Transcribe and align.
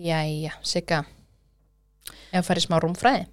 Jæja, 0.00 0.52
Sigga 0.64 1.02
Ef 2.32 2.46
farið 2.48 2.66
smá 2.68 2.78
rúmfræði 2.82 3.26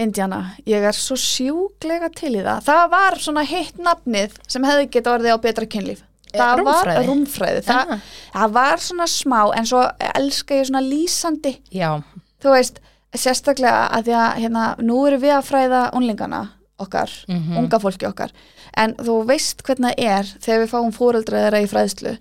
Indiana, 0.00 0.54
ég 0.64 0.84
er 0.86 0.96
svo 0.96 1.16
sjúklega 1.18 2.08
til 2.16 2.30
í 2.38 2.44
það. 2.44 2.62
Það 2.64 2.84
var 2.94 3.16
svona 3.20 3.42
hitt 3.44 3.76
nafnið 3.84 4.36
sem 4.48 4.64
hefði 4.64 4.86
geta 4.94 5.12
orðið 5.12 5.34
á 5.36 5.38
betra 5.44 5.66
kynlíf. 5.68 6.00
Það 6.30 6.52
Eh, 6.52 6.60
rúmfræði? 6.62 6.94
var 6.94 7.08
rúmfræði. 7.10 7.62
Það, 7.66 7.90
það 8.32 8.52
var 8.54 8.76
svona 8.86 9.06
smá, 9.12 9.40
en 9.58 9.66
svo 9.68 9.82
elska 10.14 10.54
ég 10.56 10.70
svona 10.70 10.80
lýsandi. 10.86 11.52
Já, 11.74 11.90
Þú 12.40 12.54
veist, 12.54 12.80
sérstaklega 13.12 13.90
að 13.92 14.06
því 14.08 14.14
að 14.22 14.38
hérna, 14.40 14.64
nú 14.80 15.02
erum 15.10 15.20
við 15.20 15.34
að 15.36 15.48
fræða 15.50 15.82
unlingana 15.92 16.40
okkar, 16.80 17.10
Mhm. 17.28 17.58
unga 17.58 17.78
fólki 17.78 18.06
okkar. 18.08 18.30
En 18.74 18.94
þú 18.94 19.26
veist 19.26 19.60
hvernig 19.62 19.92
það 19.98 20.04
er 20.06 20.22
þegar 20.40 20.64
við 20.64 20.70
fáum 20.70 20.92
fóreldra 20.94 21.42
þeirra 21.44 21.60
í 21.60 21.68
fræðslu. 21.68 22.16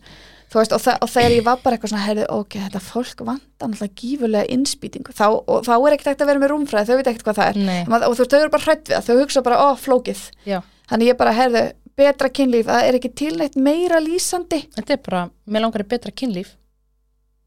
Þú 0.50 0.58
veist, 0.58 0.74
og, 0.74 0.82
þa 0.82 0.96
og 1.06 1.10
þegar 1.14 1.34
ég 1.36 1.44
var 1.46 1.60
bara 1.62 1.78
eitthvað 1.78 1.92
svona, 1.94 2.06
heyrðu, 2.08 2.26
ok, 2.34 2.56
þetta 2.66 2.82
fólk 2.82 3.20
vantar 3.22 3.70
náttúrulega 3.70 4.00
gífurlega 4.02 4.50
innspýtingu. 4.56 5.14
Þá, 5.14 5.26
og 5.46 5.60
þá 5.68 5.74
er 5.76 5.96
ekkert 5.96 6.10
ekkert 6.10 6.24
að 6.26 6.32
vera 6.32 6.42
með 6.42 6.52
rúmfræði, 6.54 6.90
þau 6.90 6.98
veit 7.00 7.10
ekkert 7.12 7.28
hvað 7.28 7.40
það 7.40 7.52
er. 7.52 7.60
Nei. 7.68 7.82
Og 7.86 8.16
þú 8.16 8.24
veist, 8.24 8.34
þau 8.34 8.40
eru 8.40 8.54
bara 8.56 8.66
hrætt 8.66 8.90
við 8.90 8.96
það, 8.96 9.10
þau 9.10 9.20
hugsa 9.22 9.44
bara, 9.46 9.60
ó, 9.62 9.68
flókið. 9.78 10.24
já 10.50 10.60
Þannig 10.90 11.12
ég 11.12 11.20
bara, 11.20 11.36
heyrðu, 11.38 11.62
betra 12.02 12.32
kynlíf, 12.34 12.66
það 12.66 12.88
er 12.88 12.98
ekki 12.98 13.12
til 13.22 13.36
neitt 13.38 13.60
meira 13.62 14.00
lýsandi. 14.02 14.64
Þetta 14.74 14.96
er 14.96 15.04
bara, 15.06 15.22
mér 15.46 15.68
langar 15.68 15.86
í 15.86 15.90
betra 15.92 16.10
kynlíf 16.10 16.56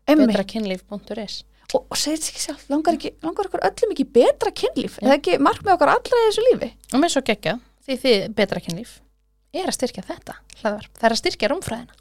betrakynlíf.is 0.07 1.43
Og, 1.73 1.87
og 1.89 1.97
segir 1.97 2.19
þetta 2.21 2.33
ekki 2.35 2.43
sjálf, 2.43 2.65
langar, 2.69 2.97
ekki, 2.99 3.11
langar 3.25 3.49
okkur 3.49 3.63
öllum 3.65 3.93
ekki 3.95 4.05
betra 4.13 4.51
kynlíf? 4.53 4.99
Er 5.01 5.09
það 5.09 5.15
ekki 5.17 5.37
markmið 5.41 5.73
okkar 5.73 5.93
allra 5.95 6.19
í 6.21 6.27
þessu 6.27 6.43
lífi? 6.51 6.69
Og 6.93 7.01
mér 7.01 7.13
svo 7.15 7.23
geggja, 7.25 7.55
því 7.87 7.97
þið 8.03 8.27
betra 8.37 8.61
kynlíf 8.61 8.99
er 9.57 9.71
að 9.71 9.77
styrkja 9.79 10.05
þetta 10.05 10.37
hlaðvar. 10.61 10.91
Það 10.99 11.07
er 11.09 11.15
að 11.15 11.21
styrkja 11.23 11.51
rúmfræðina 11.53 11.97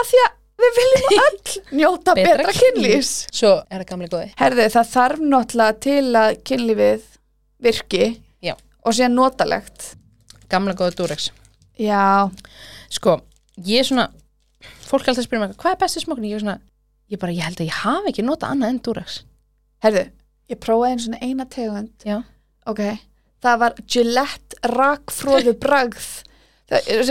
Af 0.00 0.08
því 0.08 0.22
að 0.24 0.39
við 0.64 0.78
viljum 0.80 1.20
öll 1.26 1.54
njóta 1.80 2.14
betra, 2.18 2.54
kynlífs. 2.56 3.12
Svo 3.34 3.52
er 3.66 3.82
það 3.82 3.88
gamli 3.92 4.08
góði 4.12 4.30
Herðu, 4.40 4.66
það 4.76 4.90
þarf 4.94 5.24
náttúrulega 5.34 5.78
til 5.86 6.06
að 6.20 6.30
kynlífið 6.50 7.04
virki 7.66 8.04
Já. 8.44 8.54
og 8.84 8.96
sé 8.96 9.08
notalegt. 9.12 9.90
Gamla 10.50 10.74
góði 10.78 10.96
Durex 10.98 11.28
Já, 11.80 12.28
Sko, 12.92 13.18
ég 13.64 13.80
er 13.84 13.88
svona 13.88 14.08
fólk 14.90 15.06
alltaf 15.06 15.22
að 15.22 15.28
spyrja 15.28 15.44
mig, 15.46 15.54
hvað 15.60 15.76
er 15.76 15.80
besti 15.84 16.02
smokkin? 16.02 16.26
Ég 16.28 16.40
er 16.40 16.42
svona, 16.44 16.56
ég 17.12 17.20
bara, 17.22 17.32
ég 17.36 17.46
held 17.46 17.60
að 17.62 17.68
ég 17.70 17.78
hafi 17.84 18.10
ekki 18.12 18.24
notað 18.26 18.56
annað 18.56 18.72
en 18.74 18.80
Durex 18.88 19.20
herðu, 19.84 20.02
ég 20.50 20.58
prófaði 20.60 20.92
einu 20.96 21.04
svona 21.06 21.20
eina 21.24 21.46
tegund. 21.48 21.92
Já, 22.04 22.18
Ok, 22.68 22.82
það 23.40 23.60
var 23.62 23.78
Gillette 23.88 24.58
rakfróðu 24.68 25.54
bragð. 25.62 26.08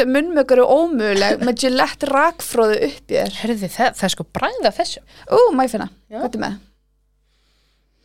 Munnmögur 0.07 0.61
eru 0.61 0.65
ómöguleg 0.71 1.41
með 1.43 1.57
Gillette 1.65 2.07
rakfróðu 2.07 2.77
upp 2.88 3.11
í 3.11 3.17
þér. 3.17 3.33
herði 3.41 3.67
það, 3.73 3.89
það 3.99 4.05
er 4.07 4.13
sko 4.13 4.25
bræðið 4.38 4.67
af 4.69 4.77
þessu 4.79 5.02
Ú, 5.35 5.39
ég 5.59 5.73
finna, 5.73 5.89
Já. 6.07 6.19
hvað 6.21 6.38
er 6.38 6.43
með? 6.45 6.55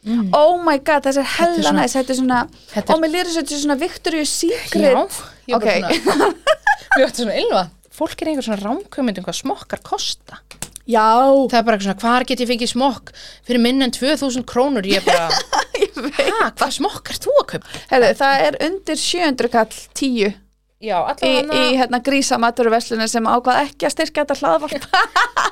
mm. 0.08 0.26
Oh 0.36 0.58
my 0.66 0.76
god, 0.82 1.06
þessi 1.06 1.22
er 1.22 1.30
hella 1.38 1.72
næst, 1.78 1.96
þetta 2.00 2.12
er 2.14 2.18
svona, 2.20 2.40
er, 2.74 3.00
mér 3.04 3.14
lýður 3.14 3.32
þetta 3.38 3.54
er 3.56 3.62
svona 3.62 3.78
Victoria's 3.84 4.34
já, 4.34 4.58
Secret. 4.58 5.22
ég 5.46 5.54
er 5.54 5.62
bara 5.62 5.86
Ok. 5.86 6.02
svona 6.02 6.30
Við 6.98 7.06
áttum 7.06 7.22
svona 7.24 7.38
ylva 7.44 7.64
Fólk 7.94 8.22
er 8.24 8.32
einhver 8.32 8.42
svona 8.48 8.58
rámkjömynd 8.64 9.18
um 9.22 9.26
hvað 9.28 9.38
smokkar 9.44 9.82
kosta 9.86 10.40
Já, 10.84 11.06
Það 11.48 11.58
er 11.62 11.64
bara 11.70 11.78
svona, 11.80 11.96
hvar 12.02 12.26
get 12.28 12.42
ég 12.42 12.50
fengið 12.50 12.74
smokk 12.74 13.12
fyrir 13.46 13.62
minn 13.62 13.80
en 13.86 13.94
2000 13.94 14.42
krónur 14.50 14.84
Ég 14.90 15.00
er 15.00 15.06
bara, 15.06 15.30
hæ, 16.18 16.50
hvað 16.58 16.74
smokkar 16.82 17.16
þú 17.22 17.32
að 17.40 17.46
kaupa? 17.54 17.76
herðu, 17.94 18.10
það 18.20 18.42
er 18.50 18.58
undir 18.66 19.00
700 19.00 19.52
kall 19.54 19.78
10 19.96 20.34
Já, 20.82 20.96
í, 21.22 21.28
í 21.28 21.38
allavega 21.38 21.76
hérna 21.78 22.00
grísa 22.04 22.38
maturverslunum 22.42 23.08
sem 23.08 23.28
ákvað 23.30 23.60
ekki 23.68 23.86
að 23.88 23.92
styrkja 23.94 24.24
þetta 24.24 24.38
hlaðvarp. 24.40 24.88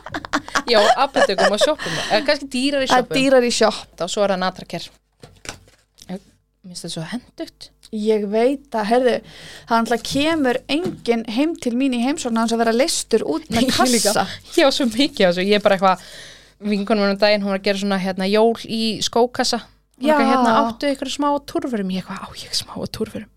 Já, 0.72 0.78
apotekum 1.02 1.54
og 1.54 1.60
sjoppum 1.62 1.94
Eða 2.10 2.24
kannski 2.26 2.48
dýrar 2.52 2.84
í 2.84 2.88
Það 2.90 3.00
sjoppum. 3.00 3.16
dýrar 3.18 3.46
í 3.46 3.52
sjopp. 3.54 3.94
Og 4.04 4.10
svo 4.12 4.24
er 4.26 4.34
það 4.34 4.42
natraker 4.42 4.88
Minnst 6.62 6.84
þetta 6.84 6.92
svo 6.94 7.06
hendugt 7.10 7.70
Ég 7.92 8.22
veit 8.32 8.72
að, 8.72 8.86
herðu, 8.88 9.14
það 9.68 9.74
alltaf 9.78 10.04
kemur 10.08 10.58
enginn 10.72 11.24
heim 11.28 11.50
til 11.60 11.74
mín 11.76 11.92
í 11.92 11.98
heimsókn 12.00 12.38
hans 12.40 12.54
að 12.54 12.62
vera 12.62 12.72
listur 12.72 13.24
út 13.28 13.50
með 13.52 13.66
Ég 13.66 13.74
kassa. 13.76 14.24
Já, 14.56 14.64
svo 14.72 14.86
mikið 14.88 15.26
þessu, 15.26 15.44
ég 15.44 15.58
er 15.58 15.64
bara 15.64 15.76
eitthvað 15.76 16.06
vinkonum 16.72 17.04
mér 17.04 17.12
um 17.12 17.20
daginn, 17.20 17.44
hún 17.44 17.52
var 17.52 17.60
að 17.60 17.66
gera 17.66 17.82
svona 17.82 17.98
hérna, 18.00 18.30
jól 18.32 18.54
í 18.64 18.80
skókassa. 19.04 19.60
Hún 19.98 20.08
var 20.08 20.22
eitthvað 20.22 20.30
hérna 20.32 20.54
áttu 20.62 20.92
ykkur 20.94 21.12
smá 21.12 21.28
túrfurum 21.52 21.92
ég 21.92 22.00
eitthvað, 22.00 22.24
á 22.24 22.28
ég 22.40 22.56
smá 22.56 22.72
túrfurum 22.96 23.28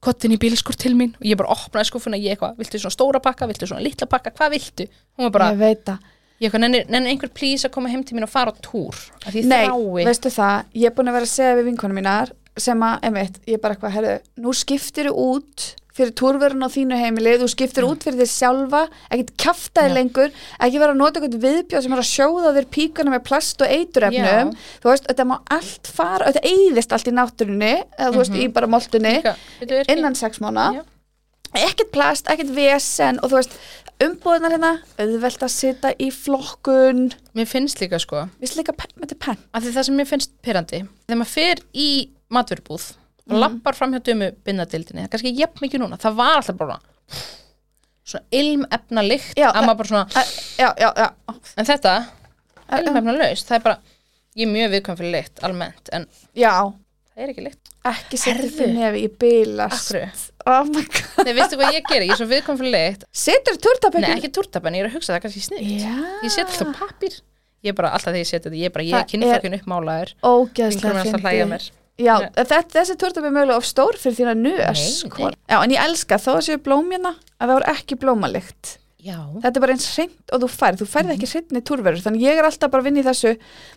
kottin 0.00 0.32
í 0.32 0.38
bílskur 0.40 0.76
til 0.80 0.94
mín 0.96 1.12
og 1.18 1.26
ég 1.28 1.36
bara 1.40 1.52
opnaði 1.52 1.90
skúfuna 1.90 2.18
ég 2.20 2.34
eitthvað, 2.36 2.56
viltu 2.60 2.80
svona 2.80 2.94
stóra 2.96 3.20
pakka, 3.24 3.48
viltu 3.50 3.68
svona 3.68 3.84
litla 3.84 4.08
pakka 4.08 4.32
hvað 4.36 4.54
viltu? 4.56 4.86
Hún 5.18 5.28
var 5.28 5.34
bara, 5.36 5.48
Ég 5.52 5.60
veit 5.60 5.82
það. 5.90 5.98
ég 6.40 6.46
eitthvað, 6.48 6.62
nenni, 6.64 6.80
nenni 6.88 7.12
einhver 7.12 7.32
plís 7.36 7.66
að 7.68 7.74
koma 7.76 7.90
heim 7.92 8.04
til 8.04 8.16
mín 8.16 8.24
og 8.24 8.32
fara 8.32 8.54
á 8.54 8.60
túr 8.64 8.96
að 9.26 9.34
því 9.36 9.44
Nei, 9.50 9.66
þrái 9.68 10.06
veistu 10.08 10.32
það, 10.32 10.64
ég 10.80 10.88
er 10.90 10.96
búin 10.96 11.12
að 11.12 11.18
vera 11.18 11.28
að 11.28 11.34
segja 11.34 11.58
við 11.60 11.68
vinkonum 11.70 12.00
mínar 12.00 12.32
sem 12.60 12.82
að, 12.82 12.96
einmitt, 13.08 13.36
ég 13.46 13.58
er 13.58 13.62
bara 13.62 13.76
eitthvað, 13.76 13.94
herðu, 13.98 14.16
nú 14.40 14.54
skiptir 14.56 15.10
þú 15.10 15.26
út 15.36 15.66
fyrir 16.00 16.14
túrverun 16.20 16.64
á 16.64 16.68
þínu 16.72 16.98
heimili, 17.00 17.34
þú 17.40 17.48
skiptir 17.52 17.86
út 17.86 18.02
fyrir 18.06 18.18
þig 18.24 18.30
sjálfa, 18.32 18.82
ekkert 19.10 19.32
kjaftaði 19.44 19.90
Já. 19.92 19.96
lengur, 20.00 20.30
ekki 20.66 20.80
vera 20.82 20.94
að 20.96 21.00
nota 21.02 21.20
eitthvað 21.20 21.44
viðbjóð 21.46 21.84
sem 21.86 21.96
er 21.96 22.02
að 22.02 22.08
sjóða 22.10 22.54
þér 22.56 22.68
píkuna 22.76 23.14
með 23.14 23.24
plast 23.30 23.64
og 23.64 23.74
eiturefnum, 23.76 24.54
þú 24.82 24.90
veist, 24.92 25.08
þetta 25.10 25.28
má 25.30 25.36
allt 25.56 25.92
fara, 26.00 26.30
þetta 26.32 26.46
eyðist 26.54 26.96
allt 26.96 27.10
í 27.12 27.14
náttúrunni, 27.20 27.74
eða 27.98 28.10
þú 28.14 28.22
veist, 28.24 28.38
í 28.40 28.48
bara 28.56 28.70
moltunni, 28.70 29.14
Líka, 29.20 29.36
veitu, 29.60 29.74
er 29.74 29.84
ekki- 29.84 29.96
innan 29.98 30.14
sex 30.18 30.40
mánu, 30.40 30.66
Já. 30.80 30.82
ekkert 31.66 31.92
plast, 31.92 32.26
ekkert 32.30 32.54
vesen 32.54 33.18
og 33.22 33.30
þú 33.32 33.40
veist, 33.40 33.56
umbúðunar 34.00 34.54
hérna, 34.54 34.70
auðvelt 34.96 35.42
að 35.44 35.50
sita 35.52 35.90
í 36.00 36.06
flokkun, 36.14 37.10
mér 37.36 37.46
finnst 37.50 37.80
líka 37.82 37.98
sko. 38.00 38.22
Við 38.40 38.54
líka 38.56 38.72
penn, 38.72 38.94
með 38.96 39.10
þetta 39.10 39.18
penn. 39.26 39.42
að 39.52 39.66
því 39.66 39.72
það 39.76 39.84
sem 39.90 39.96
mér 40.00 40.08
finnst 40.08 40.30
pyrrandi 40.42 40.80
þegar 41.08 41.20
maður 41.20 41.34
fer 41.34 41.60
í 41.74 41.88
matvörubúð 42.32 42.86
og 43.30 43.36
Mhm. 43.36 43.40
lappar 43.44 43.74
fram 43.78 43.92
hjá 43.94 44.00
dömu 44.02 44.32
bindadildinni, 44.44 45.02
það 45.02 45.08
er 45.08 45.12
kannski 45.14 45.36
jafn 45.38 45.62
mikið 45.64 45.80
núna. 45.84 45.98
Það 46.00 46.14
var 46.20 46.36
alltaf 46.40 46.56
bara 46.58 46.78
svona 48.04 48.24
ilmefna 48.34 49.02
lykt 49.06 49.38
Já, 49.38 49.50
að 49.52 49.64
maður 49.66 49.76
bara 49.80 49.88
svona, 49.88 50.06
Já, 50.58 50.68
já, 50.78 51.10
en 51.56 51.64
þetta 51.68 51.94
ilmefna 52.80 53.14
laust, 53.18 53.48
það 53.48 53.56
er 53.60 53.64
bara 53.68 53.78
ég 54.36 54.46
er 54.46 54.52
mjög 54.54 54.74
viðkvæm 54.74 54.98
fyrir 55.00 55.14
lykt 55.16 55.42
almennt 55.46 55.88
en 55.92 56.06
það 56.34 57.24
er 57.24 57.32
ekki 57.34 57.44
lykt. 57.44 57.70
Ekki 57.90 58.18
setja 58.20 58.66
nefi 58.70 59.06
í 59.06 59.08
bilast. 59.20 59.94
Akkur, 59.94 60.26
Oh 60.46 60.64
my 60.64 60.82
god. 60.82 61.26
nei 61.26 61.34
veistu 61.36 61.56
hvað 61.60 61.74
ég 61.76 61.84
gerir, 61.88 62.06
ég 62.08 62.12
er 62.14 62.16
svo 62.20 62.26
viðkvæm 62.30 62.58
fyrir 62.60 62.72
lykt. 62.74 63.04
Setur 63.12 63.56
turtapekkin? 63.60 64.06
nei 64.08 64.16
ekki 64.20 64.30
túrtapen, 64.32 64.74
ég 64.74 64.84
er 64.84 64.88
að 64.90 64.94
hugsa 64.96 65.14
það 65.16 65.22
kannski 65.26 65.42
snið 65.48 65.66
Já. 65.82 65.96
ég 66.24 66.30
set 66.32 66.46
alltaf 66.48 66.72
pappir 66.78 67.18
ég 67.62 67.68
er 67.70 67.76
bara 67.76 67.90
alltaf 67.92 68.14
þegar 68.14 68.22
ég 68.24 68.30
set 68.30 68.42
þetta, 68.46 68.56
ég 68.56 68.64
er 68.70 68.70
bara, 68.70 68.84
ég 68.84 68.94
er 68.96 69.04
kynflokkin 69.10 69.58
uppmálaður. 69.60 70.14
Ógeðslega 70.24 71.04
Já, 72.00 72.14
þetta, 72.36 72.60
þessi 72.74 72.96
turtapekki 72.96 73.30
er 73.30 73.34
mögulega 73.36 73.60
of 73.60 73.66
stór 73.68 73.98
fyrir 74.00 74.16
þína 74.18 74.34
nös. 74.40 74.84
Nei, 75.04 75.10
kona. 75.14 75.36
Já, 75.50 75.56
en 75.60 75.74
ég 75.74 75.82
elska 75.84 76.18
þó 76.22 76.30
að 76.38 76.44
séu 76.48 76.60
blóm 76.64 76.90
hérna 76.94 77.14
að 77.38 77.46
það 77.50 77.56
voru 77.58 77.68
ekki 77.74 77.98
blómalikt. 78.00 78.76
já, 79.00 79.16
Þetta 79.42 79.56
er 79.56 79.64
bara 79.64 79.74
eins 79.76 79.88
hreint 79.96 80.34
og 80.36 80.42
þú 80.44 80.48
færð. 80.54 80.80
Þú 80.82 80.88
færð 80.94 81.12
ekki 81.14 81.30
hreintni 81.34 81.62
túrverður. 81.64 82.02
Þannig 82.06 82.24
ég 82.26 82.40
er 82.40 82.48
alltaf 82.48 82.70
bara 82.72 82.82
að 82.84 82.88
vinna 82.90 83.00
í 83.00 83.06
þessu, 83.08 83.34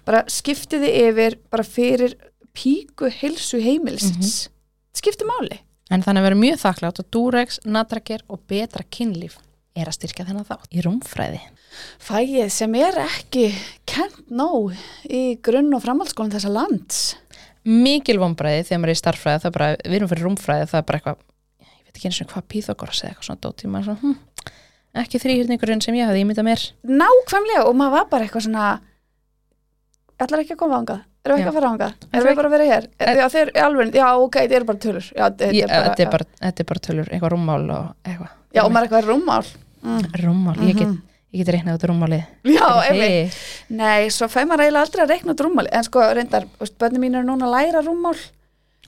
bara 0.08 0.24
skiptiði 0.28 0.90
yfir 1.08 1.38
bara 1.54 1.64
fyrir 1.68 2.16
píku 2.54 3.10
heilsu 3.12 3.62
heimilisins. 3.64 4.48
Skipti 4.94 5.26
máli. 5.26 5.62
En 5.92 6.04
þannig 6.04 6.24
að 6.24 6.28
vera 6.30 6.40
mjög 6.44 6.60
þakklátt 6.64 7.00
að 7.04 7.10
Durex, 7.14 7.60
Natraker 7.66 8.22
og 8.32 8.44
betra 8.50 8.84
kynlíf 8.90 9.40
er 9.76 9.90
að 9.90 9.96
styrkja 9.98 10.26
þennan 10.28 10.46
þátt 10.46 10.70
í 10.70 10.84
rúmfræði. 10.86 11.40
Fæið 12.04 12.50
sem 12.54 12.76
er 12.78 13.00
ekki 13.02 13.48
kent 13.90 14.20
nóg 14.30 14.76
í 15.10 15.40
grunn- 15.42 15.74
og 15.74 15.82
framhaldsskólan 15.82 16.34
þessa 16.36 16.52
lands. 16.54 17.00
Mikil 17.64 18.18
vonbræði 18.20 18.66
þegar 18.68 18.82
maður 18.84 18.94
er 18.94 18.98
í 18.98 19.02
starffræði, 19.02 19.42
það 19.44 19.50
er 19.50 19.56
bara, 19.58 19.70
við 19.86 19.98
erum 20.00 20.12
fyrir 20.12 20.28
rúmfræði, 20.28 20.68
það 20.72 20.82
er 20.82 20.88
bara 20.90 21.00
eitthvað, 21.00 21.22
ég 21.64 21.86
veit 21.88 21.96
ekki 22.00 22.10
eins 22.10 22.22
og 22.24 22.34
hvað 22.34 22.48
Píþagoras 22.54 23.04
eða 23.04 23.14
eitthvað 23.14 23.30
svona 23.30 23.44
dót, 23.46 23.64
ég 23.64 23.74
maður 23.74 23.88
svona, 23.90 24.02
hm, 24.04 24.60
ekki 25.04 25.22
þrýhjörningurinn 25.24 25.84
sem 25.86 25.98
ég 26.00 26.10
hafði 26.10 26.26
ímyndað 26.26 26.50
mér. 26.50 26.66
Nákvæmlega 27.04 27.64
og 27.70 27.80
maður 27.80 27.96
var 27.98 28.10
bara 28.12 28.28
eitthvað 28.28 28.48
svona 28.50 28.68
allar 30.24 30.44
ekki 30.44 30.58
að 30.58 30.62
koma 30.66 30.82
ángað 30.84 31.02
erum 31.24 31.38
við 31.38 31.44
ekki 31.44 31.52
að 31.52 31.58
fara 31.58 31.72
ángað, 31.72 31.94
erum 32.12 32.28
við 32.28 32.38
bara 32.40 32.50
að 32.50 32.54
vera 32.54 32.68
hér? 32.68 32.88
En- 33.00 33.18
já 33.20 33.26
þeir, 33.32 33.52
alveg, 33.64 33.94
já 33.96 34.08
ok, 34.20 34.38
þetta 34.42 34.58
er 34.58 34.66
bara 34.68 34.82
tölur. 34.86 35.06
Já, 35.14 35.24
þetta 35.30 36.04
er 36.04 36.12
bara, 36.12 36.28
er 36.42 36.54
er 36.64 36.82
tölur, 36.88 37.08
eitthvað 37.10 37.34
rúmmál 37.34 37.64
og 37.72 37.86
eitthvað. 38.04 38.34
já, 38.54 38.62
og 38.64 38.72
maður 38.72 38.84
er 38.84 38.90
eitthvað 38.90 39.10
rúmmál. 39.12 39.48
Mm. 39.84 40.02
Rúmmál, 40.24 40.60
ég 41.34 41.46
get, 41.46 41.46
Mhm. 41.46 41.46
ég 41.46 41.46
get 41.46 41.56
reiknað 41.56 41.78
út 41.78 41.88
rúmmálið. 41.90 42.26
já, 42.44 42.68
einmitt, 42.90 43.34
nei, 43.70 44.08
svo 44.10 44.28
fæ 44.28 44.44
maður 44.46 44.66
eiginlega 44.68 44.86
aldrei 44.86 45.04
að 45.06 45.10
reikna 45.10 45.34
út 45.34 45.42
rúmmál, 45.42 45.68
en 45.72 45.84
sko 45.84 46.00
reyndar, 46.14 46.46
bönni 46.80 47.00
mín 47.00 47.16
eru 47.16 47.26
núna 47.28 47.46
að 47.50 47.56
læra 47.58 47.82
rúmmál 47.84 48.16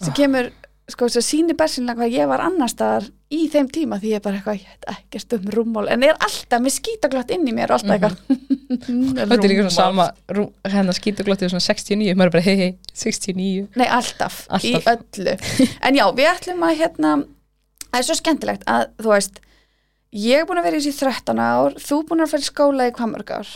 sem 0.01 0.11
Ah. 0.11 0.13
kemur, 0.15 0.51
sko, 0.89 1.09
sem 1.09 1.21
sýnir 1.21 1.55
bersinlega 1.57 1.95
hvað 1.97 2.13
ég 2.13 2.27
var 2.27 2.39
annar 2.41 2.67
staðar 2.69 3.09
í 3.31 3.49
þeim 3.49 3.67
tíma 3.71 3.97
því 3.99 4.09
ég 4.11 4.15
er 4.15 4.19
bara 4.19 4.37
eitthvað, 4.37 4.59
ég 4.59 4.67
veit 4.69 4.85
ekkert 4.95 5.33
um 5.33 5.45
rúmmál 5.51 5.89
en 5.89 6.03
er 6.03 6.13
alltaf 6.19 6.61
með 6.61 6.75
skítaglott 6.79 7.31
inn 7.31 7.47
í 7.47 7.53
mér 7.53 7.71
og 7.71 7.79
alltaf 7.81 7.99
eitthvað 7.99 8.17
Mhm. 8.65 9.13
Þetta 9.15 9.43
er 9.43 9.49
líka 9.49 9.61
svona 9.61 9.71
sama, 9.71 10.11
rú, 10.29 10.51
hérna 10.65 10.91
skítuglottið 10.93 11.49
svona 11.51 11.61
69, 11.61 12.15
maður 12.15 12.25
er 12.25 12.29
bara 12.31 12.41
hei 12.43 12.55
hei, 12.57 12.77
69. 12.93 13.67
Nei, 13.75 13.85
alltaf, 13.87 14.47
í 14.49 14.73
Alltaf. 14.73 14.97
öllu 14.97 15.37
En 15.81 15.95
já, 15.95 16.05
við 16.15 16.27
ætlum 16.33 16.59
að 16.65 16.77
hérna 16.81 17.25
Það 17.93 17.99
er 17.99 18.03
svo 18.03 18.15
skemmtilegt 18.19 18.63
að, 18.67 18.87
þú 18.99 19.11
veist 19.13 19.39
Ég 20.15 20.41
er 20.41 20.47
búin 20.47 20.61
að 20.61 20.69
vera 20.69 20.79
í 20.79 20.83
þessi 20.85 21.03
13 21.03 21.43
ár. 21.43 21.75
Þú 21.81 22.01
búin 22.07 22.23
að 22.23 22.31
fara 22.31 22.45
í 22.45 22.47
skóla 22.47 22.87
í 22.87 22.95
hvað 22.95 23.11
mörg 23.11 23.35
ár? 23.35 23.53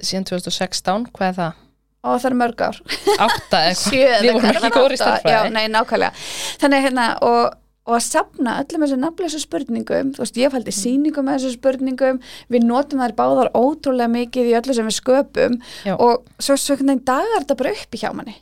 Síðan 0.00 0.26
2016, 0.28 1.10
hvað 1.16 1.28
er 1.30 1.36
það? 1.40 1.66
og 2.00 2.20
það 2.20 2.30
er 2.30 2.36
mörg 2.40 2.62
ár. 2.64 2.78
Átta 3.20 3.58
eða 3.60 3.70
eitthvað 3.70 3.80
sjö 3.82 4.04
eða 4.04 4.20
við 4.24 4.36
vorum 4.36 4.50
ekki 4.50 4.70
góður 4.76 4.94
í 4.94 4.96
átta, 4.96 5.08
já, 5.10 5.16
starfræði 5.20 5.54
nei, 5.56 5.64
nákvæmlega. 5.74 6.22
Þannig 6.62 6.84
hérna 6.86 7.06
og, 7.26 7.42
og 7.88 7.96
að 7.96 8.04
sapna 8.06 8.54
öllum 8.62 8.84
þessu 8.86 8.98
nafnleysu 9.02 9.40
spurningum 9.42 10.12
þú 10.16 10.24
veist, 10.24 10.40
ég 10.40 10.54
fældi 10.54 10.74
sýningum 10.76 11.28
með 11.28 11.38
þessu 11.38 11.58
spurningum 11.58 12.22
við 12.54 12.66
notum 12.68 13.04
þær 13.04 13.16
báðar 13.20 13.52
ótrúlega 13.52 14.12
mikið 14.14 14.48
í 14.48 14.56
öllu 14.60 14.76
sem 14.78 14.88
við 14.88 14.96
sköpum 14.96 15.58
Já. 15.84 15.94
og 15.96 16.24
svo, 16.38 16.56
svo 16.56 16.76
einhvern 16.76 16.94
veginn 16.94 17.06
dagar 17.12 17.42
þetta 17.42 17.58
bara 17.60 17.74
upp 17.76 17.98
í 17.98 18.00
hjá 18.00 18.10
manni. 18.16 18.36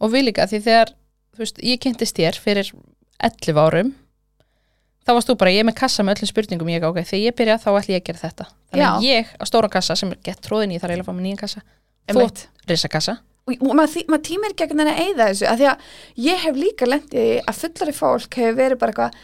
Og 0.00 0.14
við 0.14 0.30
líka 0.30 0.48
því 0.48 0.62
þegar 0.64 0.94
þú 0.96 1.44
veist, 1.44 1.62
ég 1.68 1.84
kynntist 1.84 2.16
þér 2.16 2.40
fyrir 2.40 2.72
11 3.22 3.60
árum 3.60 3.92
þá 5.02 5.12
varst 5.16 5.30
þú 5.30 5.36
bara, 5.40 5.52
ég 5.54 5.64
er 5.64 5.68
með 5.68 5.78
kassa 5.82 6.06
með 6.06 6.20
öllum 6.22 6.30
spurningum 6.30 6.72
ég, 6.72 6.86
ok, 6.86 7.02
þegar 7.02 7.24
ég 7.26 7.36
byrja 7.40 7.58
þá 7.58 7.68
ætlum 7.72 7.94
ég 7.96 8.00
að 8.02 8.08
gera 8.08 8.22
þetta. 8.22 8.48
Þannig 8.72 8.88
að 8.88 9.06
ég 9.08 9.34
á 9.34 9.44
stóran 9.50 9.74
kassa 9.74 9.98
sem 9.98 10.14
er 10.14 10.22
gett 10.24 10.40
tróðin 10.44 10.74
í 10.74 10.80
þar 10.82 10.94
eiginlega 10.94 11.08
fá 11.10 11.14
með 11.16 11.26
nýjan 11.26 11.42
kassa. 11.42 11.62
Þú 12.12 12.26
risakassa. 12.70 13.18
Og, 13.42 13.56
og 13.58 13.74
maður, 13.74 14.04
maður 14.06 14.24
tímir 14.28 14.52
ekki 14.54 14.66
að 14.70 14.90
eyða 14.92 15.28
þessu 15.32 15.46
að 15.50 15.62
því 15.62 15.70
að 15.72 15.86
ég 16.22 16.42
hef 16.44 16.58
líka 16.58 16.86
lendið 16.86 17.30
að 17.42 17.56
fullari 17.58 17.94
fólk 17.96 18.36
hefur 18.38 18.58
verið 18.60 18.78
bara 18.78 18.92
eitthvað 18.94 19.16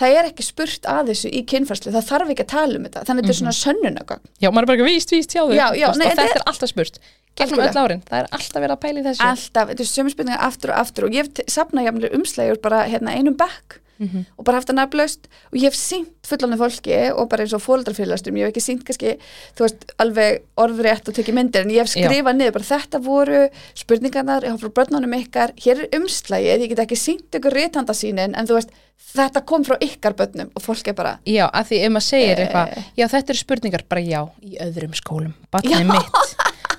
það 0.00 0.16
er 0.16 0.28
ekki 0.30 0.44
spurt 0.44 0.88
að 0.88 1.12
þessu 1.12 1.32
í 1.32 1.42
kynfærslu 1.48 1.92
það 1.92 2.08
þarf 2.08 2.32
ekki 2.32 2.44
að 2.46 2.50
tala 2.52 2.78
um 2.78 2.86
þetta, 2.86 3.04
þannig 3.08 3.22
að 3.22 3.28
þetta 3.28 3.34
er 3.34 3.38
svona 3.40 3.54
sönnunagögn 3.58 4.26
já, 4.40 4.48
maður 4.48 4.64
er 4.64 4.70
bara 4.70 4.76
ekki 4.78 4.88
víst, 4.88 5.12
víst 5.12 5.36
þau 5.36 5.52
Já, 5.52 5.66
nei, 5.72 5.84
og 5.88 6.00
þetta 6.00 6.26
er 6.26 6.44
alltaf 6.48 6.72
spurt. 6.72 7.00
Gegnum 7.36 7.64
öll 7.66 7.80
árin, 7.80 8.02
það 8.08 8.22
er 8.22 8.28
alltaf 8.32 8.62
verið 8.64 8.74
að 8.76 8.82
pæla 8.84 9.00
í 9.00 9.06
þessu. 9.06 9.24
Alltaf, 9.26 9.72
þetta 9.72 9.84
er 9.84 9.90
sömu 9.90 10.12
spurningar 10.12 10.44
aftur 10.46 10.72
og 10.72 10.80
aftur 10.80 11.08
og 11.08 11.16
ég 11.16 11.42
jafnir 11.52 12.16
umslægjur 12.16 12.60
bara 12.64 12.84
hérna 12.88 13.16
einum 13.16 13.36
bekk 13.36 13.80
Mhm. 13.98 14.26
og 14.38 14.44
bara 14.44 14.58
haft 14.58 14.68
það 14.68 14.76
nafnlaust. 14.80 15.28
Og 15.52 15.58
ég 15.58 15.62
hef 15.70 15.74
sínt 15.74 16.12
fullanir 16.26 16.58
fólki 16.60 16.96
og 17.16 17.28
bara 17.30 17.44
eins 17.44 17.54
og 17.54 17.62
fóldrafélagstum, 17.62 18.36
ég 18.36 18.44
hef 18.46 18.52
ekki 18.52 18.64
sínt 18.64 18.84
kannski, 18.84 19.16
þú 19.56 19.64
veist, 19.66 19.84
alveg 19.98 20.42
orðrétt 20.56 21.08
og 21.08 21.14
tekið 21.14 21.34
myndir 21.34 21.62
en 21.62 21.70
ég 21.70 21.80
hef 21.84 21.88
skrifað 21.94 22.36
niður, 22.36 22.52
bara 22.52 22.64
þetta 22.72 23.00
voru 23.02 23.48
spurningarnar, 23.74 24.42
ég 24.44 24.50
hafa 24.52 24.66
frá 24.66 24.74
börnunum 24.80 25.14
ykkar 25.20 25.54
hér 25.56 25.84
er 25.86 25.88
umslægið, 26.00 26.60
ég 26.66 26.68
get 26.74 26.78
ekki 26.84 26.96
sínt 27.00 27.30
ykkur 27.38 27.56
réttandasýnin, 27.56 28.36
en 28.36 28.46
þú 28.46 28.58
veist 28.58 28.70
þetta 29.16 29.44
kom 29.46 29.64
frá 29.64 29.76
ykkar 29.80 30.14
börnum. 30.16 30.50
Og 30.56 30.62
fólk 30.62 30.88
er 30.88 30.94
bara 30.94 31.18
já, 31.26 31.46
að 31.50 31.70
því 31.70 31.80
ef 31.84 31.90
maður 31.92 32.06
segir 32.10 32.36
Eh. 32.38 32.46
eitthvað 32.46 32.84
já, 32.96 33.06
þetta 33.08 33.30
eru 33.30 33.38
spurningar, 33.38 33.82
bara 33.88 34.00
já, 34.00 34.28
í 34.42 34.56
öðrum 34.60 34.92
skólum 34.94 35.34
barnið 35.52 35.86
mitt. 35.86 36.36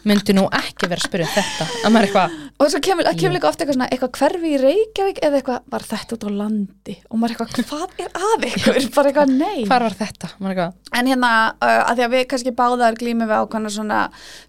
Myndi 0.08 0.32
nú 0.34 0.46
ekki 0.54 0.88
vera 0.88 1.02
að 1.02 1.10
spyrja 1.10 1.26
um 1.28 1.34
þetta. 1.36 1.66
Að 1.84 1.92
maður 1.92 2.04
er 2.04 2.08
eitthvað, 2.08 2.36
og 2.58 2.72
svo 2.74 2.80
kemur, 2.82 3.06
það 3.06 3.20
kemur 3.22 3.36
líka 3.38 3.50
ofta 3.52 3.66
eitthvað 3.66 3.92
eitthvað 3.94 4.18
hverfi 4.18 4.50
í 4.54 4.60
Reykjavík 4.62 5.20
eða 5.28 5.38
eitthvað, 5.42 5.60
var 5.74 5.84
þetta 5.86 6.16
út 6.18 6.26
á 6.26 6.30
landi? 6.40 6.96
Og 7.12 7.20
maður 7.22 7.34
er 7.34 7.36
eitthvað, 7.36 7.68
hvað 7.70 8.06
er 8.06 8.12
að 8.18 8.46
ykkur? 8.50 8.80
Bara 8.98 9.12
eitthvað, 9.12 9.34
nei. 9.38 9.60
Hvar 9.70 9.86
var 9.86 9.96
þetta? 10.02 10.30
Maður 10.40 10.50
er 10.50 10.56
eitthvað, 10.56 10.74
En 10.98 11.12
hérna, 11.12 11.32
uh, 11.62 11.82
að 11.92 11.94
því 12.00 12.06
að 12.08 12.14
við 12.16 12.26
kannski 12.34 12.54
báðar 12.58 12.98
glýmum 12.98 13.30
við 13.30 13.38
ákvæmna 13.44 13.74
svona 13.78 14.00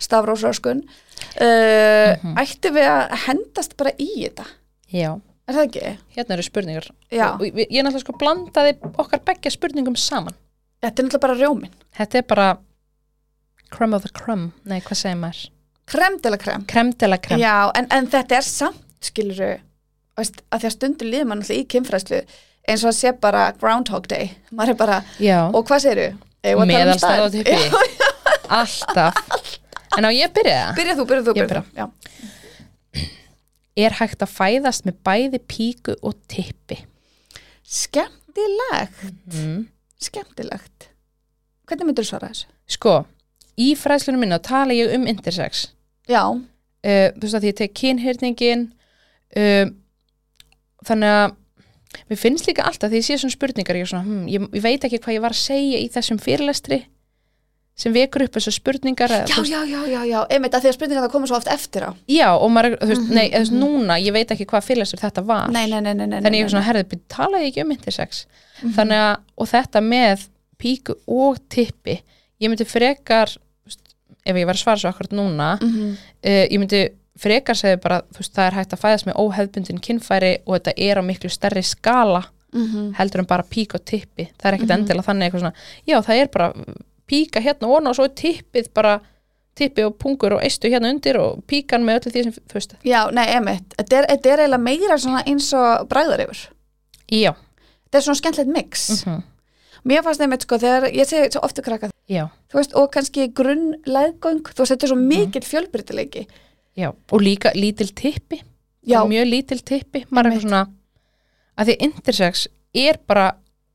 stafrósröskun, 0.08 0.82
uh, 0.84 2.16
Mhm. 2.16 2.34
ættum 2.44 2.74
við 2.78 2.88
að 2.88 3.16
hendast 3.26 3.76
bara 3.76 3.92
í 3.98 4.10
þetta? 4.24 4.46
já. 4.92 5.20
Er 5.48 5.54
það 5.54 5.64
ekki? 5.68 5.98
hérna 6.16 6.32
eru 6.36 6.42
spurningar. 6.44 6.86
Og 7.32 7.40
ég 7.40 7.68
ég 7.72 7.80
náttúrulega 7.84 8.00
sko 8.04 8.12
blandaði 8.20 8.74
okkar 9.00 9.20
beggja 9.24 9.50
spurningum 9.50 9.96
saman. 9.96 10.34
Þetta 10.82 10.98
er 11.00 11.04
náttúrulega 11.06 11.20
bara 11.20 11.34
rjómin. 11.40 11.70
þetta 11.96 12.14
er 12.18 12.22
bara 12.28 12.58
crumb 13.70 13.94
of 13.94 14.02
the 14.02 14.10
crumb, 14.12 14.52
nei 14.64 14.80
hvað 14.80 14.96
segir 15.00 15.16
maður 15.16 15.48
Krem 15.88 16.18
til 16.20 16.34
að 16.34 16.42
krem. 16.42 16.66
creme 16.68 16.92
de 17.00 17.08
la 17.08 17.18
creme 17.22 17.40
Já, 17.40 17.70
en, 17.78 17.88
en 17.94 18.08
þetta 18.12 18.38
er 18.38 18.46
samt, 18.46 18.84
skiluru, 19.04 19.54
veist, 20.18 20.42
að 20.52 20.64
því 20.64 20.68
að 20.70 20.74
stundur 20.76 21.10
líður 21.12 21.28
mann 21.30 21.42
alltaf 21.42 21.56
í 21.56 21.66
kynfræslu 21.72 22.22
eins 22.68 22.84
og 22.84 22.90
að 22.90 22.98
sé 22.98 23.12
bara 23.16 23.46
Groundhog 23.56 24.08
Day. 24.10 24.34
Maður 24.52 24.74
er 24.74 24.78
bara, 24.82 24.98
já, 25.22 25.38
og 25.48 25.62
hvað 25.68 25.84
tala 25.86 26.08
um 26.52 26.68
meðalstæð 26.68 27.24
á 27.24 27.28
tippi 27.32 27.56
alltaf 28.58 29.14
en 29.96 30.06
á 30.06 30.10
ég 30.12 30.32
byrja 30.34 30.58
það 30.60 30.76
Byrja 30.78 30.98
þú, 30.98 31.06
byrja 31.08 31.24
þú, 31.24 31.34
byrja 31.38 31.62
þú. 31.62 31.64
Já. 31.78 33.06
er 33.88 33.96
hægt 33.98 34.22
að 34.24 34.34
fæðast 34.34 34.86
með 34.88 35.00
bæði 35.06 35.42
píku 35.48 35.96
og 36.02 36.18
tippi 36.30 36.82
Skemmtilegt, 37.68 39.02
mm. 39.28 39.66
skemmtilegt. 40.00 40.86
Hvernig 41.68 41.90
myndur 41.90 42.06
þú 42.06 42.08
svara 42.14 42.30
þessu? 42.30 42.46
sko, 42.68 42.94
í 43.60 43.74
fræðslunum 43.76 44.22
minna 44.24 44.38
tala 44.40 44.76
ég 44.76 44.94
um 44.96 45.04
intersex 45.10 45.66
Já, 46.08 46.22
uh, 46.32 47.08
þú 47.18 47.24
veist 47.26 47.34
að 47.38 47.42
því 47.44 47.52
ég 47.52 47.58
tek 47.62 47.74
kynhyrningin 47.82 48.66
uh, 49.36 49.66
þannig 50.88 51.16
að 51.18 51.34
mér 52.08 52.20
finnst 52.20 52.46
líka 52.48 52.64
alltaf 52.68 52.90
því 52.92 53.00
ég 53.00 53.06
sé 53.08 53.16
svona 53.18 53.34
spurningar 53.34 53.76
ég, 53.80 53.88
svona, 53.88 54.04
hm, 54.06 54.28
ég, 54.30 54.46
ég 54.58 54.62
veit 54.64 54.84
ekki 54.86 55.00
hvað 55.02 55.16
ég 55.18 55.24
var 55.24 55.34
að 55.34 55.40
segja 55.42 55.80
í 55.82 55.88
þessum 55.92 56.20
fyrirlestri 56.22 56.82
sem 57.78 57.92
vekur 57.94 58.24
upp 58.24 58.34
þessu 58.34 58.50
spurningar 58.56 59.12
já, 59.12 59.20
veist, 59.22 59.52
já, 59.52 59.60
já, 59.70 59.80
já, 59.86 60.00
já, 60.10 60.18
einmitt 60.34 60.54
að 60.56 60.64
því 60.64 60.70
að 60.72 60.74
spurningar 60.74 61.04
það 61.06 61.12
koma 61.12 61.28
svo 61.30 61.36
oft 61.38 61.50
eftir 61.52 61.84
á. 61.86 61.90
já, 62.10 62.26
og 62.34 62.50
maður, 62.50 62.74
þú 62.80 62.88
veist, 62.90 63.04
Mhm, 63.06 63.14
nei, 63.14 63.26
þú 63.30 63.38
veist, 63.44 63.54
núna 63.54 63.98
ég 64.02 64.12
veit 64.16 64.32
ekki 64.34 64.46
hvað 64.50 64.64
fyrirlestur 64.66 64.98
þetta 65.04 65.22
var 65.28 65.52
Nei, 65.54 65.66
nei, 65.70 65.78
nei, 65.80 65.94
nei, 65.94 66.06
nei. 66.10 66.18
þannig 66.24 66.40
ég 66.42 66.48
er 66.48 66.52
svona, 66.54 66.66
herðið, 66.66 66.98
talaði 67.14 67.50
ekki 67.52 67.62
um 67.62 67.70
intersex 67.76 68.24
Mhm. 68.64 68.72
þannig 68.74 69.02
að, 69.04 69.20
og 69.38 69.46
þetta 69.52 69.80
með 69.86 70.26
píku 70.58 70.96
og 71.06 71.38
tippi 71.48 72.00
ég 72.42 72.50
myndi 72.50 72.66
frekar 72.66 73.36
ef 74.26 74.36
ég 74.36 74.46
var 74.46 74.54
að 74.54 74.62
svara 74.62 74.76
svo 74.82 74.90
akkurat 74.90 75.12
núna 75.12 75.58
Mhm. 75.60 75.90
uh, 76.24 76.46
ég 76.50 76.58
myndi 76.58 76.88
frekar 77.18 77.54
segja 77.56 77.76
bara 77.82 78.02
veist, 78.16 78.32
það 78.34 78.46
er 78.46 78.52
hægt 78.58 78.72
að 78.72 78.82
fæðast 78.84 79.06
með 79.06 79.16
óhefbundin 79.18 79.80
kynfæri 79.80 80.38
og 80.46 80.54
þetta 80.60 80.72
er 80.76 80.96
á 80.98 81.02
miklu 81.02 81.28
stærri 81.30 81.62
skala 81.64 82.24
Mhm. 82.54 82.94
heldur 82.94 83.18
en 83.20 83.26
bara 83.26 83.42
pík 83.42 83.74
og 83.74 83.84
tippi 83.84 84.28
það 84.38 84.44
er 84.44 84.54
ekkert 84.56 84.68
Mhm. 84.68 84.78
endilega 84.78 85.02
þannig 85.06 85.24
eitthvað 85.32 85.40
svona 85.40 85.54
já, 85.86 85.98
það 86.02 86.16
er 86.22 86.26
bara 86.28 86.52
píka 87.08 87.40
hérna 87.40 87.66
og 87.68 87.86
og 87.86 87.94
svo 87.96 88.04
er 88.04 88.14
tippið 88.14 88.72
bara 88.74 89.00
tippi 89.56 89.82
og 89.82 89.98
pungur 89.98 90.32
og 90.34 90.40
eistu 90.42 90.68
hérna 90.70 90.88
undir 90.90 91.16
og 91.18 91.42
píkan 91.46 91.82
með 91.82 91.98
öllu 91.98 92.12
því 92.12 92.22
sem, 92.22 92.32
veist, 92.54 92.74
Já, 92.84 93.10
nei, 93.10 93.26
einmitt. 93.26 93.74
Þetta 93.76 93.96
er, 93.98 94.06
þetta 94.06 94.26
er 94.32 94.38
eiginlega 94.38 94.62
meira 94.62 95.22
eins 95.26 95.52
og 95.52 95.88
bræðar 95.88 96.20
yfir. 96.28 96.48
já 97.10 97.34
Þetta 97.90 97.96
er 97.98 98.00
svona 98.00 98.20
skemmtilegt 98.20 98.52
mix. 98.54 99.04
mm 99.06 99.22
Mér 99.84 100.02
fannst 100.02 100.20
einmitt 100.20 100.42
sko 100.42 100.58
þegar, 100.58 100.92
ég 100.92 101.06
segi 101.06 101.36
ofta 101.42 101.62
krakka, 101.62 101.90
veist, 102.54 102.74
og 102.74 102.90
kannski 102.92 103.28
grunnleðgöng, 103.32 104.42
þú 104.42 104.62
veist, 104.62 104.72
þetta 104.72 104.84
er 104.84 104.88
svo 104.88 104.96
Mhm. 104.96 105.08
mikill 105.08 105.42
fjölbreytileiki. 105.44 106.26
já, 106.76 106.88
og 107.12 107.20
líka 107.20 107.52
lítil 107.54 107.92
tippi 107.94 108.42
mjög 109.04 109.26
lítil 109.28 109.60
tippi 109.64 110.04
maður 110.10 110.26
er 110.26 110.32
eitthvað 110.32 110.42
svona 110.48 110.68
að 111.58 111.66
því 111.66 111.76
intersex 111.80 112.46
er 112.74 112.98
bara 113.06 113.32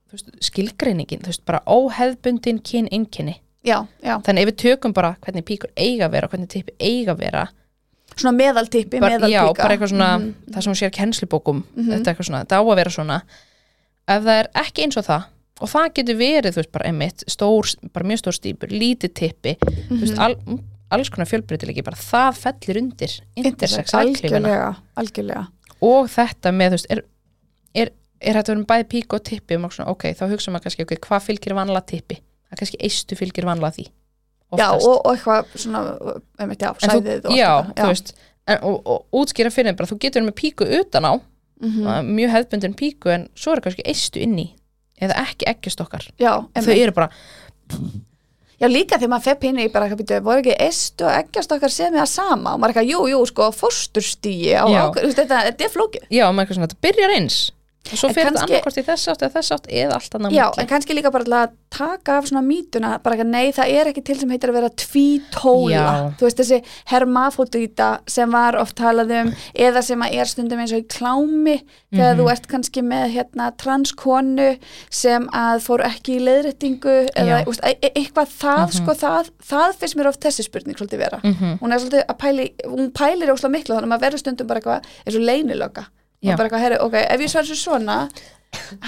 þú 0.09 0.11
veist, 0.13 0.29
skilgreiningin, 0.41 1.19
þú 1.21 1.25
veist, 1.27 1.45
bara 1.45 1.61
óhefbundin 1.67 2.59
kyn 2.63 2.87
já. 4.03 4.21
þannig 4.21 4.41
ef 4.41 4.49
við 4.49 4.55
tökum 4.77 4.93
bara 4.93 5.15
hvernig 5.21 5.43
píkur 5.45 5.69
eiga 5.77 6.05
að 6.07 6.11
vera 6.11 6.25
og 6.27 6.31
hvernig 6.31 6.49
tippi 6.49 6.71
eiga 6.79 7.13
að 7.15 7.19
vera 7.19 7.47
Svona 8.15 8.37
meðaltippi, 8.37 8.99
bara, 8.99 9.17
já, 9.17 9.41
meðalpíka. 9.41 9.57
bara 9.57 9.75
eitthvað 9.77 9.89
svona 9.89 10.19
Mhm. 10.19 10.33
það 10.51 10.61
sem 10.63 10.73
hún 10.73 10.81
sér 10.81 10.91
kennslubókum 10.91 11.63
Mhm. 11.75 11.89
þetta 11.89 12.07
er 12.07 12.13
eitthvað 12.15 12.27
svona, 12.29 12.45
þetta 12.45 12.57
á 12.57 12.63
að 12.63 12.75
vera 12.75 12.89
svona 12.89 13.21
ef 14.07 14.23
það 14.23 14.39
er 14.39 14.47
ekki 14.55 14.83
eins 14.83 14.97
og 14.97 15.05
það 15.05 15.23
og 15.61 15.69
það 15.69 15.89
getur 15.99 16.17
verið, 16.17 16.51
þú 16.55 16.61
veist, 16.63 16.71
bara 16.73 16.85
einmitt 16.89 17.23
stór, 17.29 17.69
bara 17.93 18.05
mjög 18.09 18.21
stór 18.23 18.37
stýpur, 18.39 18.71
lítið 18.73 19.13
tippi 19.13 19.55
þú 19.61 19.99
veist, 20.01 20.15
Mhm. 20.17 20.19
al, 20.19 20.59
alls 20.91 21.09
konar 21.09 21.27
fjölbreytilegi 21.29 21.83
bara 21.83 21.97
það 21.97 22.37
fellir 22.37 22.77
undir 22.81 23.13
intersex 23.35 23.93
algjörlega, 23.93 24.75
algjörlega. 24.97 25.47
og 25.81 26.07
þetta 26.09 26.51
með, 26.51 26.67
þú 26.69 26.77
veist, 26.77 26.87
er, 26.89 27.03
er, 27.75 27.89
er 28.21 28.33
þetta 28.35 28.53
verið 28.55 28.65
bæði 28.65 28.87
pík 28.93 29.13
og 29.13 29.23
tippi 29.23 29.55
og 29.55 29.71
svona, 29.73 29.89
ok, 29.89 30.03
þá 30.13 30.23
hugsa 30.31 30.51
maður 30.51 30.63
kannski, 30.67 30.83
ok, 30.87 30.95
hvað 31.07 31.25
fylgir 31.29 31.53
vanlega 31.57 31.85
tippi 31.85 32.19
það 32.49 32.57
kannski 32.59 32.77
eistu 32.79 33.15
fylgir 33.15 33.45
vanlega 33.45 33.71
því 33.77 33.87
Já, 34.53 34.67
oftast. 34.69 34.85
og, 34.87 35.01
og 35.05 35.15
eitthvað 35.15 35.45
svona, 35.57 35.81
einmitt, 36.39 36.59
já, 36.61 36.69
En 36.69 36.89
þú, 36.89 36.99
sæðið 37.01 37.25
og 37.25 37.31
já, 37.37 37.51
þetta, 37.65 37.81
þú 37.83 37.87
veist 37.93 38.13
en, 38.47 38.57
og, 38.63 38.81
og 38.85 39.05
útskýra 39.23 39.49
fyrir 39.53 39.75
bara, 39.77 39.87
þú 39.89 39.97
getur 39.99 40.21
með 40.25 40.35
píku 40.41 40.65
utan 40.81 41.03
á, 41.09 41.13
Mhm. 41.63 42.09
mjög 42.17 42.29
hefðbundin 42.33 42.75
píku 42.75 43.09
en 43.13 43.29
svo 43.35 43.53
er 43.55 43.61
kannski 43.61 43.81
eistu 43.85 44.19
inni 44.21 44.55
eða 45.07 45.19
ekki 45.27 45.47
ekkjustokkar, 45.53 46.09
Já, 46.21 46.33
þau 46.55 46.73
eru 46.73 46.95
bara 46.95 47.09
Já, 48.63 48.69
líka 48.69 48.95
þegar 48.95 49.11
maður 49.11 49.25
fepp 49.27 49.41
hinn 49.47 49.57
í 49.59 49.65
bara 49.73 49.89
voru 50.23 50.39
ekki 50.39 50.53
eist 50.61 51.01
og 51.03 51.09
eggjast 51.11 51.51
okkar 51.51 51.71
sem 51.73 51.95
er 51.99 52.07
sama? 52.07 52.53
Og 52.53 52.61
maður 52.61 52.69
er 52.69 52.83
eitthvað, 52.83 52.91
jú, 52.93 53.01
jú, 53.11 53.23
sko, 53.27 53.49
veist, 55.09 55.19
þetta, 55.19 55.39
þetta 55.49 55.65
er 55.67 55.73
flókið. 55.73 56.05
já, 56.07 56.23
maður 56.29 56.37
er 56.37 56.45
eitthvað 56.45 56.59
svona, 56.59 56.69
þetta 56.71 56.85
byrjar 56.87 57.15
eins 57.17 57.39
og 57.91 57.97
svo 57.99 58.09
fyrir 58.15 58.31
þetta 58.31 58.43
annarkort 58.47 58.77
í 58.79 58.83
þess 58.87 59.09
átt 59.11 59.21
eða 59.25 59.33
þess 59.35 59.51
átt 59.51 59.65
eða 59.67 59.97
allt 59.97 60.13
annað 60.15 60.31
Já, 60.37 60.45
en 60.61 60.67
kannski 60.67 60.95
líka 60.95 61.11
bara 61.11 61.43
að 61.43 61.51
taka 61.73 62.17
af 62.17 62.27
svona 62.29 62.41
mítuna, 62.45 62.93
bara 63.03 63.15
ekki, 63.17 63.25
nei, 63.27 63.51
það 63.51 63.71
er 63.73 63.89
ekki 63.91 64.03
til 64.07 64.15
sem 64.19 64.29
heitir 64.29 64.49
að 64.53 64.57
vera 64.59 64.69
tvítóla, 64.69 65.85
þú 66.19 66.27
veist, 66.27 66.37
þessi 66.39 66.59
hermafótýta 66.91 67.87
sem 68.09 68.31
var 68.33 68.55
oft 68.61 68.75
talað 68.79 69.11
um, 69.19 69.31
eða 69.55 69.81
sem 69.85 70.03
að 70.05 70.15
er 70.19 70.29
stundum 70.31 70.61
eins 70.63 70.73
og 70.75 70.83
í 70.83 70.87
klámi, 70.89 71.55
þegar 71.93 72.13
Mhm. 72.15 72.19
þú 72.21 72.29
ert 72.31 72.47
kannski 72.47 72.81
með 72.85 73.05
hérna 73.15 73.51
transkonu 73.57 74.49
sem 74.89 75.27
að 75.33 75.61
fór 75.65 75.83
ekki 75.85 76.17
í 76.17 76.23
leiðréttingu, 76.23 76.95
eða, 77.15 77.43
úst, 77.49 77.59
e 77.63 77.75
e 77.81 77.89
eitthvað 77.95 78.29
það, 78.39 78.63
Mhm. 78.67 78.77
sko, 78.79 78.91
það, 79.03 79.29
það 79.43 79.75
finnst 79.79 79.95
mér 79.97 80.07
oft 80.07 80.21
þessi 80.21 80.43
spurning 80.43 80.75
svolítið 80.77 80.97
vera. 80.99 81.19
Mhm. 81.23 81.59
Hún 81.59 81.73
er 81.73 81.79
svolítið 81.79 82.05
að 82.05 82.17
pæli, 82.17 82.53
hún 82.65 82.91
pælir 82.91 83.29
óslega 83.33 83.51
miklu, 83.51 83.75
þannig 83.75 83.89
að 83.89 83.93
maður 83.93 84.05
verður 84.07 84.19
stundum 84.19 84.47
bara 84.47 84.59
eitthvað, 84.61 84.83
eins 85.05 85.15
og 85.15 85.21
leynilöka. 85.21 85.85
Og 86.31 86.37
bara 86.39 86.47
eitthvað, 86.47 86.63
herri, 86.63 86.79
ok, 86.85 86.97
ef 87.03 87.23
ég 87.25 87.31
svar 87.33 87.47
svo 87.49 87.57
svona, 87.59 87.97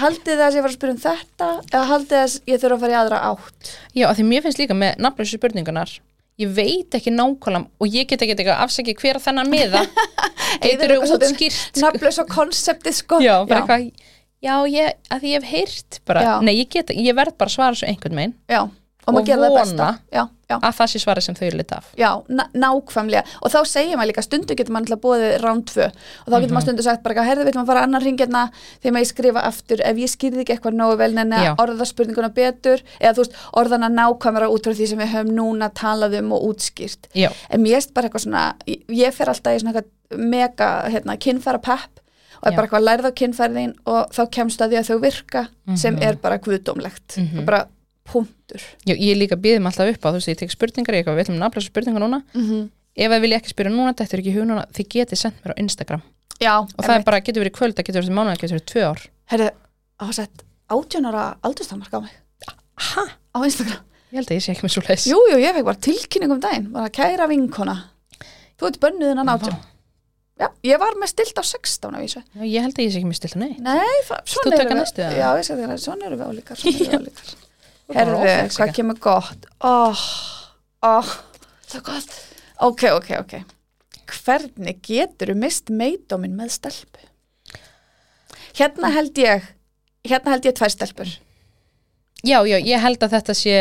haldið 0.00 0.38
það 0.40 0.46
að 0.46 0.56
ég 0.56 0.64
var 0.64 0.72
að 0.72 0.76
spyrja 0.78 0.94
um 0.96 1.00
þetta 1.04 1.48
eða 1.72 1.86
haldið 1.90 2.16
það 2.16 2.26
að 2.26 2.50
ég 2.52 2.60
þurfa 2.62 2.76
að 2.76 2.84
fara 2.84 2.94
í 2.94 2.98
aðra 3.00 3.22
átt? 3.30 3.70
Já, 3.98 4.04
af 4.08 4.16
því 4.16 4.26
mér 4.30 4.44
finnst 4.46 4.60
líka 4.62 4.76
með 4.78 5.00
nafnlösu 5.04 5.40
spurningunar 5.40 5.94
ég 6.36 6.50
veit 6.52 6.96
ekki 6.96 7.12
nákvæmlega 7.12 7.80
og 7.80 7.94
ég 7.96 8.08
get 8.10 8.22
ekki 8.22 8.34
eitthvað 8.36 8.62
afsækja 8.66 8.96
hver 9.00 9.18
að 9.20 9.26
þennan 9.26 9.54
getur 9.56 9.88
Eyðileggur 10.66 11.02
þú 11.02 11.08
svolítið 11.10 11.32
útskýrt? 11.32 11.80
nafnlaus 11.82 12.18
og 12.22 12.28
konseptið 12.32 12.96
sko. 12.96 13.18
Já, 13.24 13.34
bara 13.48 13.62
eitthvað 13.62 13.86
já, 14.46 14.54
ég, 14.70 14.96
að 15.10 15.22
því 15.24 15.32
ég 15.32 15.42
hef 15.42 15.50
heyrt 15.50 15.98
bara, 16.06 16.22
Já. 16.22 16.34
nei, 16.44 16.54
ég 16.60 16.68
get, 16.72 16.92
ég 16.94 17.16
verð 17.16 17.36
bara 17.40 17.50
að 17.50 17.56
svara 17.56 17.78
svo 17.78 17.88
einhvern 17.90 18.16
megin. 18.18 18.34
Já, 18.52 18.60
og 19.06 19.14
Og 19.14 19.22
það 19.26 19.38
vona 19.38 19.98
já, 20.12 20.22
já, 20.50 20.56
að 20.58 20.72
það 20.78 20.88
sé 20.92 20.98
svara 20.98 21.20
sem 21.22 21.34
þau 21.34 21.44
eru 21.46 21.56
lit 21.58 21.72
af 21.72 21.84
já, 21.96 22.08
ná- 22.28 22.50
nákvæmlega 22.54 23.22
og 23.42 23.50
þá 23.52 23.58
segir 23.66 23.96
maður 23.96 24.10
líka, 24.10 24.22
stundu 24.26 24.54
getur 24.58 24.72
maður 24.74 24.86
alltaf 24.90 25.00
búið 25.04 25.24
rán 25.44 25.62
tvö 25.64 25.86
og 25.86 26.26
þá 26.26 26.34
getur 26.40 26.46
Mhm. 26.46 26.54
maður 26.56 26.66
stundu 26.66 26.82
sagt 26.82 27.02
bara, 27.04 27.22
herði, 27.22 27.44
vill 27.44 27.54
maður 27.54 27.66
fara 27.66 27.82
annar 27.86 28.00
hringirna 28.02 28.42
þegar 28.82 28.92
maður 28.96 29.10
skrifa 29.12 29.42
aftur, 29.46 29.80
ef 29.84 29.96
ég 29.96 30.10
skýrði 30.10 30.40
ekki 30.42 30.56
eitthvað 30.56 30.74
nógu 30.74 30.96
vel 30.98 31.12
neina 31.14 31.36
Já. 31.44 31.54
orða 31.58 31.86
spurninguna 31.86 32.28
betur 32.34 32.82
eða 33.00 33.14
þú 33.14 33.22
veist, 33.22 33.36
orðana 33.54 33.88
nákvæmara 33.94 34.48
út 34.50 34.62
frá 34.66 34.74
því 34.74 34.86
sem 34.88 34.98
við 34.98 35.12
höfum 35.14 35.32
núna 35.38 35.70
talað 35.72 36.18
um 36.18 36.32
og 36.32 36.42
útskýrt 36.50 37.06
já, 37.14 37.30
en 37.50 37.62
mér 37.62 37.76
erst 37.76 37.94
bara 37.94 38.08
eitthvað 38.08 38.26
svona 38.26 38.54
ég, 38.66 38.82
ég 38.88 39.12
fer 39.14 39.26
alltaf 39.28 39.54
í 39.54 39.60
svona 39.62 39.82
mega 40.16 40.88
hérna, 40.90 41.16
kynfæra 41.18 41.62
pepp 41.62 42.00
og 42.42 42.48
er 42.48 42.52
Já. 42.52 42.56
bara 42.56 42.66
eitthvað 42.68 42.84
lærð 42.84 43.06
á 43.06 43.12
kynfærðin 43.16 43.74
og 43.86 44.10
þá 44.12 44.30
kemst 44.30 44.60
að 44.60 44.70
því 44.74 44.76
að 44.82 44.88
þau 44.90 45.00
virka 45.00 45.48
sem 45.76 45.94
Mhm. 45.96 46.02
er 46.04 46.14
bara 46.16 46.38
guðdómlegt 46.38 47.16
Mhm. 47.16 47.38
og 47.38 47.44
bara 47.46 47.66
punktur. 48.10 48.62
Já, 48.86 48.94
ég 48.94 49.18
líka 49.18 49.36
býðum 49.36 49.68
alltaf 49.70 49.92
upp 49.92 50.06
á 50.06 50.08
þú 50.08 50.18
veist, 50.18 50.32
ég 50.32 50.40
tek 50.40 50.54
spurningar 50.54 50.96
við 50.96 51.22
ætlum 51.24 51.38
að 51.38 51.44
nafnlega 51.44 51.66
spurningar 51.66 52.02
núna. 52.02 52.22
Mm 52.34 52.44
-hmm. 52.48 52.68
ef 52.96 53.10
það 53.12 53.20
vilja 53.20 53.38
ekki 53.40 53.54
spyrja 53.54 53.72
núna, 53.72 53.94
þetta 53.94 54.14
er 54.16 54.20
ekki 54.20 54.44
núna 54.44 54.64
þið 54.72 54.86
getið 54.94 55.18
sendt 55.18 55.44
mér 55.44 55.54
á 55.54 55.60
Instagram. 55.60 56.02
Já, 56.40 56.54
og 56.60 56.82
það 56.84 56.96
er 56.96 57.04
bara, 57.04 57.20
getur 57.20 57.42
verið 57.42 57.56
kvöld, 57.58 57.74
það 57.74 57.86
getur 57.86 58.00
verið 58.02 58.16
mánuð, 58.16 58.32
það 58.32 58.40
getur 58.40 58.56
verið 58.56 58.70
tvö 58.72 58.82
ár. 58.90 59.00
Herri, 59.26 59.50
á 59.96 60.06
sett 60.12 60.44
átjónara 60.68 61.36
aldurstammark 61.42 61.92
á 61.94 62.00
mig. 62.00 62.14
Ha? 62.76 63.04
á 63.36 63.38
Instagram. 63.44 63.82
Ég 64.10 64.20
held 64.20 64.30
að 64.30 64.38
ég 64.38 64.44
sé 64.44 64.52
ekki 64.54 64.66
með 64.66 64.74
svo 64.76 64.82
leis 64.86 65.06
jú, 65.10 65.16
jú, 65.32 65.38
ég 65.42 65.56
fekk 65.56 65.66
bara 65.66 65.82
tilkynning 65.82 66.34
um 66.36 66.42
daginn 66.42 66.68
bara 66.74 66.92
kæra 66.94 67.26
vinkona 67.30 67.74
þú 68.56 68.68
ert 68.70 68.78
bönnuð 68.84 69.12
innan 69.12 69.32
átjón 69.32 69.56
já, 70.38 70.46
ég 70.68 70.80
var 70.80 70.94
með 71.00 71.10
stilt 71.10 71.40
á 71.40 71.44
16 71.44 71.96
af 71.96 72.04
vísu. 72.04 72.22
Já, 72.22 72.44
ég 72.44 72.64
held 72.64 72.78
að 72.78 72.86
ég 72.86 72.94
sé 72.94 73.00
ekki 73.00 73.10
með 73.10 73.18
stilt 73.18 73.36
nei 73.40 73.52
nei, 73.58 73.98
Þú 74.06 74.20
svona 74.36 74.78
næstu, 74.78 75.02
við 75.02 75.18
já, 75.18 75.26
ég 75.40 75.48
segi 75.48 75.66
þér, 75.66 75.82
svona 75.82 76.08
erum 76.08 76.22
við 76.22 76.30
álíkar 76.30 76.62
svona 76.62 76.76
erum 76.78 76.86
við 76.86 76.98
álíkar 77.02 77.34
Herðu, 77.94 78.22
hvað 78.56 78.72
kemur 78.74 78.98
gott? 79.02 79.46
Oh, 79.64 80.00
oh, 80.86 81.12
það 81.68 81.78
er 81.78 81.84
gott. 81.86 82.16
Ok, 82.66 82.82
ok, 82.96 83.10
ok. 83.20 83.36
Hvernig 84.06 84.80
getur 84.86 85.32
þú 85.32 85.36
mist 85.38 85.70
meidómin 85.70 86.34
með 86.38 86.54
stelpu? 86.56 87.04
Hérna 88.56 88.90
held 88.94 89.18
ég, 89.20 89.44
hérna 90.06 90.34
held 90.34 90.48
ég 90.48 90.56
tvær 90.56 90.72
stelpur. 90.72 91.10
Já, 92.26 92.38
já, 92.48 92.56
ég 92.58 92.80
held 92.82 93.02
að 93.04 93.18
þetta 93.18 93.36
sé 93.36 93.58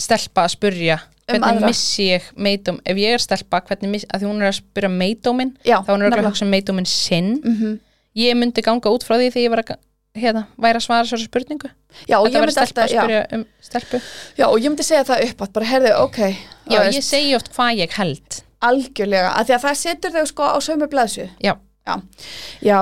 stelpa 0.00 0.46
að 0.46 0.54
spurja 0.56 1.00
Um 1.24 1.38
hvernig 1.38 1.56
aðra. 1.56 1.68
missi 1.72 2.04
ég 2.10 2.24
meidóm 2.36 2.78
ef 2.84 2.98
ég 3.00 3.14
er 3.16 3.22
stelpa, 3.22 3.62
hvernig 3.64 3.88
missi, 3.94 4.08
að 4.12 4.20
því 4.20 4.28
hún 4.28 4.42
er 4.42 4.50
að 4.50 4.58
spyrja 4.58 4.90
meidómin, 4.92 5.52
þá 5.64 5.88
hún 5.88 6.02
er 6.04 6.16
að 6.18 6.26
hugsa 6.28 6.44
um 6.44 6.50
meidómin 6.52 6.88
sinn, 6.88 7.38
Mm 7.40 7.80
ég 8.14 8.36
myndi 8.38 8.62
ganga 8.62 8.92
út 8.94 9.02
frá 9.02 9.16
því 9.18 9.30
þegar 9.34 9.42
ég 9.42 9.50
var 9.50 9.62
að, 9.64 9.78
hérna, 10.18 10.44
væri 10.60 10.78
að 10.78 10.86
svara 10.86 11.08
svo 11.08 11.18
spurningu, 11.20 11.70
Já, 12.08 12.18
og 12.20 12.28
þetta 12.28 12.42
væri 12.44 12.54
stelpa 12.54 12.84
alltaf, 12.84 12.84
að 12.84 12.94
já, 12.94 13.02
spyrja 13.02 13.22
um 13.36 13.44
stelpu. 13.66 14.00
Já, 14.38 14.46
og 14.46 14.56
ég 14.60 14.70
myndi 14.70 14.86
segja 14.86 15.06
það 15.08 15.24
upp 15.28 15.44
bara 15.56 15.70
herðu, 15.70 15.92
ok, 16.04 16.18
Já, 16.24 16.76
ég 16.76 16.88
veist, 16.88 17.08
segi 17.10 17.36
oft 17.38 17.50
hvað 17.54 17.80
ég 17.82 17.96
held. 17.98 18.40
Algjörlega, 18.64 19.32
að 19.34 19.48
því 19.48 19.56
að 19.56 19.64
það 19.66 19.80
setur 19.82 20.14
þau 20.14 20.26
sko 20.30 20.50
á 20.54 20.58
sömu 20.64 20.88
blaðsu. 20.92 21.28
Já. 21.44 21.54
Já, 21.84 21.96
já, 22.64 22.78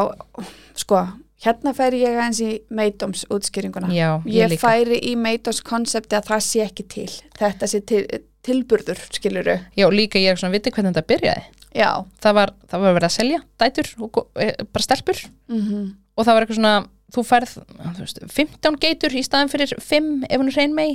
sko, 0.78 1.00
hérna 1.42 1.72
færi 1.74 2.02
ég 2.04 2.18
eins 2.22 2.42
í 2.44 2.50
meidóms 2.70 3.24
útskýringuna. 3.32 3.88
Já, 3.96 4.10
ég, 4.28 4.52
ég 4.52 4.60
færi 4.62 5.00
í 5.10 5.16
meitós 5.18 5.62
konsepti 5.66 6.18
að 6.18 6.28
það 6.28 6.44
sé 6.46 6.62
ekki 6.68 6.86
til 6.86 7.08
þetta 7.40 7.70
sé 7.70 7.80
til, 7.88 8.04
tilburður 8.46 9.00
skiluru 9.10 9.56
Já, 9.74 9.88
líka 9.90 10.22
ég 10.22 10.36
er 10.36 10.38
svona, 10.38 10.54
viti 10.54 10.70
hvernig 10.70 10.94
þetta 10.94 11.08
byrjaði? 11.10 11.42
Já. 11.72 11.90
Það 12.22 12.38
var, 12.38 12.54
það 12.70 12.84
var 12.84 12.96
verið 13.00 13.08
að 13.08 13.16
selja 13.16 13.42
dætur 13.58 13.90
og 14.04 14.22
eh, 14.36 14.54
bara 14.68 14.86
stelpur. 14.86 15.24
Mm 15.50 15.90
og 16.12 16.26
það 16.26 16.36
var 16.36 16.44
eitthvað 16.44 16.58
svona, 16.58 16.72
þú 17.12 17.24
færð 17.28 17.56
þú 17.58 18.04
veist, 18.04 18.22
15 18.36 18.78
geitur 18.82 19.16
í 19.16 19.24
staðan 19.26 19.52
fyrir 19.52 19.74
5 19.78 20.12
ef 20.28 20.40
hún 20.40 20.52
er 20.52 20.58
reyn 20.58 20.76
mei 20.76 20.90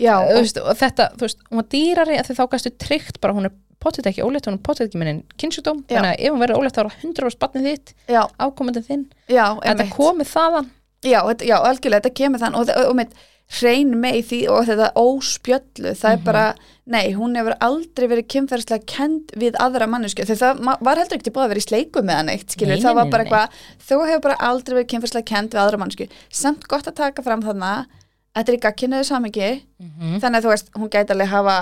já, 0.00 0.16
og, 0.18 0.30
og, 0.30 0.40
veist, 0.40 0.60
og 0.62 0.78
þetta, 0.80 1.10
þú 1.18 1.28
veist, 1.28 1.44
hún 1.50 1.60
var 1.60 1.68
dýrari 1.74 2.18
að 2.20 2.30
þið 2.30 2.40
þá 2.40 2.44
gæstu 2.54 2.74
tryggt 2.86 3.20
bara, 3.22 3.36
hún 3.36 3.50
er 3.50 3.54
potið 3.84 4.08
ekki 4.10 4.24
ólétt 4.24 4.48
hún 4.48 4.56
er 4.56 4.64
potið 4.64 4.88
ekki 4.88 5.00
minni 5.02 5.18
kynnsjúdóm 5.40 5.84
þannig 5.90 6.14
að 6.14 6.24
ef 6.24 6.32
hún 6.32 6.40
verður 6.42 6.62
ólétt 6.62 6.78
þá 6.78 6.82
er 6.86 6.96
100% 7.04 7.42
batnið 7.42 7.68
þitt 7.68 7.94
ákomandi 8.40 8.82
þinn, 8.86 9.04
þetta 9.28 9.88
komið 9.92 10.30
þaðan. 10.32 10.70
Já, 11.04 11.18
þetta, 11.28 11.44
já, 11.44 11.56
algjörlega, 11.60 12.00
þetta 12.00 12.16
kemur 12.16 12.40
þann 12.40 12.54
og, 12.56 12.70
og, 12.72 12.86
og 12.88 12.94
með 12.96 13.10
hrein 13.60 13.92
með 14.00 14.20
því 14.30 14.38
og 14.50 14.66
þetta 14.66 14.92
óspjöllu, 14.96 15.92
það 15.94 16.10
er 16.12 16.16
Mhm. 16.16 16.24
bara 16.24 16.54
nei, 16.86 17.12
hún 17.14 17.36
hefur 17.36 17.54
aldrei 17.60 18.08
verið 18.08 18.26
kynferðslega 18.28 18.86
kend 18.86 19.32
við 19.36 19.54
aðra 19.60 19.86
mannesku, 19.88 20.24
þegar 20.24 20.56
það 20.58 20.78
var 20.84 20.96
heldur 20.96 21.18
ekki 21.18 21.30
búið 21.32 21.44
að 21.44 21.48
vera 21.48 21.60
í 21.60 21.68
sleiku 21.68 22.02
með 22.02 22.14
hann 22.16 22.28
eitt, 22.28 22.48
skilur, 22.50 22.76
það 22.82 22.94
var 22.94 23.10
bara 23.10 23.24
eitthvað 23.24 23.48
þú 23.88 24.00
hefur 24.08 24.20
bara 24.20 24.36
aldrei 24.40 24.74
verið 24.78 24.90
kynferðslega 24.92 25.24
kend 25.24 25.50
við 25.54 25.60
aðra 25.64 25.78
mannesku 25.78 26.08
samt 26.30 26.66
gott 26.68 26.86
að 26.86 26.94
taka 26.94 27.22
fram 27.22 27.42
þarna 27.42 27.86
þetta 28.34 28.48
er 28.48 28.56
í 28.58 28.62
gagkinuðu 28.66 29.04
samingi 29.04 29.62
mm 29.80 30.20
þannig 30.20 30.36
að 30.40 30.44
þú 30.44 30.52
veist, 30.52 30.70
hún 30.74 30.90
gæti 30.90 31.10
alveg 31.14 31.28
hafa 31.28 31.56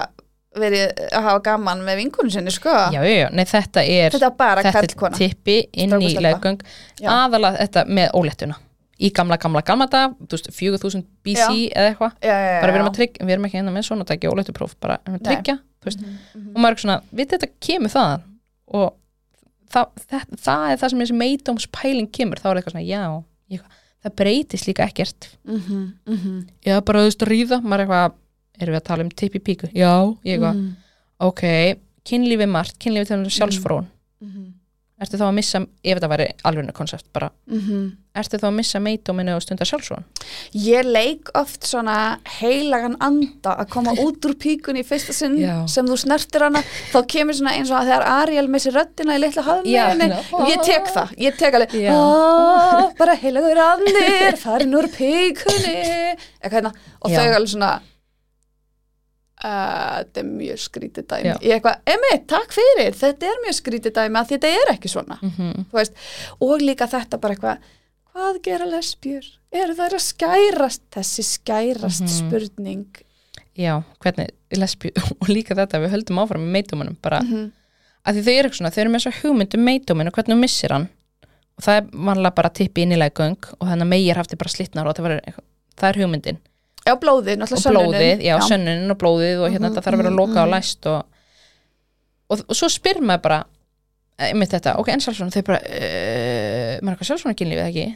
verið 0.53 0.93
að 1.13 1.23
hafa 1.23 1.41
gaman 1.43 1.81
með 1.85 1.97
vinkunum 2.03 2.31
sinni 2.33 2.51
sko, 2.53 2.69
já, 2.93 3.01
já, 3.01 3.15
já, 3.23 3.29
nei 3.33 3.45
þetta 3.45 3.81
er 3.89 4.11
þetta 4.13 4.27
er 4.27 4.37
bara 4.37 4.63
kallkona 4.63 5.17
tippi 5.17 5.69
inn 5.73 5.95
í 5.97 6.13
Já. 7.01 7.09
aðalega 7.09 7.57
þetta 7.67 7.85
með 7.89 8.11
óléttuna 8.13 8.57
í 9.03 9.11
gamla, 9.15 9.37
gamla, 9.43 9.63
gamla 9.67 9.87
dag, 9.91 10.15
þú 10.23 10.37
veist, 10.37 10.49
4000 10.55 11.05
BC 11.27 11.49
eða 11.75 11.91
eitthvað, 11.93 12.17
já, 12.23 12.33
já, 12.33 12.49
já, 12.53 12.61
bara 12.63 12.73
við 12.73 12.79
erum 12.81 12.91
að 12.91 12.97
tryggja 13.01 13.27
við 13.27 13.35
erum 13.37 13.47
ekki 13.49 13.59
hérna 13.59 13.75
með 13.75 13.87
svona 13.89 14.07
tæki 14.09 14.31
óléttupróf, 14.31 14.75
bara 14.81 14.99
erum 15.03 15.19
að 15.19 15.25
tryggja, 15.29 15.57
þú 15.83 15.91
veist, 15.91 16.01
Mhm, 16.03 16.17
mhm. 16.35 16.51
og 16.55 16.59
maður 16.63 16.77
er 16.77 16.83
svona, 16.85 16.99
við 17.13 17.31
þetta 17.35 17.49
kemur 17.67 17.91
þaðan. 17.97 18.23
Og 18.73 18.89
það, 19.73 19.87
það, 20.09 20.27
það 20.47 20.67
er 20.71 20.77
það 20.83 20.91
sem 20.93 21.03
þessi 21.03 21.19
meidómspæling 21.23 22.11
kemur, 22.13 22.41
þá 22.43 22.47
er 22.53 22.61
eitthvað 22.61 22.77
svona, 22.77 22.87
já 22.87 23.03
ég, 23.57 23.61
það 24.05 24.17
breytist 24.23 24.67
líka 24.69 24.87
ekkert. 24.87 25.29
Mhm, 25.45 25.83
mhm, 26.07 26.39
já, 26.65 26.81
bara 26.81 27.03
þú 27.03 27.11
veist 27.11 27.23
að 27.27 27.33
ríða, 27.33 27.61
maður 27.63 27.81
er 27.81 27.87
eitthvað 27.87 28.19
erum 28.63 28.75
við 28.75 28.81
að 28.81 28.87
tala 28.91 29.03
um 29.03 29.11
tippi 29.11 29.41
píku, 29.43 29.69
já, 29.75 29.93
ég 30.25 30.39
eitthvað. 30.39 30.55
Mhm, 30.55 30.77
ok, 31.21 31.43
kynlífi 32.05 32.49
margt, 32.49 32.79
kynlífi 32.79 33.07
til 33.09 33.19
um 33.19 33.25
sjálfsfrón 33.31 33.87
mhm, 34.23 34.52
ertu 35.03 35.19
þá 35.21 35.27
að 35.29 35.35
missa, 35.37 35.61
ef 35.83 35.99
þetta 35.99 36.11
væri 36.13 36.29
alveg 36.49 36.73
konsept 36.77 37.09
bara, 37.15 37.29
mhm. 37.51 37.91
ertu 38.19 38.39
þá 38.41 38.47
að 38.49 38.57
missa 38.59 38.81
meidóminu 38.83 39.35
og 39.37 39.43
stundar 39.45 39.69
sjálfsfrón 39.69 40.07
Ég 40.57 40.87
leik 40.87 41.31
oft 41.39 41.67
svona 41.67 41.97
heilagan 42.39 42.97
anda 43.03 43.57
að 43.63 43.71
koma 43.75 43.95
út 44.05 44.25
úr 44.29 44.37
píkunni 44.41 44.85
í 44.85 44.87
fyrsta 44.87 45.15
sinn 45.17 45.39
Já. 45.41 45.55
sem 45.71 45.89
þú 45.89 45.99
snertir 46.05 46.47
hana. 46.47 46.63
Þá 46.93 46.99
kemur 47.15 47.39
svona 47.39 47.55
eins 47.59 47.73
og 47.73 47.81
að 47.81 47.91
þegar 47.91 48.09
Ariel 48.17 48.49
missi 48.53 48.73
röddina 48.75 49.17
í 49.19 49.23
litla 49.23 49.47
hafðmeginni 49.47 50.51
ég 50.53 50.67
tek 50.67 50.91
það, 50.93 51.15
ég 51.27 51.39
tek 51.41 51.59
alveg 51.59 51.79
Já. 51.83 51.93
"Ah, 51.97 52.91
bara 52.99 53.17
heilagur 53.19 53.63
andir 53.69 54.37
farin 54.41 54.77
úr 54.77 54.91
píkunni. 54.93 56.19
Hérna. 56.43 56.75
Og 57.03 57.11
þau 57.11 57.27
alveg 57.33 57.51
svona 57.55 57.73
þetta 59.43 60.21
er 60.23 60.27
mjög 60.29 60.59
skrítið 60.63 61.07
dæmi 61.11 61.29
Já. 61.29 61.37
ég 61.43 61.55
eitthvað, 61.57 61.79
emitt, 61.95 62.27
takk 62.31 62.53
fyrir 62.55 62.93
þetta 62.99 63.31
er 63.33 63.41
mjög 63.45 63.57
skrítið 63.59 63.95
dæmi 63.99 64.21
að 64.21 64.29
þetta 64.35 64.51
er 64.59 64.73
ekki 64.75 64.89
svona 64.93 65.19
mm 65.23 65.31
-hmm. 65.39 65.65
veist, 65.73 65.95
og 66.41 66.61
líka 66.63 66.87
þetta 66.87 67.19
bara 67.21 67.35
eitthvað 67.35 67.59
hvað 68.13 68.43
gera 68.43 68.67
lesbjur? 68.69 69.25
eru 69.53 69.75
þær 69.75 69.95
að 69.99 70.05
skærast? 70.09 70.83
þessi 70.95 71.23
skærast 71.23 72.03
Mhm. 72.03 72.09
spurning 72.19 72.87
já, 73.59 73.83
hvernig 74.01 74.29
lesbí 74.53 74.91
og 75.21 75.29
líka 75.29 75.55
þetta, 75.55 75.81
við 75.81 75.91
höldum 75.91 76.19
áfram 76.23 76.41
með 76.47 76.53
meidóminum 76.63 76.97
bara, 77.03 77.21
Mhm. 77.21 77.53
að 78.07 78.15
því 78.15 78.23
þau 78.23 78.33
eru 78.39 78.49
eitthvað 78.49 78.59
svona, 78.61 78.71
þau 78.71 78.81
eru 78.81 78.91
með 78.91 79.01
þess 79.07 79.23
hugmynd 79.23 79.55
um 79.55 79.65
meidómin 79.65 80.07
og 80.07 80.13
hvernig 80.15 80.37
þú 80.37 80.41
missir 80.41 80.71
hann 80.73 80.89
og 81.59 81.65
það 81.65 81.77
er 81.77 81.85
vanlega 81.93 82.35
bara 82.35 82.49
tippi 82.51 82.83
inn 82.83 82.93
í 82.93 82.97
leggöng 82.97 83.37
og 83.61 83.69
þannig 83.69 83.83
að 83.83 83.89
meir 83.89 84.15
hafti 84.17 84.37
bara 84.37 84.49
slitnar 84.49 84.87
og 84.87 84.95
það, 84.97 85.03
var, 85.03 85.21
það 85.77 85.89
er 85.89 86.01
hugmyndin 86.03 86.39
já, 86.87 86.95
blóðið, 86.99 87.41
náttúrulega 87.41 87.65
sönnunin 87.65 87.97
blóðið, 87.97 88.23
já, 88.27 88.35
sönnunin 88.49 88.95
og 88.95 89.01
blóðið 89.01 89.43
og 89.43 89.51
hérna 89.51 89.67
Mhm, 89.69 89.75
þetta 89.75 89.85
þarf 89.87 89.99
að 89.99 90.03
vera 90.03 90.13
mhm, 90.13 90.21
lokað 90.21 90.43
og 90.43 90.49
mhm. 90.49 90.55
læst 90.57 90.89
og, 90.93 91.03
og, 92.29 92.47
og 92.49 92.59
svo 92.59 92.71
spyr 92.73 93.03
maður 93.03 93.27
bara 93.27 93.43
einmitt 94.23 94.55
þetta, 94.55 94.77
ok, 94.79 94.89
en 94.93 95.03
sjálfsvona 95.03 95.35
þau 95.35 95.45
bara, 95.51 95.61
uh, 95.67 96.73
maður 96.83 96.89
er 96.89 96.97
eitthvað 96.97 97.11
sjálfsvona 97.11 97.39
kynlífið 97.39 97.69
ekki? 97.69 97.87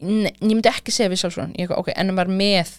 Nei, 0.00 0.30
ég 0.32 0.54
myndi 0.54 0.70
ekki 0.70 0.94
segja 0.94 1.10
við 1.12 1.24
sjálfsvona, 1.24 1.52
ég 1.54 1.66
eitthvað, 1.66 1.82
ok, 1.82 1.90
en 1.94 2.12
ef 2.12 2.16
maður 2.16 2.38
með 2.40 2.76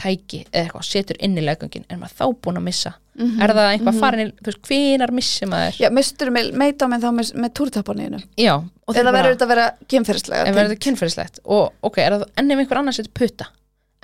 tæki 0.00 0.42
eða 0.48 0.64
eitthvað, 0.64 0.86
setur 0.88 1.18
inn 1.24 1.36
í 1.36 1.44
leggöngin 1.44 1.86
er 1.88 2.00
maður 2.00 2.18
þá 2.20 2.42
búin 2.44 2.60
að 2.60 2.66
missa, 2.70 2.96
Mhm, 3.20 3.40
er 3.42 3.52
það 3.52 3.66
einhvað 3.74 3.90
mhm. 3.90 4.00
farin 4.00 4.20
í, 4.22 4.26
þú 4.38 4.48
veist, 4.48 4.60
hvenar 4.68 5.10
missi 5.12 5.46
maður? 5.50 5.78
Já, 5.82 5.88
mistur 5.92 6.30
með, 6.32 6.52
meita 6.56 6.86
með 6.88 7.02
þá 7.04 7.10
með, 7.16 7.32
með 7.42 7.50
túrtapaninu 7.58 8.20
já, 8.38 8.52
eða 8.94 9.12
verður 9.12 9.34
þetta 9.34 9.44
að 9.44 9.50
vera 9.50 9.66
kynferðslega 9.92 10.46
ef 10.46 10.56
verður 10.56 10.78
kynferðislegt? 10.86 11.40
Og 11.44 11.74
ok, 11.84 11.98
er 12.00 12.16
það 12.16 12.24
enn 12.40 12.54
ef 12.54 12.62
einhver 12.62 12.80
annar 12.80 12.96
setur 12.96 13.12
putta 13.20 13.48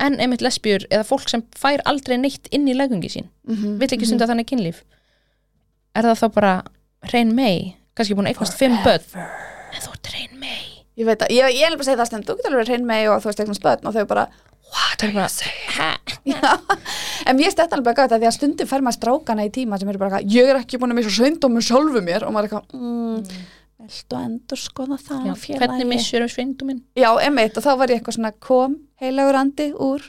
en 0.03 0.19
einmitt 0.21 0.45
lesbjur 0.45 0.87
eða 0.91 1.07
fólk 1.09 1.31
sem 1.33 1.45
fær 1.57 1.83
aldrei 1.89 2.19
neitt 2.21 2.51
inn 2.53 2.69
í 2.69 2.77
leggungi 2.77 3.11
sín 3.13 3.31
Mhm, 3.47 3.79
vill 3.81 3.89
ekki 3.95 4.07
stunda 4.09 4.27
þannig 4.27 4.49
kynlíf. 4.51 4.83
Er 5.95 6.03
það 6.05 6.21
þá 6.21 6.33
bara 6.35 6.55
hrein 7.09 7.35
mei 7.35 7.77
kannski 7.97 8.17
búin 8.17 8.27
að 8.27 8.35
eignast 8.35 8.59
fimm 8.59 8.77
börn. 8.85 9.07
En 9.17 9.81
þú 9.81 9.93
ert 9.95 10.11
hrein 10.13 10.41
mei 10.41 10.85
ég 10.97 11.07
veit 11.07 11.23
að, 11.23 11.31
ég, 11.31 11.45
er 11.61 11.71
alveg 11.71 11.85
að 11.85 11.89
segja 11.91 12.01
það 12.01 12.11
stend 12.11 12.27
þú 12.27 12.37
getur 12.37 12.53
alveg 12.57 12.69
reyn 12.73 12.87
með 12.89 13.09
og 13.13 13.23
þú 13.23 13.31
veist 13.31 13.41
eignast 13.45 13.65
börn 13.65 13.89
og 13.89 13.97
þau 13.97 14.07
bara 14.09 14.29
er 15.03 15.13
bara, 15.15 15.29
hæ, 15.77 15.91
Já, 16.33 16.53
en 17.27 17.37
mér 17.39 17.53
stætti 17.53 17.77
alveg 17.77 17.99
gæta 18.01 18.19
því 18.19 18.29
að 18.29 18.35
stundum 18.37 18.69
fer 18.71 18.83
maður 18.85 18.99
strákana 18.99 19.47
í 19.47 19.53
tíma 19.55 19.79
sem 19.79 19.91
eru 19.93 20.01
bara 20.01 20.21
ég 20.25 20.51
er 20.51 20.59
ekki 20.61 20.81
búin 20.81 20.95
að 20.95 21.01
missa 21.01 21.13
sveindómi 21.15 21.63
sjálfu 21.65 22.03
mér. 22.05 22.27
Og 22.27 22.35
maður 22.35 22.49
er 22.49 22.57
eitthvað, 22.57 22.81
mm, 22.81 23.45
viltu 23.87 24.19
endur 24.21 24.61
skoða 24.61 24.99
það 25.03 25.29
Já, 25.31 25.35
hvernig 25.61 25.89
missur 25.91 26.25
um 26.27 26.33
svinduminn 26.33 26.83
Já, 26.99 27.11
emmitt, 27.27 27.57
og 27.57 27.67
þá 27.67 27.71
var 27.81 27.93
ég 27.93 28.01
eitthvað 28.01 28.19
svona 28.19 28.33
kom 28.49 28.81
heilagur 29.03 29.39
andi 29.41 29.71
úr 29.73 30.05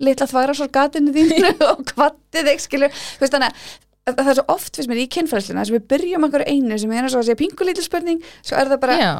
litla 0.00 0.28
þvagrásargatinu 0.30 1.14
þínu 1.14 1.52
og 1.72 1.84
kvatti 1.92 2.44
þig, 2.46 2.64
skilur, 2.64 2.90
þú 2.90 3.24
veist 3.26 3.36
þannig 3.36 3.60
að 4.10 4.16
það 4.16 4.32
er 4.32 4.38
svo 4.40 4.46
oft 4.56 4.80
fyrst 4.80 4.90
mér 4.90 5.02
í 5.02 5.10
kynfræðsluna 5.12 5.66
sem 5.68 5.76
við 5.76 5.86
byrjum 5.92 6.26
einhverju 6.26 6.56
einu 6.56 6.78
sem 6.80 6.92
er 6.96 7.04
eins 7.04 7.14
og 7.14 7.22
að 7.22 7.28
segja 7.28 7.40
pingu 7.42 7.68
lítil 7.68 7.84
spurning 7.84 8.24
svo 8.40 8.56
er 8.58 8.70
það 8.72 8.80
bara 8.82 8.96
Já, 8.98 9.12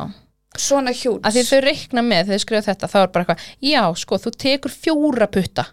svona 0.59 0.95
hjút. 0.97 1.21
Að 1.26 1.37
því 1.37 1.45
þau 1.50 1.61
reikna 1.66 2.04
með 2.07 2.33
þau 2.33 2.40
skrifa 2.42 2.64
þetta 2.71 2.90
þá 2.90 2.97
er 3.02 3.12
bara 3.14 3.26
eitthvað, 3.26 3.45
já 3.71 3.83
sko, 4.02 4.19
þú 4.25 4.33
tekur 4.45 4.75
fjóra 4.75 5.28
putta. 5.30 5.66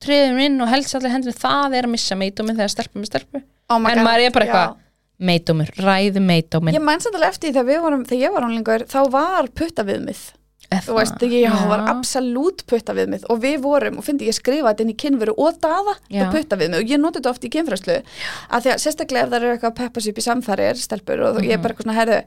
Treðum 0.00 0.42
inn 0.44 0.60
og 0.64 0.70
helst 0.72 0.96
allir 0.96 1.12
hendurinn 1.14 1.40
það 1.40 1.76
er 1.78 1.88
að 1.88 1.94
missa 1.94 2.18
meitóminn 2.18 2.58
þegar 2.58 2.72
stelpa 2.74 3.00
með 3.00 3.10
stelpu. 3.10 3.42
Oh 3.70 3.80
my 3.80 3.92
en 3.92 4.00
God, 4.00 4.06
maður 4.08 4.26
er 4.26 4.34
bara 4.34 4.46
eitthvað, 4.46 4.78
meitómur, 5.20 5.70
ræðu 5.76 6.24
meitóminn. 6.24 6.76
Ég 6.76 6.84
mæn 6.84 7.00
alveg 7.12 7.28
eftir 7.28 7.54
þegar 7.54 7.70
við 7.70 7.80
vorum, 7.86 8.04
þegar 8.08 8.26
ég 8.26 8.36
var 8.36 8.46
ánlingur 8.48 8.86
þá 8.90 9.00
var 9.12 9.50
putta 9.56 9.86
viðmið 9.88 10.28
þú 10.70 10.96
veist, 10.96 11.22
ég 11.26 11.62
var 11.66 11.82
absolutt 11.90 12.62
putta 12.70 12.94
viðmið 12.94 13.24
og 13.32 13.40
við 13.42 13.56
vorum, 13.64 13.96
og 13.98 14.06
fyndi 14.06 14.28
ég 14.28 14.36
skrifa 14.36 14.70
þetta 14.70 14.84
inn 14.84 14.92
í 14.92 14.98
kynveru 15.02 15.34
og 15.34 15.58
daða 15.62 15.96
Já. 16.06 16.22
og 16.22 16.36
putta 16.36 16.58
viðmið 16.60 16.84
og 16.84 16.92
ég 16.92 17.02
noti 17.02 17.18
þetta 17.18 17.32
oft 17.32 17.46
í 17.46 17.50
kynfræðslu 17.56 17.96
að 17.98 18.62
því 18.62 18.72
að 18.74 18.84
sérstaklega 18.84 19.24
ef 19.24 19.32
það 19.32 19.38
eru 19.40 19.50
eitthvað 19.56 19.72
að 19.72 19.80
peppa 19.80 20.04
sér 20.04 20.14
upp 20.14 20.20
í 20.20 20.26
samfærir 20.28 20.78
stelpur 20.78 21.24
og 21.26 21.40
ég 21.42 21.56
er 21.56 21.62
bara 21.64 21.74
eitthvað 21.74 21.88
svona 21.88 21.98
herðu 21.98 22.20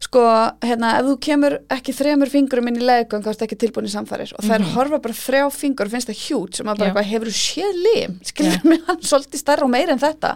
sko, 0.00 0.22
hérna, 0.64 0.94
ef 0.96 1.08
þú 1.10 1.14
kemur 1.20 1.56
ekki 1.74 1.92
þremur 1.92 2.30
fingurum 2.32 2.70
inn 2.70 2.78
í 2.80 2.84
leðgöng 2.88 3.24
þá 3.24 3.28
ertu 3.34 3.44
ekki 3.46 3.58
tilbúin 3.60 3.88
í 3.88 3.92
samfærir 3.92 4.32
og 4.32 4.46
það 4.46 4.54
er 4.56 4.64
horfa 4.72 5.00
bara 5.04 5.16
þrjá 5.16 5.42
fingur 5.52 5.90
og 5.90 5.92
finnst 5.92 6.08
það 6.08 6.22
hjút 6.22 6.56
sem 6.56 6.70
að 6.72 6.80
bara 6.80 6.88
eitthvað 6.90 7.10
hefur 7.10 7.32
séð 7.36 7.80
lim? 7.84 8.14
Skilur 8.30 8.64
mig 8.70 8.86
hann 8.88 9.02
svolítið 9.04 9.42
starra 9.42 9.66
og 9.66 9.72
meira 9.74 9.92
en 9.92 10.00
þetta. 10.00 10.30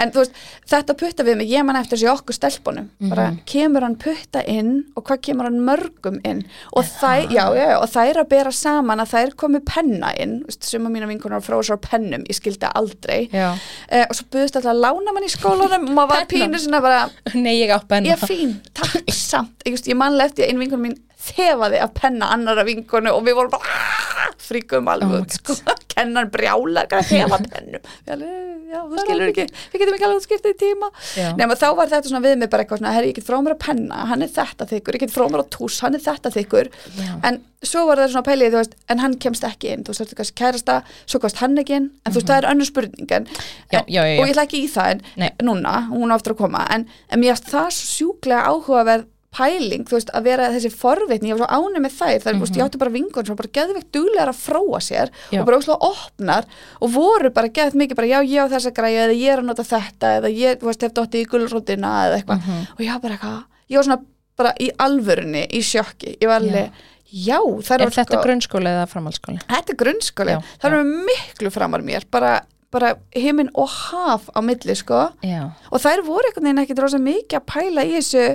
En 0.00 0.14
veist, 0.16 0.38
þetta 0.72 0.96
putta 1.02 1.26
við 1.28 1.38
mig 1.42 1.52
ég 1.52 1.66
man 1.68 1.76
eftir 1.76 2.00
þessi 2.00 2.10
okkur 2.12 2.38
stelpunum. 2.38 2.88
Bara 3.10 3.28
kemur 3.52 3.84
hann 3.84 3.98
putta 4.00 4.44
inn 4.48 4.72
og 4.96 5.04
hvað 5.10 5.22
kemur 5.28 5.50
hann 5.50 5.60
mörgum 5.66 6.16
inn? 6.28 6.42
Og 6.72 6.88
þær, 6.88 7.28
já, 7.28 7.44
já, 7.52 7.66
já, 7.68 7.76
og 7.82 7.92
þær 7.92 8.22
að 8.24 8.30
bera 8.32 8.54
saman 8.56 9.04
að 9.04 9.12
þær 9.12 9.36
komu 9.44 9.60
penna 9.68 10.14
inn. 10.24 10.38
Veist, 10.48 10.64
sem 10.72 10.88
að 10.88 10.96
mína 10.96 11.10
vinkunar 11.10 11.44
fróðsar 11.44 11.82
pennum 11.84 12.24
ég 12.32 12.40
skildi 12.40 12.72
aldrei. 12.72 13.28
Eh, 13.28 14.06
og 14.08 14.16
svo 14.16 14.28
buðist 14.32 14.56
alltaf 14.56 14.72
að 14.72 14.82
lána 14.86 15.12
mann 15.12 15.28
í 15.28 15.32
skólanum 15.32 15.88
og 15.90 15.96
maður 16.00 16.14
var 16.16 16.28
pínu 16.32 16.64
svona 16.64 16.82
bara 16.84 17.04
nei 17.36 17.58
ég 17.60 17.72
ég 17.72 18.12
er 18.14 18.20
fín, 18.22 18.56
takk 18.76 19.01
samt 19.10 19.66
ég, 19.66 19.78
ég 19.88 19.98
manlega 19.98 20.30
eftir 20.30 20.46
að 20.46 20.52
einu 20.52 20.64
vinkunum 20.64 20.86
mín 20.88 20.98
þefaði 21.22 21.80
að 21.82 21.94
penna 21.98 22.30
annara 22.34 22.66
vinkunu 22.66 23.14
og 23.14 23.26
við 23.26 23.38
vorum 23.38 23.54
bara! 23.56 24.21
Fríkum 24.40 24.88
Oh 24.88 24.92
alveg 24.94 25.08
my 25.12 25.20
út, 25.22 25.36
sko, 25.38 25.56
kennan 25.92 26.30
brjálar 26.32 26.86
hvað 26.88 27.08
þefa 27.10 27.38
pennum. 27.52 27.86
Alveg, 28.08 28.50
já, 28.72 28.78
þú 28.88 29.02
skilur 29.04 29.28
ekki, 29.32 29.46
við 29.72 29.82
getum 29.82 29.94
ekki 29.98 30.06
alveg 30.08 30.20
útskiptið 30.22 30.54
í 30.54 30.58
tíma. 30.62 30.88
Nema 31.36 31.56
þá 31.60 31.66
var 31.76 31.90
þetta 31.92 32.08
svona 32.08 32.24
við 32.24 32.36
mig 32.40 32.50
bara 32.52 32.64
eitthvað 32.64 32.80
svona, 32.82 32.92
herri, 32.96 33.12
ég 33.12 33.18
get 33.20 33.26
frá 33.28 33.38
mér 33.44 33.56
að 33.56 33.62
penna, 33.66 34.04
hann 34.08 34.22
er 34.24 34.32
þetta 34.32 34.68
þykkur 34.72 34.96
ég 34.98 35.04
get 35.06 35.12
frá 35.14 35.26
mér 35.28 35.44
að 35.44 35.50
tús, 35.58 35.80
hann 35.84 35.94
er 35.98 36.04
þetta 36.06 36.32
þykkur. 36.38 36.70
Já. 36.96 37.12
en 37.28 37.40
svo 37.62 37.84
var 37.86 38.00
það 38.00 38.08
svona 38.10 38.26
pælið, 38.26 38.54
þú 38.56 38.58
veist 38.58 38.72
en 38.90 38.98
hann 39.04 39.12
kemst 39.22 39.44
ekki 39.46 39.68
inn, 39.70 39.84
þú 39.86 39.92
veist, 39.94 40.10
þú 40.10 40.18
veist, 40.18 40.34
kærasta 40.40 40.78
svo 41.06 41.20
komst 41.22 41.38
hann 41.44 41.54
ekki 41.62 41.76
inn, 41.78 41.90
en 42.02 42.10
þú 42.10 42.18
veist, 42.18 42.30
það 42.32 42.40
er 42.40 42.48
önnur 42.50 42.66
spurning 42.66 43.12
en, 43.14 43.28
Mhm. 43.28 43.84
Já, 43.88 44.02
og 44.02 44.26
ég 44.26 44.32
ætla 44.34 44.42
ekki 44.48 44.64
í 44.64 44.68
það 44.72 44.90
en 44.96 45.30
núna, 45.46 45.76
hún 45.92 46.10
á 46.10 46.16
aftur 46.18 46.34
að 46.34 46.40
koma 46.42 46.64
en, 46.74 46.88
en 47.08 47.20
mér 47.22 47.38
það 47.38 47.68
sjúklega 47.76 48.48
áhugaverð 48.50 49.06
pæling, 49.32 49.86
þú 49.88 49.96
veist, 49.96 50.10
að 50.12 50.26
vera 50.28 50.50
þessi 50.52 50.70
forvitni 50.76 51.30
ég 51.30 51.38
var 51.38 51.48
svo 51.48 51.62
ánum 51.64 51.84
með 51.86 51.94
þær, 51.96 52.18
þar, 52.24 52.34
mm 52.34 52.42
-hmm. 52.42 52.56
ég 52.58 52.64
átti 52.66 52.80
bara 52.82 52.94
vingun 52.96 53.26
sem 53.26 53.36
bara 53.36 53.52
geðveikt 53.58 53.92
duglegar 53.96 54.28
að 54.28 54.42
fróa 54.42 54.80
sér 54.80 55.10
Já. 55.32 55.40
og 55.40 55.46
bara 55.46 55.56
óslega 55.56 55.88
opnar 55.88 56.44
og 56.80 56.92
voru 56.92 57.30
bara 57.30 57.48
geðt 57.48 57.74
mikið 57.74 57.96
bara, 57.96 58.12
já, 58.12 58.18
ég 58.22 58.44
á 58.44 58.52
þessa 58.52 58.74
græja 58.76 59.06
eða 59.06 59.16
ég 59.16 59.32
er 59.32 59.38
að 59.38 59.48
nota 59.48 59.64
þetta, 59.64 60.06
eða 60.18 60.28
ég, 60.28 60.58
þú 60.60 60.66
veist, 60.68 60.82
hef 60.82 60.92
dottið 60.92 61.20
í 61.24 61.28
gulrótina 61.32 61.92
eða 62.06 62.16
eitthvað 62.16 62.40
og 62.76 62.80
ég 62.80 62.92
var 62.92 63.00
bara 63.00 63.14
eitthvað, 63.14 63.44
ég 63.68 63.76
var 63.76 63.84
svona 63.84 64.02
bara 64.36 64.52
í 64.60 64.70
alvörunni, 64.78 65.46
í 65.52 65.60
sjokki, 65.62 66.16
ég 66.20 66.28
var 66.28 66.40
alveg 66.40 66.70
já, 67.12 67.38
það 67.40 67.84
Er 67.86 67.92
þetta 67.92 68.22
grunnskóli 68.22 68.70
eða 68.72 68.86
framhaldsskóli? 68.88 69.38
þetta 69.48 69.72
er 69.72 69.76
grunnskóli, 69.76 70.32
Já, 70.36 70.40
það 70.60 70.72
já. 70.72 70.78
er 70.78 70.84
miklu 71.08 71.50
framar 71.50 71.84
mér, 71.84 72.04
bara, 72.10 72.42
bara 72.72 72.94
himinn 73.16 73.52
og 73.54 73.68
haf 73.68 74.28
á 74.32 74.40
milli, 74.44 74.74
sko. 74.78 75.06
Já, 75.24 75.52
og 75.70 75.82
þær 75.84 76.04
voru 76.06 76.28
einhvern 76.28 76.48
veginn 76.50 76.64
ekkit 76.64 76.82
rosa 76.82 77.00
mikið 77.02 77.38
að 77.40 77.48
pæla 77.52 77.86
í 77.86 77.96
þessu 77.98 78.26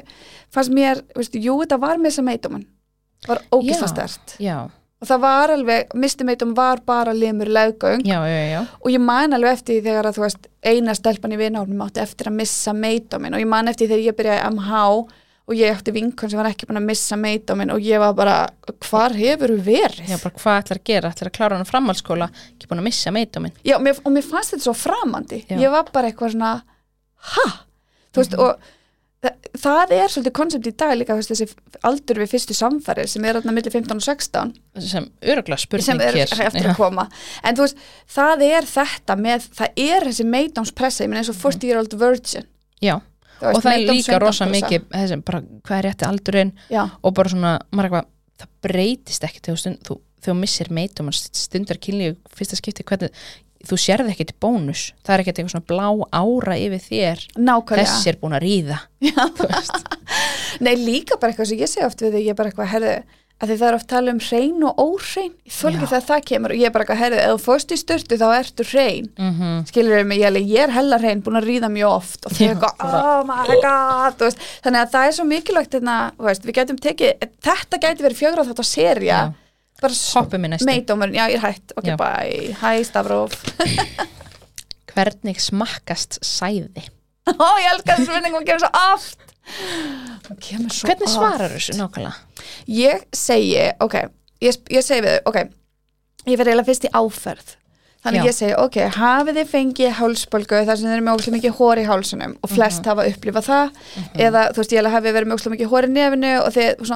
fannst 0.54 0.73
mér, 0.73 1.04
veistu, 1.17 1.41
jú 1.41 1.60
þetta 1.63 1.80
var 1.82 2.02
með 2.02 2.13
þessa 2.13 2.28
meitumann 2.32 2.67
var 3.28 3.41
ógislega 3.52 3.88
Já. 3.88 4.12
stert 4.13 4.36
og 4.97 5.06
það 5.06 5.21
var 5.21 5.54
alveg, 5.54 5.91
misti 5.93 6.26
meitum 6.26 6.56
var 6.58 6.82
bara 6.86 7.13
limur 7.13 7.50
leggöng 7.54 8.02
já, 8.08 8.17
já, 8.26 8.41
já. 8.50 8.62
og 8.82 8.89
ég 8.89 9.04
man 9.04 9.36
alveg 9.38 9.60
eftir 9.60 9.78
því 9.78 9.86
þegar 9.86 10.10
að 10.10 10.17
þú 10.17 10.23
veist 10.26 10.47
eina 10.65 10.95
stelpan 10.97 11.36
í 11.36 11.39
vinahólmum 11.41 11.84
átti 11.86 12.02
eftir 12.02 12.32
að 12.32 12.39
missa 12.39 12.73
meitumin 12.73 13.38
og 13.38 13.43
ég 13.43 13.50
man 13.50 13.69
eftir 13.69 13.86
því 13.86 13.93
þegar 13.93 14.08
ég 14.08 14.17
byrjaði 14.17 14.56
MH 14.56 14.82
og 15.47 15.55
ég 15.55 15.71
átti 15.71 15.93
vinkon 15.95 16.31
sem 16.31 16.39
var 16.39 16.49
ekki 16.49 16.67
búin 16.67 16.81
að 16.81 16.88
missa 16.89 17.17
meitumin 17.19 17.71
og 17.71 17.83
ég 17.83 18.01
var 18.03 18.15
bara, 18.17 18.38
hvar 18.89 19.15
hefur 19.15 19.53
þú 19.55 19.60
verið? 19.63 20.10
Já, 20.12 20.17
bara 20.19 20.41
hvað 20.41 20.62
ætlar 20.62 20.81
að 20.81 20.88
gera, 20.91 21.12
ætlar 21.15 21.31
að 21.31 21.38
klára 21.38 21.57
hann 21.57 21.67
á 21.67 21.71
framhaldsskóla? 21.71 22.29
Ekki 22.53 22.71
búin 22.71 22.83
að 22.83 22.89
missa 22.89 23.13
meitóminn 23.15 23.55
Já, 23.63 23.77
mér, 23.79 24.01
og 24.03 24.15
mér 24.15 24.25
fannst 24.27 24.55
þetta 24.55 24.67
svo 24.67 24.75
framandi. 24.75 25.43
Já. 25.47 25.55
ég 25.63 25.71
var 25.71 25.88
bara 25.93 26.12
eitthvað 26.12 26.36
svona 26.36 26.51
ha, 27.31 27.47
þú 28.12 28.23
veist, 28.23 28.38
og 28.43 28.67
það, 29.23 29.49
það 29.63 29.95
er 29.97 30.13
svolítið 30.13 30.36
konsept 30.41 30.69
í 30.69 30.75
dag 30.83 30.93
líka 30.99 31.17
veist, 31.17 31.31
þessi 31.31 31.79
aldur 31.88 32.21
við 32.21 32.31
fyrstu 32.36 32.57
samfæri 32.57 33.07
sem 33.10 33.25
er 33.27 33.39
þarna 33.39 33.55
milli 33.55 33.73
15 33.73 33.97
og 33.97 34.05
16 34.05 34.55
sem 34.91 35.10
öruglega 35.23 35.63
spurning 35.63 36.03
hér. 36.03 36.27
eftir 36.27 36.71
en 36.75 37.57
þú 37.57 37.65
veist, 37.65 37.86
það 38.19 38.47
er 38.51 38.67
þetta 38.75 39.17
með, 39.23 39.47
það 39.57 39.86
er 39.88 40.07
þessi 40.12 40.27
meidómspressa, 40.36 41.05
ég 41.05 41.13
meina 41.13 41.23
eins 41.23 41.31
og 41.31 41.39
40 41.39 41.71
year 41.71 41.81
old 41.81 41.95
virgin. 41.97 42.51
Já, 42.83 42.99
þú 43.39 43.54
og 43.54 43.63
það 43.63 43.73
er 43.73 43.86
líka 43.91 44.19
rosa 44.23 44.50
mikið 44.50 44.86
þessi, 44.93 45.21
bara, 45.28 45.41
hvað 45.67 45.80
er 45.80 45.88
rétti 45.89 46.08
aldurinn? 46.08 46.54
Já, 46.73 46.84
og 47.02 47.17
bara 47.17 47.34
svona, 47.34 47.56
maður 47.71 47.89
eitthvað 47.89 48.13
það 48.38 48.54
breytist 48.67 49.28
ekki 49.28 49.43
þegar 49.47 50.00
þú 50.28 50.38
missir 50.38 50.71
meitum 50.73 51.12
og 51.12 51.17
stundar 51.17 51.80
kynlíu 51.82 52.15
fyrsta 52.34 52.58
skipti 52.58 52.86
hvernig, 52.88 53.13
þú 53.67 53.78
sérði 53.82 54.15
til 54.17 54.36
bónus. 54.41 54.91
Það 55.06 55.13
er 55.13 55.23
ekki 55.23 55.34
eitthvað 55.34 55.54
svona 55.54 55.69
blá 55.69 55.88
ára 56.19 56.58
yfir 56.62 56.84
þér. 56.84 57.23
Nákvæmlega. 57.38 57.86
Þessi 57.86 58.12
er 58.12 58.19
búin 58.21 58.38
að 58.38 58.43
ríða. 58.45 58.80
Veist. 59.39 59.88
Nei, 60.65 60.73
líka 60.80 61.17
bara 61.21 61.34
eitthvað 61.34 61.52
sem 61.52 61.62
ég 61.62 61.71
segi 61.71 61.88
oft 61.88 62.04
við 62.04 62.17
þig, 62.17 62.28
ég 62.28 62.34
er 62.34 62.38
bara 62.38 62.52
eitthvað, 62.52 62.69
herðu, 62.73 62.93
að 63.38 63.52
það 63.54 63.67
er 63.67 63.76
oft 63.78 63.88
tala 63.91 64.13
um 64.15 64.19
hrein 64.23 64.63
og 64.65 64.80
óhrein, 64.82 65.34
ég 65.45 65.54
þól 65.54 65.69
ekki 65.69 65.84
Já. 65.86 65.89
þegar 65.91 66.06
það 66.08 66.21
kemur 66.30 66.54
og 66.54 66.58
ég 66.58 66.67
er 66.69 66.73
bara 66.73 66.86
eitthvað, 66.86 67.02
herðu, 67.04 67.17
ef 67.21 67.34
þú 67.34 67.41
fórst 67.43 67.73
í 67.73 67.78
styrtu 67.78 68.17
þá 68.17 68.26
ertu 68.34 68.65
hrein, 68.71 69.10
mm 69.13 69.65
skilur 69.69 70.08
mig, 70.10 70.21
ég, 70.23 70.39
ég 70.50 70.63
er 70.63 70.73
hella 70.73 70.97
hrein, 71.02 71.21
búin 71.21 71.38
að 71.38 71.50
ríða 71.52 71.69
mjög 71.69 71.91
oft. 71.91 72.26
Og 72.26 72.34
þau 72.34 72.41
er 72.47 72.56
eitthvað, 72.56 72.95
oh 72.97 73.21
my 73.30 73.60
god, 73.62 74.23
veist, 74.23 74.41
þannig 74.65 74.82
að 74.82 74.91
það 74.95 75.10
er 75.10 75.15
svo 75.17 75.28
mikilvægt 75.30 75.78
hérna, 75.78 75.97
veist, 76.17 76.50
tekið, 76.88 77.28
þetta 77.45 77.82
gæti 77.86 78.08
verið 78.08 78.21
fjögur 78.23 78.41
á 78.41 78.50
þetta 78.50 78.67
serja, 78.71 79.21
bara 79.82 79.93
meidómurinn, 80.65 81.19
já, 81.19 81.26
ég 81.30 81.38
er 81.38 81.45
hætt, 81.45 81.78
ok, 81.78 81.91
Já. 81.93 81.97
bye, 82.02 82.58
hæ, 82.58 82.84
Stafróf, 82.89 83.38
hvernig 84.95 85.41
smakkast 85.43 86.17
sæði? 86.26 86.89
Ó, 87.28 87.47
ég 87.62 87.69
elskar 87.76 88.00
þessu 88.00 88.15
vinning, 88.15 88.34
hún 88.34 88.47
kemur 88.47 88.65
svo 88.65 88.71
oft, 88.95 89.26
hvernig 90.41 91.12
svarar 91.12 91.53
þessu 91.55 91.77
nákvæmlega 91.77 92.15
Ég 92.67 93.05
segi, 93.15 93.62
ok, 93.83 93.95
ég, 94.43 94.60
ég 94.69 94.83
segi 94.86 95.05
við 95.05 95.15
þau, 95.17 95.31
ok, 95.31 95.39
ég 96.27 96.36
fer 96.38 96.49
eiginlega 96.51 96.67
fyrst 96.67 96.86
í 96.88 96.91
áferð. 96.97 97.55
Þannig 98.07 98.21
Já. 98.21 98.27
ég 98.29 98.36
segi, 98.38 98.53
ok, 98.62 98.75
hafið 98.93 99.38
þið 99.39 99.47
fengið 99.51 99.95
hálsbólgu 99.97 100.60
þar 100.67 100.77
sem 100.77 100.86
þeir 100.88 100.95
eru 100.99 101.05
með 101.07 101.15
óslega 101.17 101.36
mikið 101.38 101.55
hór 101.57 101.79
í 101.81 101.86
hálsunum 101.88 102.36
og 102.45 102.51
flest 102.51 102.83
Mhm. 102.83 102.89
hafa 102.91 103.05
upplifað 103.10 103.47
það 103.47 103.71
eða 104.27 104.43
þú 104.53 104.62
veist, 104.62 104.75
ég 104.77 104.89
hafið 104.93 105.15
verið 105.17 105.27
með 105.27 105.38
óslega 105.39 105.55
mikið 105.55 105.71
hór 105.73 105.88
í 105.88 105.91
nefinu 105.95 106.33
og 106.43 106.53
þið 106.53 106.69
og 106.83 106.88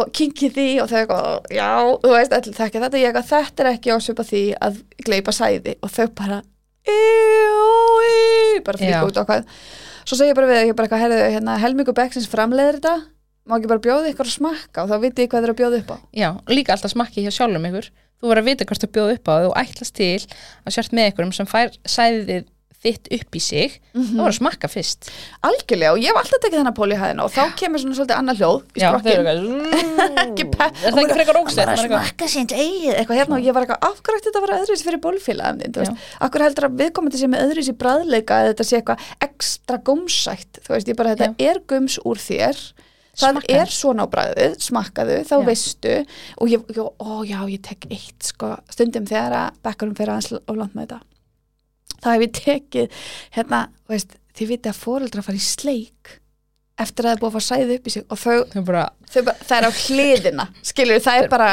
og 0.00 0.10
kinkið 0.18 0.52
því 0.58 0.66
og 0.82 0.90
þau 0.90 0.98
eitthvað, 1.00 1.46
já, 1.56 1.70
þú 2.02 2.10
veist, 2.16 2.32
allir 2.36 2.58
þekki 2.58 2.82
þetta, 2.82 3.00
ég 3.00 3.06
eitthvað, 3.12 3.30
þetta 3.32 3.62
er 3.64 3.70
ekki 3.70 3.94
ásvipa 3.94 4.26
því 4.26 4.42
að 4.66 4.82
gleipa 5.06 5.32
sæði 5.38 5.76
og 5.82 5.90
þau 5.94 6.06
bara, 6.18 6.42
í, 6.90 8.60
bara 8.66 8.78
fríka 8.82 9.04
út 9.06 9.22
hvað. 9.30 9.46
Svo 10.06 10.14
segi 10.14 10.30
ég 10.30 10.38
bara 10.38 10.46
við, 10.46 10.60
ég 10.70 10.76
bara 10.78 10.86
eitthvað, 10.86 11.14
hérna, 11.34 11.56
helmingu 11.58 11.94
Becksins 11.96 12.28
framleiðir 12.30 12.76
þetta, 12.78 12.92
má 13.50 13.56
ekki 13.56 13.70
bara 13.72 13.82
bjóða 13.82 14.10
ykkur 14.12 14.28
að 14.28 14.36
smakka? 14.36 14.84
Og 14.84 14.90
þá 14.92 14.96
vitið 15.02 15.22
þið 15.22 15.30
hvað 15.32 15.46
þeir 15.46 15.52
að 15.52 15.58
bjóða 15.60 15.80
upp 15.80 15.90
á. 15.90 15.96
Já, 16.14 16.28
líka 16.52 16.74
alltaf 16.76 16.92
smakki 16.92 17.24
hjá 17.24 17.32
sjálfum 17.34 17.66
ykkur. 17.66 17.88
Þú 18.16 18.30
verður 18.30 18.42
að 18.44 18.50
vita 18.52 18.66
hvort 18.68 18.84
þú 18.84 18.90
bjóð 18.94 19.10
upp 19.16 19.26
á. 19.26 19.34
Og 19.48 19.56
ætlast 19.58 19.96
til 19.98 20.22
að 20.62 20.76
sért 20.76 20.94
með 20.94 21.10
ykkurum 21.10 21.32
sem 21.34 21.48
fær 21.50 21.74
sæðið 21.82 22.46
þitt 22.86 23.10
upp 23.18 23.36
í 23.36 23.42
sig 23.42 23.76
Mhm. 23.96 24.06
þú 24.12 24.16
verður 24.20 24.32
að 24.32 24.38
smakka 24.38 24.68
fyrst 24.70 25.10
algjörlega 25.48 25.92
og 25.92 26.00
ég 26.04 26.10
hef 26.12 26.18
alltaf 26.20 26.40
tekið 26.44 26.58
þennan 26.60 26.74
pól 26.76 26.90
í 26.92 26.98
hæðina 27.00 27.24
og 27.26 27.32
þá 27.32 27.42
kemur 27.60 27.80
svona 27.82 27.96
svolítið 27.98 28.18
annað 28.20 28.40
hljóð 28.40 28.58
í 28.76 28.80
Já, 28.82 28.88
þau 28.92 28.98
sprokkinn 29.00 29.26
Ekki 30.26 30.44
pepp. 30.52 30.80
Er 30.84 30.92
það 30.92 31.00
ekki 31.02 31.16
frekar 31.16 31.38
ógstætt? 31.40 31.66
bara 31.70 31.86
smakka 31.86 32.28
sínt 32.30 32.52
eigið 32.56 32.94
eitthvað 33.00 33.20
hérna 33.20 33.38
og 33.38 33.46
ég 33.48 33.56
var 33.56 33.64
eitthvað 33.66 33.86
afgrætt 33.90 34.26
þetta 34.28 34.42
var 34.44 34.54
öðruvísi 34.58 34.86
fyrir 34.86 35.00
veist, 35.86 36.08
akkur 36.20 36.44
heldur 36.46 36.68
að 36.68 36.76
viðkomandi 36.82 37.20
sé 37.22 37.30
með 37.32 37.44
öðruvísi 37.46 37.76
bræðleika 37.80 38.40
eða 38.42 38.52
þetta 38.52 38.66
sé 38.68 38.76
eitthvað 38.80 39.06
ekstra 39.26 39.78
gumsætt, 39.88 40.60
þú 40.66 40.74
veist, 40.76 40.88
ég 40.92 40.96
bara 41.00 41.14
þetta 41.16 41.48
er 41.48 41.60
gums 41.72 41.98
úr 42.04 42.20
þér 42.20 42.60
það 43.16 43.32
Smakkaðu. 43.32 43.56
er 43.56 43.70
svona 43.72 44.04
á 44.04 44.06
bræðið, 44.12 44.56
smakkaðu 44.60 45.14
þá 45.24 45.34
Já. 45.40 45.44
veistu 45.48 45.92
og 46.36 46.48
ég, 46.52 46.64
ég, 46.76 46.80
ó 47.00 47.12
já, 47.24 47.38
ég 47.48 47.62
tek 47.64 47.86
eitt 47.90 48.22
sko, 48.28 48.50
stundum 48.68 49.06
þegar 49.08 49.32
að 49.40 49.60
bekkarum 49.64 49.94
fyrir 49.96 50.12
aðeins 50.12 50.32
og 50.36 50.56
langt 50.60 50.74
með 50.76 50.84
þetta 50.90 51.00
þá 52.04 52.08
hef 52.12 52.24
ég 52.26 52.36
tekið 52.40 53.02
hérna, 53.36 53.66
veist, 53.90 54.16
þið 54.36 54.52
viti 54.54 54.72
að 54.72 54.80
fóreldra 54.84 55.24
fara 55.26 55.40
í 55.40 55.44
sleik 55.44 56.16
eftir 56.76 57.06
að 57.06 57.08
það 57.08 57.14
er 57.14 57.20
búið 57.22 57.28
að 57.30 57.36
fara 57.38 57.48
sæði 57.50 57.76
upp 57.78 57.86
í 57.86 57.94
sig 57.94 58.02
og 58.08 58.18
þau, 58.20 58.34
Þau 58.52 58.64
bara, 58.68 58.82
þau 59.08 59.22
bara, 59.28 59.46
það 59.48 59.56
er 59.58 59.68
á 59.68 59.72
hliðina 59.80 60.48
skilur, 60.60 61.04
það 61.06 61.22
er 61.22 61.30
bara 61.32 61.48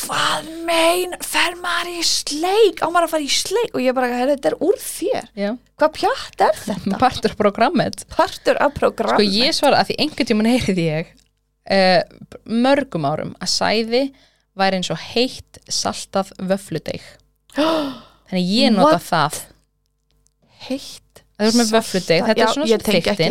hvað 0.00 0.50
mein, 0.66 1.14
fer 1.26 1.56
maður 1.58 1.92
í 1.98 2.02
sleik? 2.06 2.82
Á 2.82 2.86
maður 2.90 3.08
að 3.08 3.14
fara 3.14 3.26
í 3.26 3.32
sleik? 3.34 3.72
Og 3.74 3.82
ég 3.82 3.96
bara, 3.96 4.10
heyrðu, 4.14 4.36
þetta 4.36 4.50
er 4.52 4.56
úr 4.62 4.76
þér. 4.78 5.24
Já, 5.34 5.48
hvað 5.82 5.94
pjatt 5.96 6.44
er 6.46 6.60
þetta? 6.62 6.98
partur 7.04 7.34
af 7.34 7.40
programmet. 7.40 8.04
Partur 8.14 8.60
af 8.62 8.76
program 8.76 9.18
Sko 9.18 9.26
ég 9.26 9.56
svara 9.56 9.80
að 9.82 9.90
því 9.90 9.96
einhvern 10.04 10.30
tímann 10.30 10.50
heyrði 10.50 10.86
ég 10.86 11.10
uh, 11.70 12.02
mörgum 12.46 13.08
árum 13.08 13.34
að 13.42 13.52
sæði 13.54 14.04
væri 14.58 14.80
eins 14.80 14.90
og 14.92 15.00
heitt 15.12 15.60
saltað 15.70 16.32
vöfludeig 16.38 17.04
Þannig 18.30 18.52
ég 18.54 18.74
nota 18.74 18.96
What? 18.96 19.08
það 19.10 19.40
heitt 20.68 21.24
Það 21.40 21.48
er 21.48 21.54
með 21.56 21.68
vöfludeig, 21.72 22.20
þetta 22.28 22.42
er 22.44 22.50
svona 22.52 22.66
ekki. 22.68 23.30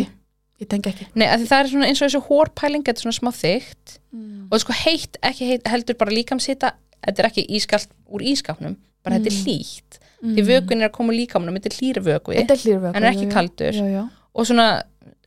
ég 0.60 0.66
tengi 0.70 0.88
ekki 0.90 1.04
Nei, 1.14 1.26
það 1.46 1.58
er 1.60 1.66
svona 1.72 1.86
eins 1.88 2.00
og 2.02 2.06
þessu 2.08 2.20
hórpæling 2.26 2.82
þetta 2.86 2.98
er 2.98 3.04
svona 3.06 3.18
smá 3.20 3.30
þykkt 3.38 3.86
mm. 4.12 4.40
og 4.50 4.56
sko 4.64 4.72
heitt, 4.82 5.14
ekki 5.30 5.44
heitt, 5.52 5.64
heldur 5.70 5.96
bara 6.00 6.12
líkamsita 6.14 6.68
þetta 7.00 7.18
er 7.22 7.26
ekki 7.30 7.44
ískalt 7.58 7.90
úr 8.10 8.20
ískapnum 8.32 8.74
bara 9.04 9.14
þetta 9.18 9.30
er 9.30 9.34
Mm. 9.40 9.44
hlýtt 9.46 9.92
því 10.20 10.42
vökun 10.44 10.82
er 10.82 10.86
að 10.90 10.96
koma 10.98 11.08
úr 11.14 11.16
líkamnum, 11.16 11.54
þetta 11.56 11.70
er 11.70 11.76
hlýri 11.78 12.00
vökvi 12.04 12.34
þetta 12.36 12.54
er 12.56 12.60
er 13.00 13.06
ekki 13.14 13.26
kaldur. 13.32 13.72
já, 13.72 13.86
já. 13.88 14.02
og 14.34 14.42
svona 14.50 14.66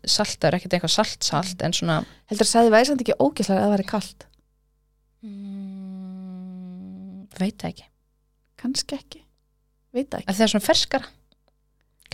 saltar, 0.05 0.53
ekkert 0.57 0.73
eitthvað 0.77 0.93
salt 0.93 1.21
salt 1.25 1.59
en 1.65 1.73
svona 1.73 1.95
heldur 2.29 2.45
að 2.45 2.51
sæði 2.51 2.69
væri 2.75 2.85
samt 2.91 3.01
ekki 3.01 3.15
ógæslega 3.17 3.57
að 3.57 3.63
það 3.63 3.73
væri 3.73 3.87
kalt 3.89 4.19
mm, 5.23 7.17
veit 7.39 7.57
það 7.57 7.69
ekki 7.71 7.85
kannski 8.63 8.93
ekki, 8.99 9.21
veit 9.95 10.07
það 10.11 10.19
ekki 10.21 10.29
að 10.29 10.35
það 10.37 10.45
er 10.45 10.49
svona 10.53 10.67
ferskara 10.67 11.07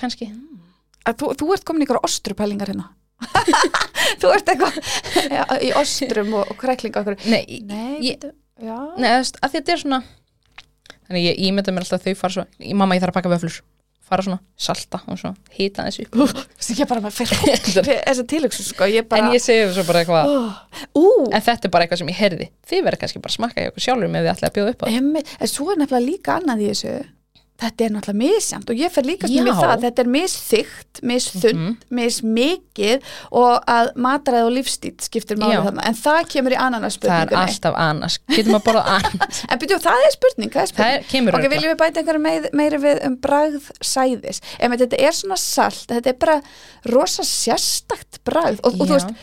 kannski. 0.01 0.29
Að 1.09 1.17
þú, 1.21 1.31
þú 1.41 1.49
ert 1.55 1.65
komin 1.67 1.85
ykkur 1.87 2.01
ostrupælingar 2.05 2.71
hérna. 2.73 2.89
Þú 4.19 4.29
ert 4.31 4.49
eitthvað 4.51 4.77
í 5.65 5.71
ostrum 5.79 6.29
og, 6.39 6.51
og 6.53 6.59
kræklinga 6.59 7.01
okkur. 7.01 7.17
nei, 7.27 7.59
nei, 7.67 7.97
ég- 8.11 8.29
nei 8.99 9.09
að, 9.17 9.33
að 9.43 9.57
þetta 9.57 9.73
er 9.75 9.81
svona 9.83 9.99
þannig 11.09 11.25
ég 11.25 11.41
ímynda 11.49 11.73
mér 11.75 11.83
alltaf 11.85 11.99
að 11.99 12.07
þau 12.13 12.19
fara 12.21 12.35
svo 12.37 12.45
ég, 12.63 12.73
mamma 12.79 12.95
ég 12.95 13.03
þarf 13.03 13.13
að 13.15 13.19
baka 13.19 13.31
vöflur. 13.35 13.59
Fara 14.09 14.23
svona 14.25 14.39
salta 14.57 15.01
og 15.05 15.19
svona 15.21 15.35
hita 15.53 15.83
þessu 15.85 16.07
upp. 16.07 16.31
Þessi, 16.57 16.77
ég 16.79 16.87
bara 16.89 17.03
með 17.03 17.13
fyrir 17.19 17.59
þess 17.59 18.21
að 18.23 18.25
tilöksu 18.31 18.63
sko, 18.65 18.87
ég 18.89 19.05
bara 19.11 19.27
en 19.27 19.35
ég 19.35 19.43
segi 19.43 19.67
svo 19.75 19.83
bara 19.85 20.01
eitthvað 20.01 20.31
ú, 20.97 21.03
en 21.29 21.43
þetta 21.45 21.69
er 21.69 21.73
bara 21.75 21.85
eitthvað 21.85 22.01
sem 22.01 22.09
ég 22.09 22.17
heyrði. 22.23 22.47
Þið 22.71 22.81
verður 22.87 23.03
kannski 23.03 23.21
bara 23.21 23.33
að 23.35 23.37
smakka 23.37 23.65
í 23.67 23.69
okkur 23.69 23.85
sjálfur 23.85 24.09
með 24.15 24.25
því 24.25 24.31
ætlaði 24.33 24.49
að 24.49 24.55
bjóða 24.57 24.73
upp 24.73 24.81
á 24.81 24.85
það. 24.87 24.97
En 25.45 25.51
svo 25.53 25.67
er 25.75 25.81
nefnilega 25.83 26.07
líka 26.07 26.39
annað 26.39 26.63
í 26.65 26.71
þessu 26.71 26.95
þetta 27.59 27.85
er 27.85 27.93
náttúrulega 27.95 28.19
misjant 28.19 28.69
og 28.71 28.79
ég 28.79 28.91
fer 28.95 29.03
líka 29.07 29.27
við 29.29 29.49
það, 29.59 29.81
þetta 29.83 30.03
er 30.05 30.09
misþygt 30.13 31.01
misþund, 31.09 31.59
Mhm. 31.59 31.75
mismikið 31.99 33.07
og 33.35 33.65
að 33.69 33.89
mataræð 33.99 34.47
og 34.47 34.53
lífstítt 34.57 35.05
skiptir 35.07 35.39
máli 35.39 35.57
þarna, 35.59 35.85
en 35.89 35.97
það 35.99 36.19
kemur 36.33 36.55
í 36.55 36.59
annan 36.59 36.81
það 36.83 36.89
er 36.89 36.95
spurningunni, 36.97 37.41
alltaf 37.43 37.79
annars. 37.85 38.19
Getum 38.29 38.55
að 38.59 38.63
borða 38.67 38.83
annars? 38.97 39.41
En 39.49 39.59
byrju, 39.59 39.79
það 39.83 40.05
er 40.07 40.15
spurning 40.15 40.53
það 40.53 40.61
er 40.61 40.69
það 40.69 40.73
spurning, 40.73 41.09
kemur 41.11 41.39
ok, 41.39 41.49
viljum 41.55 41.73
við 41.73 41.79
bæta 41.83 42.01
einhverju 42.03 42.23
meir, 42.27 42.47
meiri 42.53 42.81
við 42.85 43.03
um 43.09 43.17
bragð 43.17 43.67
sæðis, 43.81 44.41
ef 44.59 44.77
þetta 44.83 45.01
er 45.09 45.17
svona 45.19 45.37
salt 45.41 45.85
þetta 45.91 46.13
er 46.13 46.17
bara 46.23 46.39
rosa 46.93 47.23
sérstakt 47.27 48.21
bragð 48.27 48.59
og, 48.63 48.79
og 48.79 48.87
þú 48.87 48.95
veist 48.95 49.13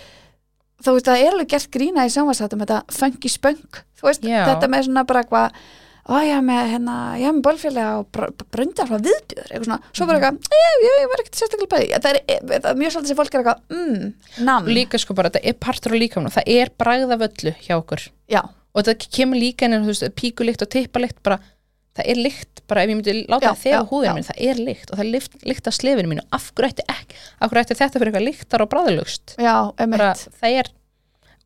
þú 0.85 0.93
veist, 0.93 1.09
það 1.09 1.23
er 1.25 1.33
alveg 1.33 1.49
gert 1.49 1.71
grína 1.73 2.05
í 2.07 2.13
sjónvarsættum 2.13 2.61
þetta 2.63 2.83
funky 2.93 3.29
spunk, 3.33 3.81
þú 3.99 4.11
veist, 4.11 4.23
Já. 4.29 4.45
þetta 4.53 4.69
með 4.71 4.85
svona 4.91 5.07
bara 5.09 5.25
eitthvað 6.07 6.23
ó 6.23 6.23
já 6.23 6.37
með 6.45 6.69
hérna, 6.73 6.97
já 7.19 7.29
með 7.33 7.43
bólfélaga 7.47 7.95
og 8.01 8.11
br 8.15 8.29
bröndi 8.55 8.83
alltaf 8.83 9.03
viðbjöður 9.03 9.51
eitthvað 9.51 9.67
svona, 9.67 9.79
svo 9.91 10.07
bara 10.09 10.21
eitthvað, 10.21 10.59
ég, 10.61 10.77
ég, 10.85 11.01
ég 11.03 11.11
var 11.11 11.23
ekkert 11.23 11.41
sérstaklega 11.41 11.73
bæði, 11.73 11.89
það 12.05 12.11
er, 12.13 12.45
það 12.53 12.69
er 12.71 12.81
mjög 12.83 12.95
svolítið 12.95 13.13
sem 13.13 13.21
fólk 13.21 13.35
er 13.35 13.43
eitthvað, 13.43 13.65
mm, 13.75 14.07
nam. 14.47 14.69
Og 14.69 14.77
líka 14.79 15.01
sko 15.03 15.17
bara, 15.19 15.33
þetta 15.35 15.51
er 15.51 15.59
partur 15.67 15.97
á 15.97 15.99
líkamann 15.99 16.37
það 16.37 16.53
er 16.55 16.73
bragða 16.79 17.19
völlu 17.25 17.55
hjá 17.65 17.75
okkur. 17.77 18.07
Já, 18.31 18.43
og 18.47 18.87
þetta 18.87 19.13
kemur 19.19 19.43
líka 19.43 19.67
inn 19.67 19.79
píkulikt 20.21 20.63
og 20.63 20.73
tippalikt 20.77 21.21
bara, 21.27 21.41
það 21.97 22.13
er 22.13 22.23
lykt 22.23 22.63
bara 22.67 22.83
ef 22.83 22.91
ég 22.91 22.99
myndi 22.99 23.19
láta 23.31 23.53
það 23.53 23.63
þegar 23.65 23.85
já. 24.07 24.15
mín, 24.17 24.27
það 24.27 24.41
er 24.47 24.63
lykt. 24.69 24.91
Og 24.91 24.99
það 24.99 25.05
er 25.05 25.13
lykt, 25.13 25.37
lykt 25.47 25.71
af 25.71 25.77
slefinu 25.77 26.11
mínu, 26.13 26.27
af 26.35 26.49
hverju 26.55 26.73
ætti 27.63 27.79
þetta 27.79 28.01
fyrir 28.01 28.11
eitthvað 28.11 28.27
lyktar 28.27 28.65
og 28.65 28.73
emitt 29.83 30.27
það 30.41 30.59
er 30.61 30.73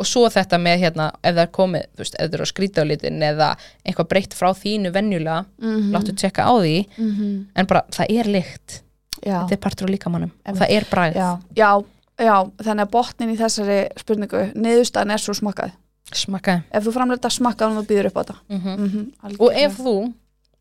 og 0.01 0.09
svo 0.09 0.25
þetta 0.33 0.59
með 0.63 0.85
hérna, 0.85 1.09
ef 1.21 1.35
það 1.37 1.43
er 1.43 1.53
komið 1.57 1.87
þú 1.89 2.05
veist, 2.05 2.17
ef 2.17 2.31
það 2.31 2.37
er 2.37 2.45
á 2.45 2.53
skrítálitin 2.53 3.25
eða 3.31 3.49
eitthvað 3.85 4.11
breytt 4.13 4.37
frá 4.37 4.49
þínu 4.57 4.93
venjulega 4.95 5.45
mm 5.61 5.91
láttu 5.95 6.15
tjekka 6.15 6.47
á 6.47 6.53
því, 6.61 6.77
-hmm. 6.97 7.35
en 7.55 7.67
bara 7.67 7.83
það 7.91 8.07
er 8.19 8.31
lykt, 8.37 8.83
þetta 9.21 9.53
er 9.53 9.63
partur 9.63 9.89
á 9.89 9.93
líkamannum 9.93 10.31
og 10.47 10.57
það 10.57 10.71
er 10.71 10.87
bræð, 10.91 11.15
já, 11.15 11.31
já, 11.57 11.71
já 12.19 12.37
þannig 12.65 12.87
að 12.87 12.91
botnin 12.91 13.35
í 13.35 13.37
þessari 13.37 13.81
spurningu 13.97 14.53
niðurstaðan 14.55 15.11
er 15.11 15.19
svo 15.19 15.35
smakkað. 15.35 15.71
Smakka 16.13 16.63
ef 16.73 16.85
þú 16.85 16.93
framleita 16.93 17.31
smakkað 17.31 17.71
og 17.71 17.77
þú 17.79 17.87
býður 17.87 18.07
upp 18.11 18.17
á 18.19 18.23
þetta. 18.23 18.37
Mm 18.49 18.61
mm 18.61 18.89
-hmm, 18.89 19.37
og 19.39 19.53
ef 19.55 19.79
þú 19.79 20.13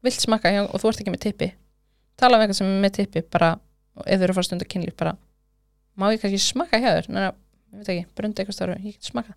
vilt 0.04 0.22
smakka 0.22 0.52
hjá, 0.52 0.62
og 0.74 0.82
þú 0.82 0.88
ert 0.90 1.00
ekki 1.02 1.12
með 1.12 1.26
tippi 1.26 1.54
tala 2.20 2.38
um 2.38 2.44
eitthvað 2.44 2.60
sem 2.60 2.70
er 2.70 2.82
með 2.84 2.96
tippi 3.00 3.24
bara, 3.32 3.54
ef 4.06 4.20
þú 4.20 4.24
eru 4.24 4.34
að 4.34 4.40
fara 4.40 4.50
stund 4.50 4.66
að 4.66 4.72
kynlíf 4.74 4.98
bara, 5.00 5.16
má 6.00 6.10
ég 6.14 6.22
kannski 6.22 6.42
smakka 6.44 6.82
hjá 6.82 6.92
þér 6.98 7.10
ég 7.74 7.78
veit 7.82 7.90
ekki, 7.94 8.06
brundi 8.16 8.42
eitthvað 8.44 8.58
stáru 8.58 8.76
ég 8.80 8.94
get 8.98 9.10
smakka 9.12 9.34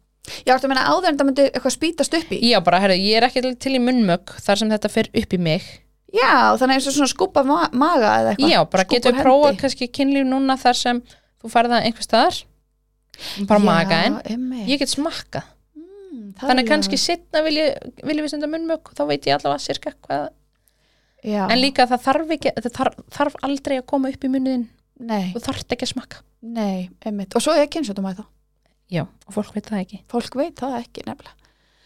Já, 0.47 0.55
að 0.55 0.69
meina 0.71 0.85
áður 0.87 1.09
en 1.11 1.17
það 1.19 1.27
myndi 1.27 1.45
eitthvað 1.51 1.73
spýtast 1.75 2.13
upp 2.15 2.29
í? 2.31 2.37
Já 2.47 2.61
bara, 2.63 2.79
herru, 2.79 2.95
ég 2.95 3.17
er 3.19 3.25
ekki 3.27 3.41
til- 3.59 3.73
í 3.75 3.81
munnmögg 3.83 4.37
þar 4.45 4.59
sem 4.61 4.69
þetta 4.71 4.89
fer 4.93 5.09
upp 5.19 5.33
í 5.35 5.39
mig. 5.43 5.65
Já, 6.15 6.55
þannig 6.61 6.77
eins 6.79 6.87
og 6.87 6.95
svona 6.95 7.11
skúpa 7.11 7.43
ma 7.45 7.57
maga 7.73 8.13
eða 8.21 8.31
eitthvað. 8.37 8.53
Já, 8.53 8.61
bara 8.71 8.85
Skúpa 8.85 8.95
getur 8.95 9.13
við 9.17 9.23
prófa 9.25 9.51
kannski 9.59 9.89
kynlíf 9.91 10.25
núna 10.29 10.55
þar 10.63 10.77
sem 10.79 11.01
þú 11.43 11.51
færð 11.51 11.75
það 11.75 11.87
einhvers 11.89 12.07
staðar. 12.07 12.39
Bara 13.51 13.61
magaðin, 13.67 14.21
einmitt. 14.31 14.69
ég 14.71 14.79
get 14.79 14.89
smakka 14.95 15.43
Mm, 16.13 16.35
það 16.39 16.49
þannig 16.53 16.69
kannski 16.69 16.97
alveg- 16.97 17.07
setna 17.09 17.43
vilja 17.43 17.67
vil 18.05 18.17
við 18.23 18.29
stunda 18.29 18.47
munnmögg 18.53 18.93
þá 18.95 19.03
veit 19.09 19.27
ég 19.27 19.35
allavega 19.41 19.61
sirka 19.65 19.93
hvað 20.07 20.29
Já, 21.25 21.49
en 21.51 21.59
líka 21.59 21.87
það 21.89 22.03
þarf 22.07 22.31
ekki, 22.37 22.53
þetta 22.57 22.73
þarf, 22.79 22.95
þarf 23.11 23.35
aldrei 23.43 23.79
að 23.81 23.87
koma 23.87 24.09
upp 24.13 24.23
í 24.25 24.29
munniðin 24.29 24.69
Nei, 25.01 25.33
þú 25.35 25.41
þarft 25.41 25.73
ekki 25.73 25.87
að 25.89 25.93
smakka. 25.95 26.17
Nei, 26.43 26.91
einmitt. 27.05 27.35
Og 27.37 27.43
svo 27.43 27.53
er 27.57 27.67
kynnsjóttum 27.67 28.07
að 28.11 28.17
það 28.23 28.27
já, 28.93 29.03
og 29.27 29.33
fólk 29.35 29.55
veit 29.55 29.67
það 29.67 29.81
ekki. 29.87 30.01
Fólk 30.09 30.35
veit 30.37 30.55
það 30.61 30.79
ekki 30.83 31.03
nefnilega. 31.07 31.35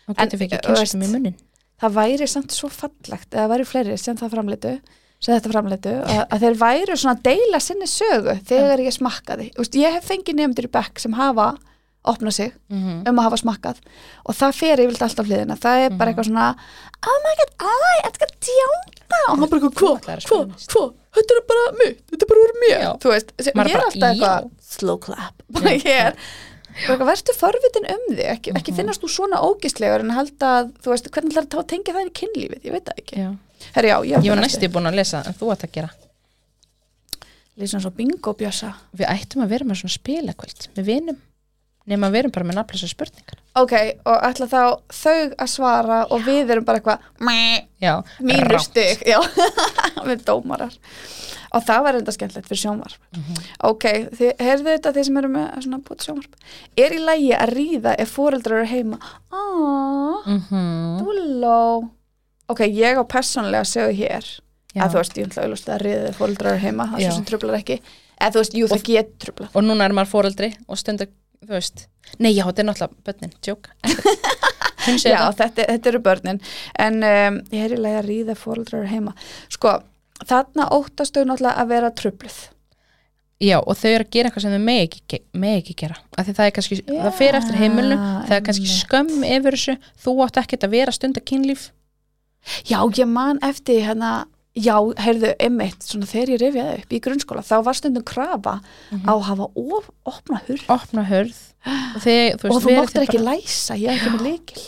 Og 0.08 0.14
En, 0.18 0.28
getur 0.28 0.38
við 0.38 0.52
ekki 0.58 0.72
veist- 0.72 0.94
í 0.94 0.98
munnin. 1.12 1.34
Það 1.80 1.92
væri 1.92 2.26
samt 2.28 2.50
svo 2.52 2.68
fallegt 2.72 3.30
eða 3.30 3.48
væri 3.52 3.64
fleiri 3.66 3.98
sem 3.98 4.16
það 4.16 4.30
framleitu 4.32 4.80
sem 5.20 5.34
þetta 5.34 5.50
framleitu, 5.52 5.92
að, 6.04 6.26
að 6.30 6.40
þeir 6.40 6.54
væru 6.60 6.96
svona 6.96 7.14
að 7.16 7.22
deila 7.22 7.58
sinni 7.60 7.86
sögu 7.88 8.34
þegar 8.44 8.78
ég 8.84 8.92
smakkaði. 8.92 9.46
Þú 9.54 9.58
veist, 9.62 9.74
Ég 9.80 9.92
hef 9.92 10.04
fengið 10.04 10.34
nefndir 10.36 10.64
í 10.68 10.70
bekk 10.72 10.98
sem 11.00 11.12
hafa 11.16 11.56
opnað 12.06 12.32
sig 12.32 12.52
mm 12.68 12.82
-hmm. 12.84 13.08
um 13.08 13.16
að 13.18 13.22
hafa 13.22 13.36
smakkað. 13.36 13.76
Og 14.28 14.34
það 14.34 14.52
fer 14.54 14.78
yfirleitt 14.78 15.02
alltaf 15.02 15.26
hliðina. 15.26 15.56
Það 15.56 15.76
er 15.84 15.90
bara 15.90 16.10
Mhm. 16.10 16.18
eitthvað 16.18 16.26
svona 16.26 16.56
oh 17.06 17.18
my 17.24 17.34
god, 17.40 17.52
æ, 17.60 17.66
þetta 21.16 21.34
er 21.36 21.40
og 21.42 21.46
bara 21.52 21.64
mitt, 21.80 22.02
þetta 22.12 22.26
er 22.26 22.30
bara 22.32 22.44
úr 22.46 22.54
mér. 22.62 22.76
Já. 22.84 22.90
þú 23.02 23.12
veist, 23.14 23.32
ég 23.40 23.52
er 23.56 23.84
alltaf 23.86 24.10
eitthvað 24.10 24.50
slow 24.76 25.00
clap, 25.06 25.42
bara 25.56 25.74
ég 25.76 25.88
er 25.96 26.18
verður 27.00 27.32
forvitin 27.40 27.86
um 27.88 28.02
þig 28.12 28.26
ekki, 28.34 28.52
ekki 28.52 28.72
Mhm. 28.72 28.76
finnast 28.82 29.00
þú 29.04 29.08
svona 29.08 29.38
ógistlegar 29.40 30.02
en 30.04 30.10
halda 30.12 30.50
að, 30.60 30.72
þú 30.84 30.92
veist, 30.92 31.06
hvernig 31.14 31.38
ætlar 31.40 31.62
að 31.62 31.68
tengja 31.72 31.94
það 31.96 32.10
í 32.10 32.16
kynlífið, 32.20 32.64
ég 32.68 32.74
veit 32.76 32.84
það 32.90 32.98
ekki. 33.04 33.28
Herri, 33.76 33.88
já, 33.88 33.96
ég, 34.04 34.28
var 34.34 34.42
næstu 34.44 34.68
búin 34.74 34.90
að 34.90 34.98
lesa 35.00 35.22
en 35.26 35.34
þú 35.40 35.48
að 35.70 35.72
gera. 35.78 35.90
Lýsum 37.56 37.80
svo 37.80 37.90
bingo 37.96 38.34
bjössa. 38.36 38.74
Við 38.92 39.08
ættum 39.08 39.40
að 39.46 39.48
vera 39.54 39.64
með 39.64 39.78
svona 39.80 39.94
spilakvöld 39.96 40.66
með 40.76 40.84
vinum 40.90 41.16
nema 41.86 42.08
við 42.10 42.18
erum 42.24 42.32
bara 42.34 42.46
með 42.48 42.56
nafnlösa 42.58 42.88
spurningar. 42.90 43.38
Ok, 43.56 43.72
og 44.04 44.16
ætla 44.26 44.46
þá 44.50 44.60
þau 44.92 45.20
að 45.38 45.50
svara 45.52 45.98
og 46.12 46.24
við 46.26 46.50
erum 46.54 46.64
bara 46.66 46.80
eitthvað 46.80 46.98
meh, 47.28 47.60
já, 47.80 47.94
mínur 48.20 48.50
rangt. 48.56 48.66
stig 48.68 49.04
já, 49.06 49.20
við 50.08 50.24
dómarar. 50.26 50.74
Og 51.56 51.62
það 51.64 51.84
var 51.86 51.96
enda 52.00 52.12
skemmtilegt 52.12 52.48
fyrir 52.50 52.60
sjónvarp. 52.64 52.98
Mhm. 53.16 53.36
ok, 53.70 53.84
þið 54.18 54.32
heyrðu 54.42 54.72
þetta 54.74 54.92
þeir 54.96 55.06
sem 55.08 55.20
eru 55.22 55.28
með 55.36 55.60
svona 55.64 55.78
búið 55.86 56.02
sjónvarp. 56.08 56.34
Er 56.76 56.96
í 56.96 56.98
lægi 57.06 57.30
að 57.38 57.52
ríða 57.54 57.94
ef 58.02 58.10
fóreldrar 58.18 58.58
eru 58.64 58.72
heima? 58.74 58.98
Aaaah, 59.32 60.26
Mhm. 60.26 60.98
dúlló. 61.00 61.88
Ok, 62.48 62.60
ég 62.66 62.98
á 62.98 63.02
persónlega 63.06 63.64
sögu 63.64 63.94
hér. 63.96 64.24
Já. 64.76 64.82
að 64.84 64.90
þú 64.92 64.98
veist, 65.00 65.14
ég 65.16 65.28
ætla 65.30 65.44
að 65.56 65.80
ríða 65.86 66.08
ef 66.10 66.18
fóreldrar 66.20 66.52
eru 66.52 66.58
heima 66.60 66.84
það 66.90 66.98
er 67.00 67.06
svo 67.08 67.14
sem 67.16 67.24
trublar 67.24 67.54
ekki. 67.56 67.78
Eða 68.20 68.32
þú 68.34 68.40
veist, 68.42 68.54
jú 68.60 68.66
það 68.68 68.82
get 68.84 69.18
trubla 69.18 69.48
og 69.54 69.62
núna 69.64 69.84
er 69.86 69.92
maður 69.96 70.10
fóreldri 70.12 70.50
og 70.68 70.76
stundu, 70.76 71.06
þú 71.46 71.56
veist. 71.56 71.86
Nei, 72.22 72.32
já, 72.32 72.44
þetta 72.46 72.62
er 72.62 72.68
náttúrulega 72.70 73.06
börnin, 73.06 73.36
tjók 73.42 73.70
Já, 75.02 75.18
þetta, 75.34 75.64
þetta 75.66 75.88
eru 75.90 76.00
börnin. 76.04 76.42
En 76.78 77.00
um, 77.02 77.38
ég 77.50 77.64
er 77.64 77.74
í 77.74 77.78
lagi 77.80 77.98
að 77.98 78.10
ríða 78.10 78.36
fóreldrar 78.38 78.84
eru 78.84 78.92
heima. 78.92 79.16
Sko, 79.50 79.72
þarna 80.22 80.68
óttast 80.76 81.16
þau 81.16 81.24
náttúrulega 81.26 81.64
að 81.64 81.72
vera 81.72 81.90
trubluð 81.98 82.36
já, 83.42 83.58
og 83.60 83.76
þau 83.76 83.88
eru 83.90 84.06
að 84.06 84.12
gera 84.14 84.30
eitthvað 84.30 84.44
sem 84.46 84.54
þau 84.54 84.66
megi 84.66 84.84
ekki, 84.86 85.20
megi 85.36 85.62
ekki 85.62 85.74
gera. 85.82 85.98
Af 86.16 86.26
því 86.26 86.34
það 86.38 86.46
er 86.48 86.54
kannski, 86.56 86.78
það 86.88 87.16
fer 87.18 87.38
eftir 87.40 87.58
heimilinu 87.60 87.98
það 87.98 88.36
er 88.36 88.46
kannski 88.46 88.68
einmitt. 88.68 88.84
skömm 88.84 89.26
yfir 89.28 89.56
þessu. 89.58 89.76
Þú 90.04 90.14
átt 90.24 90.40
ekkert 90.42 90.66
að 90.66 90.76
vera 90.76 90.94
stund 90.96 91.20
að 91.20 91.26
kynlíf. 91.30 91.66
Já, 92.68 92.78
ég 92.96 93.10
man 93.10 93.42
eftir 93.44 93.82
hérna 93.84 94.12
Já, 94.56 94.76
heyrðu, 95.04 95.34
einmitt, 95.44 95.82
svona 95.84 96.06
þegar 96.08 96.30
ég 96.32 96.40
rifjaði 96.40 96.78
upp 96.80 96.94
í 96.96 97.00
grunnskóla, 97.04 97.42
þá 97.44 97.56
var 97.66 97.76
stundum 97.76 98.04
krafa 98.08 98.54
á 99.04 99.12
að 99.12 99.26
hafa 99.28 99.50
of, 99.52 99.90
opna 100.08 100.40
hurð. 100.46 100.64
Opna 100.72 101.04
hörð 101.04 101.36
og, 101.66 102.00
þegar, 102.06 102.38
þú 102.40 102.48
og 102.54 102.62
þú 102.64 102.76
máttir 102.78 103.04
ekki 103.04 103.20
bara- 103.20 103.36
læsa, 103.36 103.76
ég 103.76 103.90
er 103.92 103.98
ekki 104.00 104.14
með 104.16 104.26
leikil 104.30 104.64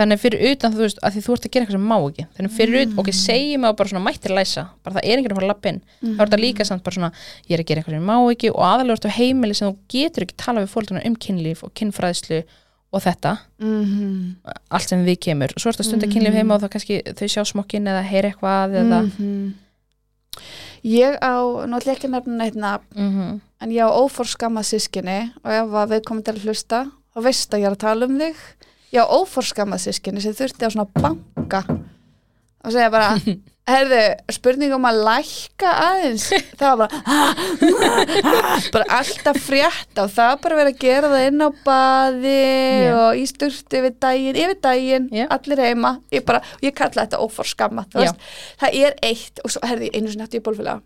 þannig 0.00 0.20
fyrir 0.22 0.40
utan 0.54 0.72
þú 0.72 0.80
veist 0.80 1.00
að 1.04 1.12
því 1.12 1.20
þú 1.26 1.32
ert 1.34 1.44
að 1.44 1.50
gera 1.52 1.64
eitthvað 1.66 1.76
sem 1.76 1.88
má 1.90 1.96
ekki. 2.00 2.24
Þannig 2.36 2.52
fyrir 2.56 2.72
Mm. 2.72 2.84
utan, 2.88 2.98
ok, 3.02 3.08
segjum 3.12 3.64
að 3.68 3.76
bara 3.76 3.88
svona 3.90 4.04
mættir 4.06 4.32
læsa. 4.32 4.62
Bara 4.82 4.94
það 4.96 5.04
er 5.04 5.18
enginn 5.18 5.30
að 5.32 5.36
fara 5.36 5.46
að 5.46 5.52
lappa 5.52 5.68
inn. 5.68 5.80
Þá 6.00 6.20
er 6.22 6.26
þetta 6.30 6.40
líka 6.40 6.64
samt 6.64 6.82
bara 6.86 6.94
svona, 6.96 7.10
ég 7.50 7.52
er 7.52 7.60
að 7.60 7.66
gera 7.68 7.82
eitthvað 7.82 7.96
sem 7.98 8.06
má 8.08 8.16
ekki. 8.32 8.48
Og 8.54 8.62
aðalega 8.64 8.96
ertu 8.96 9.10
heimili 9.12 9.54
sem 9.58 9.68
þú 9.68 9.76
getur 9.92 10.24
ekki 10.24 10.36
tala 10.40 10.60
við 10.64 10.72
fólkuna 10.72 11.04
um 11.04 11.16
kynlíf 11.16 11.62
og 11.64 11.74
kynfræðslu 11.74 12.44
og 12.90 13.02
þetta, 13.04 13.36
mm 13.62 13.84
-hmm. 13.84 14.52
allt 14.70 14.88
sem 14.88 15.04
við 15.06 15.18
kemur 15.26 15.52
svo 15.56 15.70
ertu 15.70 15.84
að 15.84 15.88
stunda 15.88 16.06
kynlíf 16.06 16.34
heima 16.34 16.54
og 16.54 16.62
þá 16.62 16.68
kannski 16.68 17.02
þau 17.14 17.28
sjá 17.28 17.44
smokkin 17.44 17.86
eða 17.86 18.02
heyra 18.02 18.30
eitthvað 18.30 18.74
eða 18.82 19.02
Mhm. 19.02 19.54
Ég 20.82 21.18
á, 21.20 21.36
ég 21.68 21.88
ekki 21.92 22.08
að 22.08 22.10
nefna 22.10 22.36
neitt 22.36 22.54
nafn 22.54 22.86
mm 22.96 23.40
en 23.60 23.70
ég 23.70 23.84
á 23.84 23.90
óforskammað 23.92 24.64
sískinni 24.70 25.32
og 25.44 25.52
ef 25.52 25.74
að 25.76 25.90
við 25.92 26.04
komum 26.08 26.24
til 26.24 26.34
að 26.34 26.44
hlusta 26.48 26.90
þá 27.14 27.22
veist 27.26 27.54
að 27.54 27.60
ég 27.60 27.66
er 27.66 27.76
að 27.76 27.82
tala 27.84 28.06
um 28.06 28.18
þig 28.18 28.36
ég 28.94 29.04
á 29.04 29.12
óforskammað 29.12 29.84
sískinni 29.84 30.20
sem 30.20 30.32
þurfti 30.32 30.64
á 30.64 30.70
svona 30.72 30.88
banka 30.94 31.60
og 31.68 32.72
segja 32.72 32.90
bara 32.90 33.14
herðu, 33.70 34.00
spurning 34.34 34.74
um 34.76 34.86
að 34.88 35.00
lækka 35.06 35.72
aðeins 35.86 36.26
það 36.60 36.82
var 36.82 36.94
bara 37.60 38.42
bara 38.74 38.98
alltaf 39.00 39.40
frétta 39.44 40.04
og 40.04 40.12
það 40.14 40.30
var 40.32 40.40
bara 40.44 40.58
verið 40.60 40.74
að 40.74 40.84
gera 40.84 41.12
það 41.12 41.26
inn 41.28 41.44
á 41.44 41.48
baði 41.66 42.36
Já. 42.84 42.92
og 43.00 43.20
í 43.20 43.24
sturtu 43.30 43.80
yfir 43.80 43.96
daginn 44.02 44.40
yfir 44.44 44.60
daginn, 44.66 45.08
Já. 45.14 45.26
allir 45.36 45.64
heima 45.64 45.94
ég, 46.14 46.24
bara, 46.28 46.42
ég 46.64 46.76
kalla 46.76 47.04
þetta 47.06 47.22
óforskammað 47.24 47.90
þú 47.94 48.00
Já. 48.00 48.04
veist, 48.06 48.28
það 48.62 48.78
er 48.84 48.98
eitt 49.10 49.44
og 49.44 49.54
svo 49.54 49.64
herði 49.70 49.92
einu 49.94 50.12
sinni 50.12 50.26
hætti 50.26 50.40
ég 50.40 50.46
bólfélaga 50.46 50.80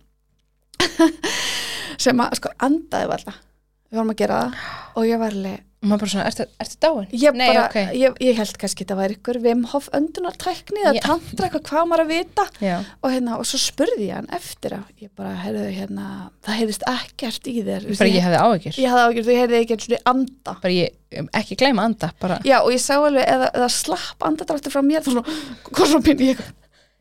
sem 2.04 2.24
að 2.24 2.38
sko 2.40 2.54
andaði 2.66 3.10
varla 3.10 3.36
við 3.36 4.00
vorum 4.00 4.14
að 4.14 4.20
gera 4.24 4.40
það 4.42 4.98
og 4.98 5.08
ég 5.08 5.22
var 5.22 5.36
alveg 5.36 5.62
og 5.84 5.90
maður 5.90 6.00
bara 6.02 6.10
svona, 6.14 6.24
ertu, 6.30 6.44
ertu 6.64 6.78
dáin? 6.80 7.08
ég, 7.12 7.36
Nei, 7.36 7.46
bara, 7.50 7.64
ok. 7.68 7.76
ég, 8.00 8.14
ég 8.24 8.38
held 8.40 8.56
kannski 8.62 8.84
þetta 8.86 8.96
væri 8.98 9.16
ykkur 9.18 9.38
Vim 9.44 9.64
Hof 9.70 9.88
öndunartækni 9.94 10.80
eða 10.80 10.94
Já. 10.96 11.02
tantra 11.04 11.48
eitthvað 11.50 11.66
hvað 11.68 11.88
maður 11.90 12.04
að 12.06 12.12
vita 12.14 12.46
og, 13.04 13.08
hérna, 13.12 13.36
og 13.36 13.46
svo 13.50 13.60
spurði 13.60 14.08
ég 14.08 14.16
hann 14.18 14.30
eftir 14.34 14.78
að 14.78 15.04
ég 15.04 15.12
bara 15.20 15.34
heyrðu 15.44 15.68
hérna 15.76 16.08
það 16.46 16.58
heyrðist 16.62 16.86
ekkert 16.94 17.50
í 17.52 17.56
þér 17.68 17.86
bara 17.92 18.10
ég 18.14 18.26
hefði 18.28 18.42
áhyggjur 18.48 18.80
ég 18.80 18.94
hafði 18.94 19.06
ágjörð, 19.12 19.28
þú 19.30 19.38
heyrði 19.42 19.60
ekki 19.60 19.76
eins 19.78 19.88
og 19.92 20.12
anda 20.14 20.56
bara 20.64 20.74
ég, 20.78 20.98
um, 21.20 21.30
ekki 21.42 21.60
gleyma 21.60 21.86
anda 21.90 22.10
bara, 22.24 22.40
já 22.48 22.58
og 22.62 22.72
ég 22.72 22.82
sá 22.82 22.94
alveg 22.96 23.24
eða, 23.36 23.50
eða 23.54 23.70
slapp 23.76 24.28
andadráttur 24.30 24.72
frá 24.74 24.82
mér 24.86 25.04
svona, 25.04 25.24
hvað 25.70 25.90
svona 25.92 26.06
pinn 26.08 26.24
ég 26.32 26.44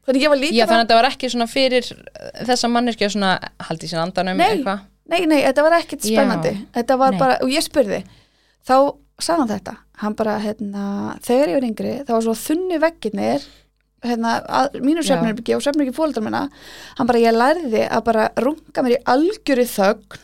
þannig 0.04 0.26
ég 0.26 0.34
var 0.34 0.42
líka 0.44 0.58
já 0.60 0.66
þannig 0.68 0.82
að 0.82 0.88
þetta 0.90 0.98
var 1.00 1.10
ekki 1.14 1.30
svona 1.32 1.48
fyrir 1.48 1.94
uh, 1.96 2.34
þessa 2.50 2.72
manneskja 2.76 3.14
svona 3.16 3.38
haldi 3.70 3.88
sér 3.88 4.04
andanum 4.04 4.44
Nei. 4.44 4.60
Nei, 5.04 5.26
nei, 5.28 5.42
þetta 5.44 5.64
var 5.66 5.74
ekkert 5.82 6.06
spennandi 6.08 6.52
Þetta 6.74 6.96
var 7.00 7.12
Nei. 7.12 7.20
bara, 7.20 7.34
og 7.44 7.50
ég 7.52 7.64
spurði 7.66 7.98
þá 8.68 8.76
sagði 9.22 9.40
hann 9.44 9.52
þetta. 9.54 9.76
Hann 10.04 10.16
bara, 10.20 10.38
hérna, 10.42 10.86
þegar 11.24 11.52
ég 11.52 11.60
var 11.60 11.68
yngri 11.70 11.94
þá 12.08 12.14
var 12.16 12.26
svo 12.26 12.34
þunni 12.38 12.80
veggirnir 12.82 13.48
hérna, 14.04 14.36
að, 14.44 14.78
mínu 14.84 15.04
Já. 15.04 15.14
svefnherbyggi 15.14 15.56
og 15.56 15.64
svefnherbyggi 15.64 15.96
fóldar 15.96 16.26
minna, 16.26 16.48
hann 16.98 17.10
bara, 17.10 17.24
ég 17.24 17.36
lærði 17.36 17.88
að 17.88 18.06
bara 18.10 18.30
runga 18.44 18.84
mér 18.84 18.98
í 18.98 19.02
algjöri 19.14 19.68
þögn 19.70 20.22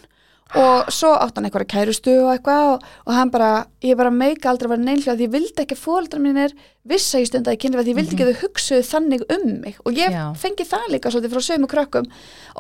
og 0.58 0.88
svo 0.90 1.12
átt 1.14 1.38
hann 1.38 1.46
eitthvað 1.46 1.68
kærustu 1.70 2.16
og 2.24 2.32
eitthvað 2.34 2.68
og, 2.72 2.86
og 3.06 3.14
hann 3.14 3.30
bara, 3.30 3.50
ég 3.86 3.98
bara 4.00 4.10
meika 4.14 4.50
aldrei 4.50 4.66
að 4.66 4.72
vera 4.74 4.86
neynlega 4.88 5.16
því 5.20 5.28
ég 5.28 5.34
vildi 5.36 5.64
ekki 5.64 5.76
að 5.78 5.84
fóldar 5.84 6.24
mínir 6.24 6.56
vissa 6.90 7.22
í 7.22 7.28
stundaði 7.30 7.60
kynni 7.62 7.84
því 7.84 7.94
ég 7.94 8.00
vildi 8.00 8.16
ekki 8.16 8.26
að 8.26 8.32
þau 8.32 8.48
hugsuðu 8.48 8.88
þannig 8.88 9.26
um 9.36 9.46
mig. 9.62 9.78
Og 9.86 10.00
ég 10.00 10.16
Já. 10.16 10.24
fengi 10.42 10.66
það 10.66 10.88
líka 10.96 11.12
svolítið 11.14 11.36
frá 11.36 11.46
sömu 11.46 11.70
krökkum. 11.70 12.10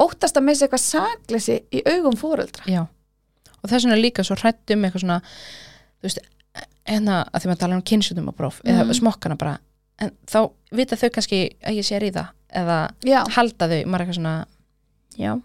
Óttast 0.06 0.38
að 0.38 0.46
missa 0.52 0.68
eitthvað 0.68 0.86
sakleysi 0.86 1.58
í 1.74 1.82
augum 1.96 2.20
fóreldra 2.20 2.70
já. 2.70 2.84
Og 3.60 3.66
þess 3.74 3.88
vegna 3.88 3.98
líka 3.98 4.28
svo 4.28 4.38
hrætt 4.38 4.76
um 4.76 4.86
eitthvað 4.86 5.08
svona 5.08 5.20
þú 6.00 6.08
veist, 6.10 6.20
enna 6.90 7.20
að 7.34 7.42
því 7.44 7.52
maður 7.52 7.60
tala 7.66 7.76
um 7.80 7.82
kynnsjútum 7.92 8.28
og 8.32 8.36
próf 8.40 8.62
Mhm. 8.64 8.80
eða 8.82 8.98
smokkana 9.00 9.38
bara 9.38 9.58
en 10.00 10.12
þá 10.28 10.50
vita 10.72 10.96
þau 10.96 11.10
kannski 11.12 11.40
að 11.64 11.76
ég 11.78 11.86
sé 11.86 11.96
að 12.00 12.04
ríða 12.08 12.28
eða 12.56 12.80
Já, 13.06 13.24
halda 13.36 13.68
þau, 13.68 13.86
maður 13.86 14.06
eitthvað 14.06 14.16
svona 14.20 14.46
já, 15.20 15.42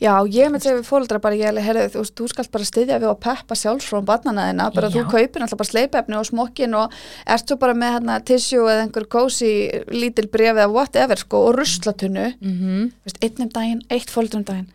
já 0.00 0.12
ég 0.32 0.50
með 0.50 0.62
segja 0.64 0.78
við 0.78 0.86
fóreldra 0.88 1.20
bara, 1.20 1.34
ég 1.36 1.58
herrðu, 1.62 1.90
þú, 1.92 2.04
þú 2.16 2.28
skalt 2.32 2.50
bara 2.54 2.64
styðja 2.64 2.98
við 3.02 3.10
að 3.10 3.20
peppa 3.26 3.54
sjálfsfrón 3.58 4.06
barnana 4.08 4.46
þina, 4.48 4.70
bara 4.74 4.88
Já. 4.88 4.94
þú 4.96 5.04
kaupir 5.10 5.42
alltaf 5.44 5.58
bara 5.60 5.68
sleipefni 5.72 6.16
og 6.16 6.26
smokkin 6.30 6.74
og 6.78 6.92
ert 7.26 7.46
svo 7.48 7.58
bara 7.60 7.74
með 7.74 7.92
hérna 7.98 8.24
tissue 8.24 8.64
eða 8.70 8.86
einhver 8.86 9.06
kósi 9.12 9.50
lítil 9.92 10.30
bref 10.30 10.56
eða 10.56 10.70
whatever 10.72 11.16
sko 11.20 11.42
og 11.50 11.56
ruslatunnu, 11.60 12.34
mm 12.40 12.92
veist, 13.04 13.18
einn 13.22 13.42
um 13.46 13.48
daginn, 13.48 13.82
eitt 13.90 14.08
fóreldra 14.10 14.40
um 14.40 14.44
daginn 14.44 14.68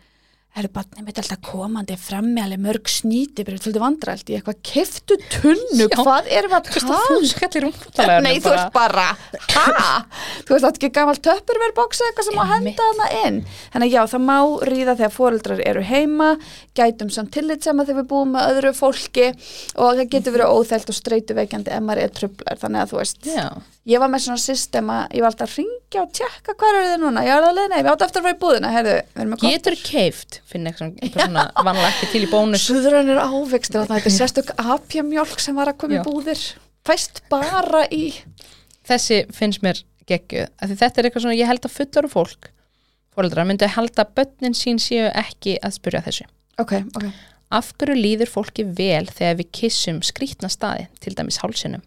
eru 0.62 0.70
barnið 0.72 1.04
mitt 1.04 1.18
alltaf 1.20 1.40
komandi 1.44 1.96
frammi 2.00 2.40
alveg 2.40 2.60
mörg 2.64 2.88
sníti, 2.88 3.44
bara 3.44 3.58
svolítið 3.60 3.82
vandrælt 3.82 4.30
í 4.32 4.36
eitthvað 4.38 4.60
keftu 4.64 5.18
tunnu, 5.34 5.84
Já. 5.84 5.98
hvað 6.00 6.30
erum 6.32 6.52
við 6.54 6.56
að 6.56 6.70
tala 6.86 7.18
skallir 7.30 7.66
umtalega 7.68 8.22
Nei, 8.24 8.38
þú 8.40 8.54
ert 8.54 8.72
bara, 8.74 9.04
ha? 9.52 9.66
þú 10.46 10.54
veist, 10.56 10.68
átt 10.70 10.80
ekki 10.80 10.90
gammal 10.96 11.16
töpurverðbóksa 11.26 12.08
eitthvað 12.08 12.28
sem 12.30 12.40
á 12.40 12.44
að 12.46 12.54
Einmitt. 12.56 12.80
henda 12.80 12.88
hana 13.04 13.28
inn. 13.28 13.38
Þannig 13.74 13.86
að 13.90 13.96
já, 13.98 14.02
það 14.14 14.24
má 14.30 14.36
ríða 14.72 14.96
þegar 15.02 15.14
foreldrar 15.18 15.62
eru 15.68 15.84
heima, 15.92 16.30
gætum 16.76 17.12
samt 17.12 17.32
tillitsema 17.36 17.84
þegar 17.88 18.00
við 18.02 18.10
búum 18.14 18.34
með 18.36 18.50
öðru 18.54 18.74
fólki 18.80 19.28
og 19.76 19.96
það 20.00 20.04
getur 20.16 20.36
verið 20.38 20.56
óþælt 20.56 20.92
og 20.92 20.98
streytuveikjandi 21.02 21.72
ef 21.76 21.84
maður 21.84 22.04
er 22.06 22.16
trublar. 22.16 22.60
Þannig 22.64 22.84
að 22.86 22.92
þú 22.94 23.00
veist, 23.02 23.28
já, 23.28 23.46
ég 23.92 24.02
var 24.02 24.10
með 24.12 24.24
svona 24.26 24.42
systema, 24.42 24.98
ég 25.12 25.24
var 25.24 25.32
alltaf 25.34 25.52
að 25.52 25.60
ringja 25.60 26.02
og 26.02 26.10
tjekka 26.16 26.56
hvað 26.56 26.72
eru 26.80 26.88
þið 26.90 27.04
núna, 27.04 27.24
ég 27.26 27.36
var 27.36 27.48
alveg, 27.52 27.70
nei, 27.72 27.78
við 27.84 27.92
áttu 27.92 28.06
eftir 28.08 28.20
að 28.22 28.26
fara 28.26 28.36
í 28.36 28.40
búðina, 28.42 28.72
heyrðu, 28.74 28.96
við 29.12 29.22
erum 29.22 29.32
með 29.34 29.42
kort. 29.42 29.54
getur 29.56 29.78
keift 29.86 30.40
finna 30.46 30.70
eitthvað 30.72 31.00
eitthvað 31.02 31.26
svona 31.28 31.44
vanlega 31.66 31.90
ekki 31.92 32.08
til 32.12 32.22
í 32.24 32.30
bónus 32.30 32.66
Suðrænir 32.68 33.20
ávextir, 33.22 33.80
þarna, 33.82 33.98
þetta 33.98 34.10
er 34.12 34.16
sérstök 34.16 34.52
apjamjólk 34.76 35.42
sem 35.42 35.58
var 35.58 35.72
að 35.72 35.78
koma 35.82 35.98
í 35.98 36.04
búðir, 36.06 36.42
fæst 36.86 37.22
bara 37.32 37.84
í, 37.90 38.12
þessi 38.86 39.24
finnst 39.34 39.64
mér 39.66 39.82
því 40.06 40.76
þetta 40.78 41.02
er 41.02 41.08
eitthvað 41.08 41.24
svona, 41.24 41.38
ég 41.38 41.50
held 41.50 41.66
að 41.66 41.74
fullar 41.74 42.10
fólk 42.12 42.50
fóreldrar 43.16 43.48
myndi 43.48 43.66
halda 43.72 44.04
að 44.04 44.12
börnin 44.20 44.54
sín 44.54 44.78
séu 44.82 45.08
ekki 45.10 45.56
að 45.64 45.76
spyrja 45.80 46.04
þessu 46.06 46.28
ok, 46.62 46.76
ok. 46.94 47.06
af 47.58 47.72
hverju 47.80 47.96
líður 47.98 48.30
fólki 48.30 48.66
vel 48.68 49.06
þegar 49.08 49.38
við 49.40 49.52
kissum 49.60 50.02
skrítna 50.06 50.50
staði, 50.52 50.86
til 51.00 51.14
dæmis 51.18 51.42
hálsinum 51.42 51.82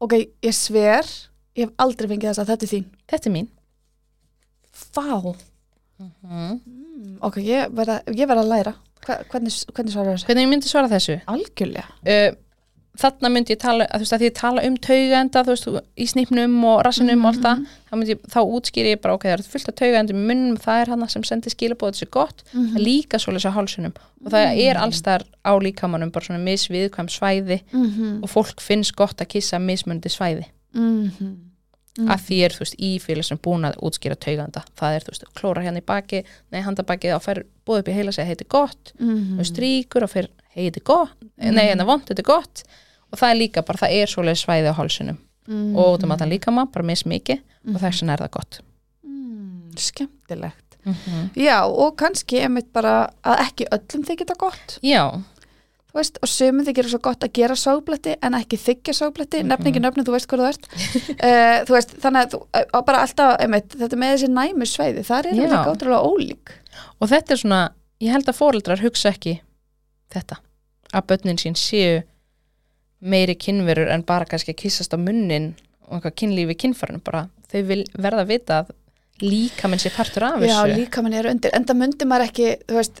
Ok, 0.00 0.14
ég 0.40 0.54
sver, 0.56 1.04
ég 1.52 1.66
hef 1.66 1.72
aldrei 1.76 2.06
fengið 2.08 2.30
þess 2.30 2.40
að 2.40 2.52
þetta 2.54 2.64
er 2.64 2.70
þín. 2.70 2.84
þetta 3.12 3.28
er 3.28 3.34
mín 3.34 3.48
Fá. 4.72 5.36
mm. 6.00 6.12
Mm, 6.24 6.79
ok, 7.22 7.36
ég 7.46 7.72
verða 7.74 8.00
að 8.44 8.48
læra. 8.54 8.74
Hva, 9.06 9.16
hvernig, 9.32 9.52
hvernig 9.74 9.92
svarar 9.94 10.14
þessu? 10.16 10.26
hvernig 10.28 10.42
ég 10.44 10.48
myndi 10.50 10.68
svara 10.68 10.88
þessu 10.88 11.14
Algjörlega. 11.26 11.84
uh, 12.04 12.34
þarna 13.00 13.30
myndi 13.32 13.54
ég 13.54 13.58
tala 13.62 13.86
þú 13.88 13.98
veist 14.02 14.12
að 14.12 14.20
því 14.20 14.26
ég 14.28 14.34
tala 14.36 14.62
um 14.66 14.74
taugaenda 14.76 15.42
þú 15.46 15.54
veist, 15.54 15.68
í 15.96 16.06
snýpnum 16.10 16.64
og 16.68 16.82
rassinum 16.84 17.24
og 17.24 17.30
allt 17.30 17.40
það 17.46 17.62
þá, 17.88 17.94
myndi 17.96 18.12
ég, 18.12 18.20
þá 18.34 18.40
útskýri 18.44 18.90
ég 18.92 19.00
bara 19.00 19.14
ok, 19.16 19.24
það 19.24 19.38
er 19.38 19.42
fullt 19.54 19.68
af 19.72 19.74
taugaendi 19.80 20.12
með 20.18 20.26
munnum, 20.32 20.56
það 20.60 20.80
er 20.82 20.90
hana 20.92 21.08
sem 21.08 21.24
sendir 21.24 21.54
skilabóð 21.54 21.94
þessu 21.96 22.10
gott, 22.10 22.42
Mhm. 22.52 22.66
það 22.74 22.76
er 22.76 22.84
líka 22.84 23.16
svoleiðis 23.22 23.48
á 23.48 23.56
hálsunum 23.56 23.94
og 24.26 24.30
það 24.34 24.60
er 24.68 24.76
alls 24.76 25.00
þar 25.00 25.22
á 25.48 25.52
líkamannum 25.64 26.12
bara 26.12 26.24
svona 26.28 26.44
misviðkvæm 26.44 27.08
svæði 27.08 27.60
Mm 27.72 27.86
-hmm. 27.90 28.22
og 28.22 28.28
fólk 28.28 28.60
finnst 28.60 28.96
gott 28.96 29.16
að 29.20 29.28
kissa 29.28 29.58
mismundi 29.58 30.08
svæði 30.12 30.44
Mm. 31.98 32.06
-hmm. 32.06 32.12
að 32.14 32.20
því 32.26 32.36
er 32.44 32.52
þú 32.54 32.60
veist 32.62 32.76
ífélag 32.78 33.26
sem 33.26 33.38
búin 33.42 33.66
að 33.66 33.78
útskýra 33.82 34.14
tauganda, 34.14 34.62
það 34.78 34.94
er 34.94 35.02
þú 35.04 35.10
veist 35.10 35.24
klóra 35.34 35.62
hérna 35.64 35.80
í 35.82 35.86
baki, 35.86 36.20
nei 36.52 36.60
handabakið 36.62 37.14
og 37.16 37.22
fer 37.22 37.42
búið 37.66 37.80
upp 37.82 37.88
í 37.88 37.96
heila 37.96 38.10
að 38.10 38.28
heiti 38.30 38.46
gott. 38.48 38.92
Mm 39.00 39.40
og 39.40 39.46
stríkur 39.46 40.06
og 40.06 40.10
fyrir 40.10 40.30
heiti 40.54 40.80
gott. 40.80 41.16
Nei 41.36 41.66
hérna 41.66 41.84
vond, 41.84 42.06
þetta 42.06 42.22
er 42.22 42.30
gott. 42.30 42.62
Og 43.10 43.18
það 43.18 43.30
er 43.30 43.40
líka 43.42 43.62
bara, 43.66 43.78
það 43.82 43.96
er 43.98 44.06
svoleiðis 44.06 44.44
svæði 44.46 44.70
á 44.70 44.78
hálsunum 44.78 45.18
mm 45.50 45.76
og 45.76 45.94
út 45.94 46.04
um 46.04 46.12
allan 46.14 46.30
líkama, 46.30 46.66
bara 46.70 46.86
mismikið 46.86 47.40
og 47.74 47.80
þess 47.80 48.02
vegna 48.02 48.12
er 48.14 48.22
það 48.24 48.30
gott. 48.38 48.60
Mm, 49.02 49.72
Skemmtilegt. 49.76 50.78
mm 50.84 50.94
-hmm. 50.94 51.28
Já, 51.34 51.66
og 51.66 51.96
kannski 51.96 52.40
einmitt 52.40 52.72
bara 52.72 53.10
að 53.24 53.40
ekki 53.46 53.66
öllum 53.72 54.04
þykir 54.06 54.26
þetta 54.26 54.38
gott. 54.38 54.78
Já, 54.82 55.22
Þú 55.90 55.98
veist, 55.98 56.20
og 56.22 56.30
sömum 56.30 56.66
þykir 56.68 56.88
svo 56.92 57.00
gott 57.02 57.24
að 57.26 57.32
gera 57.40 57.56
sábletti 57.58 58.14
en 58.22 58.36
ekki 58.38 58.58
þykja 58.62 58.94
sábletti, 58.94 59.42
nefn 59.42 59.70
ekki 59.70 59.82
nöfnum, 59.82 60.06
þú 60.06 60.14
veist 60.14 60.28
hvað 60.30 60.42
þú 60.42 60.48
ert. 60.52 60.68
uh, 61.16 61.56
þú 61.66 61.76
veist, 61.76 61.96
þannig 62.04 62.20
að 62.22 62.36
þú, 62.36 62.40
uh, 62.62 62.82
bara 62.86 63.02
alltaf, 63.06 63.32
einmitt, 63.42 63.74
þetta 63.80 63.98
með 63.98 64.14
þessi 64.14 64.30
næmu 64.36 64.68
sveiði, 64.70 65.04
það 65.08 65.18
er 65.20 65.30
Já. 65.32 65.42
líka 65.42 65.74
ótrúlega 65.74 66.06
ólík. 66.06 66.54
og 67.00 67.10
þetta 67.10 67.34
er 67.34 67.42
svona 67.42 67.60
ég 68.00 68.14
held 68.14 68.30
að 68.30 68.38
fóreldrar 68.38 68.84
hugsa 68.84 69.12
ekki 69.12 69.40
þetta, 70.14 70.40
að 70.94 71.08
börnin 71.10 71.40
sín 71.40 71.58
séu 71.58 72.00
meiri 73.00 73.36
kynverur 73.40 73.90
en 73.92 74.04
bara 74.06 74.28
kannski 74.28 74.54
að 74.54 74.62
kissast 74.64 74.94
á 74.94 74.98
munnin 75.00 75.52
og 75.88 75.98
eitthvað 75.98 76.18
kynlífi 76.22 76.56
kynfærinu 76.64 77.02
bara, 77.04 77.26
þau 77.50 77.60
vil 77.68 77.82
verða 77.96 78.24
að 78.24 78.32
vita 78.34 78.62
að 78.62 78.74
líka 79.20 79.68
minn 79.68 79.80
sé 79.80 79.92
partur 79.92 80.24
af 80.30 80.40
já, 80.40 80.54
þessu 80.54 80.76
líka 80.78 81.04
minn 81.04 81.16
er 81.16 81.28
undir 81.30 81.52
en 81.56 81.66
það 81.68 81.80
myndi 81.82 82.08
maður 82.08 82.30
ekki, 82.30 82.50
þú 82.68 82.78
veist 82.78 83.00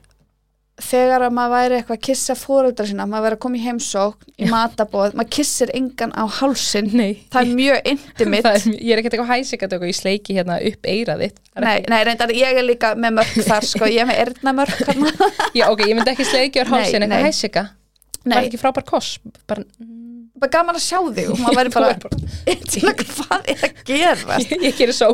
þegar 0.80 1.24
að 1.26 1.32
maður 1.36 1.52
væri 1.54 1.76
eitthvað 1.76 1.96
að 1.96 2.04
kissa 2.06 2.34
fóreldra 2.38 2.86
sína, 2.88 3.04
maður 3.08 3.24
væri 3.26 3.36
að 3.36 3.42
koma 3.44 3.58
í 3.58 3.62
heimsókn 3.64 4.30
í 4.40 4.48
matabóð, 4.50 5.16
maður 5.18 5.32
kissir 5.36 5.72
engan 5.76 6.12
á 6.16 6.24
hálsin 6.38 6.88
Nei, 6.96 7.26
það 7.32 7.40
er 7.42 7.50
mjög 7.58 7.90
intimate. 7.92 8.42
Það 8.46 8.56
er, 8.56 8.78
ég 8.80 8.92
er 8.94 9.02
ekkert 9.02 9.16
eitthvað 9.18 9.32
hæsikat 9.34 9.74
og 9.76 9.84
ég 9.90 9.98
sleiki 9.98 10.36
hérna 10.38 10.56
upp 10.70 10.88
eirað 10.88 11.24
þitt. 11.26 11.38
Það 11.50 11.60
er 11.60 11.66
Nei, 11.66 11.78
nei, 11.92 12.00
reyndar, 12.08 12.32
ég 12.38 12.60
er 12.62 12.66
líka 12.66 12.94
með 12.96 13.16
mörk 13.20 13.36
þar 13.50 13.68
sko, 13.68 13.90
ég 13.90 14.00
er 14.04 14.08
með 14.08 14.22
erðnamörk 14.24 14.80
hérna. 14.88 15.12
Já, 15.58 15.66
ok, 15.68 15.84
ég 15.84 15.94
myndi 15.98 16.14
ekki 16.14 16.28
sleiki 16.30 16.64
Nei, 16.64 16.70
hálsin 16.72 17.04
eitthvað 17.06 17.28
hæsika. 17.28 17.66
Var 18.20 18.34
Nei, 18.34 18.40
ekki 18.46 18.60
frábær 18.60 18.84
koss 18.84 19.14
bara, 19.48 19.62
bara 20.40 20.52
gaman 20.52 20.76
að 20.76 20.84
sjá 20.84 20.98
þig 21.16 21.30
og 21.32 21.38
maður 21.40 21.56
væri 21.60 21.70
bara, 21.76 21.94
er 22.48 22.58
Svona, 22.68 22.92
hvað 23.00 23.48
er 23.48 23.64
að 23.64 23.80
gera? 23.88 24.40
ég, 24.44 24.56
ég 24.68 24.76
gerir 24.76 24.96
svo 24.96 25.08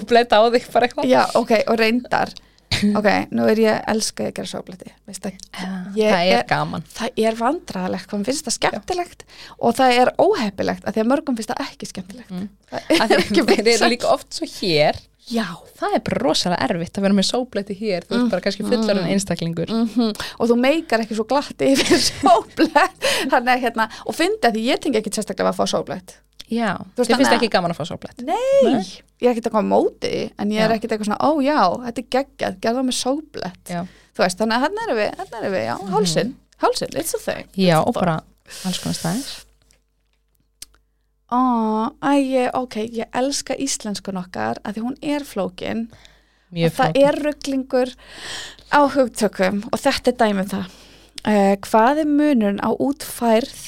Já, 2.82 2.92
ok, 3.00 3.08
nú 3.36 3.46
er 3.50 3.60
ég 3.62 3.82
elska 3.92 4.26
að 4.28 4.32
gera 4.38 4.50
sóblæti 4.50 4.92
það, 5.06 5.36
Það 5.96 5.98
er 6.02 6.32
er- 6.38 6.46
gaman. 6.50 6.84
það 6.96 7.20
er 7.26 7.38
vandræðalegt 7.40 8.08
hvað 8.10 8.24
finnst 8.30 8.48
það 8.48 8.56
skemmtilegt 8.58 9.26
og 9.58 9.76
það 9.78 9.98
er 10.02 10.12
óheppilegt 10.22 10.84
að 10.86 10.96
því 10.98 11.04
að 11.04 11.10
mörgum 11.12 11.36
finnst 11.38 11.52
það 11.54 11.64
ekki 11.66 11.90
skemmtilegt. 11.92 12.30
Mm. 12.30 12.48
það 12.92 13.10
er 13.16 13.24
ekki 13.24 13.42
Þeir 13.46 13.52
eru 13.56 13.68
vinsælt. 13.70 13.92
líka 13.96 14.12
oft 14.16 14.36
svo 14.40 14.48
hér 14.58 14.98
Já, 15.26 15.46
Það 15.76 15.96
er 15.96 16.02
bara 16.06 16.20
rosalega 16.22 16.68
erfitt 16.68 16.98
að 17.00 17.06
vera 17.06 17.16
með 17.18 17.26
sóbleiti 17.26 17.74
hér. 17.76 18.04
Þú 18.06 18.18
ert 18.18 18.28
bara 18.32 18.44
kannski 18.44 18.66
fullarinn 18.66 19.10
einstaklingur. 19.10 19.72
Mm 19.74 20.12
og 20.38 20.50
þú 20.50 20.56
meikar 20.60 21.02
ekki 21.02 21.16
svo 21.18 21.26
glatt 21.28 21.64
yfir 21.66 21.98
sóblætt 22.10 23.10
þannig 23.32 23.66
hérna, 23.66 23.88
og 24.06 24.14
fyndi 24.16 24.46
að 24.46 24.56
því 24.58 24.64
ég 24.70 24.80
tengi 24.84 25.00
ekki 25.00 25.12
sérstaklega 25.16 25.50
að 25.50 25.58
fá 25.58 25.66
sóblætt 25.74 26.16
Já, 26.46 26.76
veist, 26.94 27.10
þið 27.10 27.18
finnst 27.18 27.34
ekki 27.34 27.48
gaman 27.50 27.72
að 27.74 27.80
fá 27.80 27.88
sóblett? 27.88 28.20
Nei, 28.22 28.84
ég 29.18 29.26
er 29.26 29.32
ekkert 29.32 29.48
að 29.50 29.54
koma 29.56 29.66
móti 29.72 30.12
en 30.38 30.52
ég 30.54 30.62
er 30.62 30.74
ekkert 30.76 30.94
eitthvað 30.94 31.08
svona, 31.08 31.18
ó 31.26 31.30
já, 31.42 31.58
þetta 31.88 32.02
er 32.02 32.08
geggjað, 32.14 32.58
gerða 32.62 32.84
með 32.86 32.96
sóblett. 33.00 33.72
Já, 33.72 33.80
þú 34.14 34.22
veist, 34.22 34.38
þannig 34.38 34.54
að 34.58 34.66
hann 34.66 34.82
erum 34.84 35.00
við, 35.00 35.10
hann 35.18 35.34
erum 35.40 35.56
við, 35.56 35.64
já, 35.66 35.74
hálsin 35.96 36.30
hálsin, 36.62 36.94
it's 37.02 37.18
a 37.18 37.20
thing. 37.24 37.50
Já 37.58 37.80
og 37.80 37.96
bara 37.98 38.20
alls 38.62 38.78
konar 38.78 38.94
staðir 39.00 39.26
Ó, 41.32 41.40
æ, 42.06 42.50
ok, 42.54 42.76
ég 42.94 43.08
elska 43.18 43.56
íslenskun 43.58 44.20
okkar 44.20 44.60
að 44.62 44.76
því 44.76 44.84
hún 44.84 44.98
er 45.02 45.24
flókin. 45.26 45.86
Mjög 46.54 46.68
og 46.70 46.76
það 46.76 46.90
flókið. 46.92 47.06
er 47.08 47.18
rugglingur 47.26 47.94
á 48.70 48.80
hugtökum 48.94 49.62
og 49.72 49.80
þetta 49.82 50.12
er 50.12 50.18
dæmið 50.22 50.52
það. 50.54 50.76
Uh, 51.26 51.54
hvað 51.66 51.98
er 52.04 52.06
munurinn 52.06 52.60
á 52.62 52.70
útfærð 52.70 53.64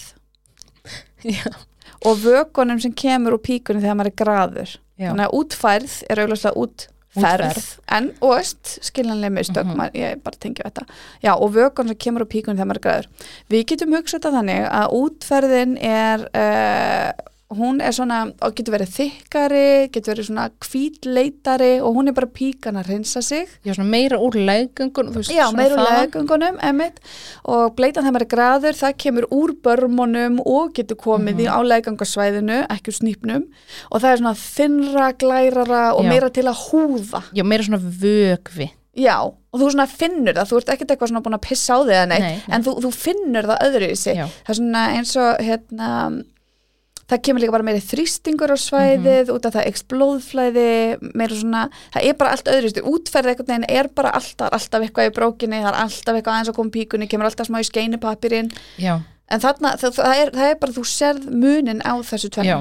og 2.07 2.21
vökunum 2.23 2.79
sem 2.83 2.93
kemur 2.95 3.35
úr 3.35 3.43
píkunum 3.43 3.83
þegar 3.83 3.99
maður 3.99 4.13
er 4.13 4.19
graður? 4.23 4.77
Já, 4.99 5.09
þannig 5.11 5.27
að 5.27 5.35
útfærð 5.41 5.97
er 6.11 6.23
auðvitað 6.23 6.61
útferð 6.63 6.95
Útferð. 7.19 7.67
en, 7.97 8.07
veist, 8.23 8.77
skiljanlega 8.87 9.35
mistök 9.35 9.67
Mhm. 9.67 9.75
mm 9.81 9.99
ég 9.99 10.23
bara 10.23 10.37
tengi 10.39 10.63
þetta. 10.63 10.85
Já, 11.25 11.33
og 11.35 11.51
vökunum 11.57 11.89
sem 11.91 11.97
kemur 11.99 12.23
úr 12.23 12.31
píkunum 12.31 12.55
þegar 12.59 12.71
maður 12.71 12.79
er 12.79 12.87
graður. 12.87 13.09
Við 13.51 13.65
getum 13.73 13.95
hugsað 13.97 14.21
þetta 14.21 14.33
þannig 14.37 14.69
að 14.71 14.95
útferðin 15.03 15.75
er 15.83 16.29
uh, 16.31 17.11
hún 17.57 17.79
er 17.81 17.95
svona, 17.97 18.27
og 18.45 18.53
getur 18.59 18.75
verið 18.75 18.91
þykkari 18.93 19.89
getur 19.95 20.13
verið 20.13 20.27
svona 20.29 20.49
hvítleitari 20.61 21.71
og 21.81 21.95
hún 21.97 22.11
er 22.11 22.17
bara 22.17 22.29
píkan 22.29 22.77
að 22.77 22.91
reynsa 22.93 23.23
sig. 23.25 23.49
Já 23.65 23.73
svona 23.73 23.89
meira 23.89 24.19
úr 24.21 24.37
leggöngun 24.37 25.15
Já, 25.33 25.49
meira 25.57 25.79
úr 25.79 25.89
legungunum, 25.89 26.59
emitt 26.61 27.01
og 27.49 27.75
bleitan 27.79 28.05
maður 28.09 28.27
er 28.27 28.33
graður, 28.35 28.77
það 28.77 28.97
kemur 29.05 29.29
úr 29.33 29.55
börmunum 29.65 30.41
og 30.45 30.75
getur 30.77 31.01
komið 31.01 31.45
í 31.45 31.49
á 31.49 31.59
legangasvæðinu, 31.65 32.63
ekki 32.69 32.93
úr 32.93 32.99
snýpnum 33.01 33.47
og 33.91 34.03
það 34.03 34.11
er 34.13 34.23
svona 34.23 34.37
þinnra, 34.45 35.09
glærara 35.19 35.85
og 35.97 36.05
Já. 36.05 36.11
meira 36.13 36.31
til 36.31 36.49
að 36.49 36.63
húða. 36.69 37.23
Já, 37.33 37.45
meira 37.45 37.65
svona 37.65 37.81
vögvi 37.81 38.71
Já, 38.99 39.21
og 39.25 39.61
þú 39.61 39.69
svona 39.73 39.87
finnur 39.87 40.35
það, 40.35 40.49
þú 40.51 40.57
ert 40.59 40.71
ekkert 40.75 40.91
eitthvað 40.93 41.11
svona 41.13 41.23
búin 41.23 41.37
að 41.39 41.45
pissa 41.47 41.77
á 41.77 41.79
þig 41.87 41.95
eða 41.95 42.09
neitt, 42.11 42.25
Nei, 42.25 42.41
nei. 42.43 42.55
en 42.57 42.65
þú, 42.67 42.73
þú 42.83 42.91
finnur 42.97 43.47
það 43.47 43.63
öðru 43.69 43.91
í 43.93 43.99
sig, 44.01 44.17
Já. 44.19 44.27
það 44.43 44.53
er 44.55 44.59
svona 44.59 44.83
eins 44.97 45.13
og 45.23 45.45
hérna 45.47 45.91
það 47.09 47.23
kemur 47.25 47.43
líka 47.43 47.55
bara 47.55 47.67
meiri 47.67 47.83
þrýstingur 47.83 48.53
á 48.53 48.57
svæðið 48.61 49.33
út 49.35 49.49
af 49.49 49.55
það 49.57 49.69
ekst 49.71 49.87
blóðflæði 49.93 50.71
meira 51.17 51.39
svona, 51.39 51.67
það 51.95 52.09
er 52.09 52.17
bara 52.21 52.35
allt 52.37 52.51
öðru 52.53 52.85
útferð 52.93 53.33
einhvern 53.33 53.53
veginn 53.53 53.69
er 53.81 53.91
bara 53.97 54.15
alltaf, 54.19 54.51
alltaf 54.53 54.85
eitthvað 54.85 55.11
í 55.11 55.15
brókinni, 55.17 55.63
það 55.65 55.71
er 55.73 55.79
alltaf 55.85 56.19
eitthvað 56.19 56.35
aðeins 56.35 56.53
að 56.53 56.59
koma 56.59 56.73
í 56.73 56.77
píkunni 56.77 57.11
kemur 57.11 57.31
alltaf 57.31 57.49
smá 57.49 57.61
í 57.63 57.69
skeinipapirinn. 57.69 58.51
En 59.29 59.45
þarna, 59.45 59.75
það, 59.81 59.95
það, 59.99 60.19
er, 60.23 60.35
það 60.37 60.51
er 60.51 60.59
bara 60.63 60.77
þú 60.77 60.85
serð 60.89 61.31
munin 61.33 61.85
á 61.85 61.93
þessu 62.01 62.29
já. 62.29 62.35
Tvennu 62.39 62.59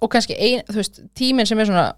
Og 0.00 0.08
kannski 0.08 0.36
ein, 0.40 0.62
þú 0.68 0.78
veist, 0.80 1.02
tíminn 1.16 1.48
sem 1.48 1.60
er 1.60 1.68
svona 1.68 1.90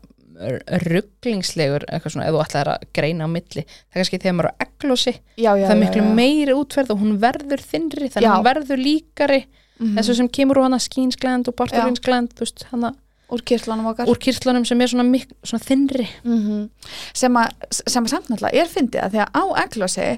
rugglingslegur 0.89 1.85
eitthvað 1.87 2.15
svona, 2.15 2.29
ef 2.29 2.35
þú 2.35 2.43
ætlar 2.43 2.71
að 2.75 2.87
greina 2.97 3.29
á 3.29 3.31
milli 3.31 3.63
það 3.63 3.93
er 3.93 4.01
kannski 4.01 4.21
þegar 4.23 4.37
maður 4.39 4.49
er 4.51 4.57
á 4.59 4.97
já, 5.37 5.51
það 5.53 5.75
er 5.75 5.81
miklu 5.83 6.03
já, 6.03 6.07
já. 6.07 6.15
meiri 6.19 6.57
útferð 6.57 6.95
og 6.95 7.03
hún 7.03 7.19
verður 7.23 7.63
þinnri 7.63 8.09
þannig 8.11 8.29
að 8.29 8.37
hún 8.37 8.49
verður 8.49 8.83
líkari 8.83 9.41
Mhm. 9.81 9.97
þessu 9.99 10.15
sem 10.15 10.29
kemur 10.29 10.61
úr 10.61 10.69
hana 10.69 10.79
skínsglend 10.79 11.49
og 11.49 11.55
hana 12.71 12.95
úr 13.33 13.43
kirtlunum 13.49 13.87
okkar. 13.87 14.07
úr 14.07 14.19
kirtlunum 14.21 14.65
sem 14.69 14.81
er 14.81 14.87
svona, 14.93 15.09
mik, 15.09 15.29
svona 15.43 15.65
þinnri 15.65 16.09
mm 16.25 16.69
sem, 17.15 17.33
að, 17.37 17.51
sem 17.71 18.05
að 18.05 18.09
samt 18.15 18.29
náttúrulega 18.29 18.63
er 18.63 18.69
fyndið 18.69 19.03
að 19.03 19.11
því 19.13 19.23
að 19.25 19.31
á 19.33 19.45
eglósi 19.65 20.09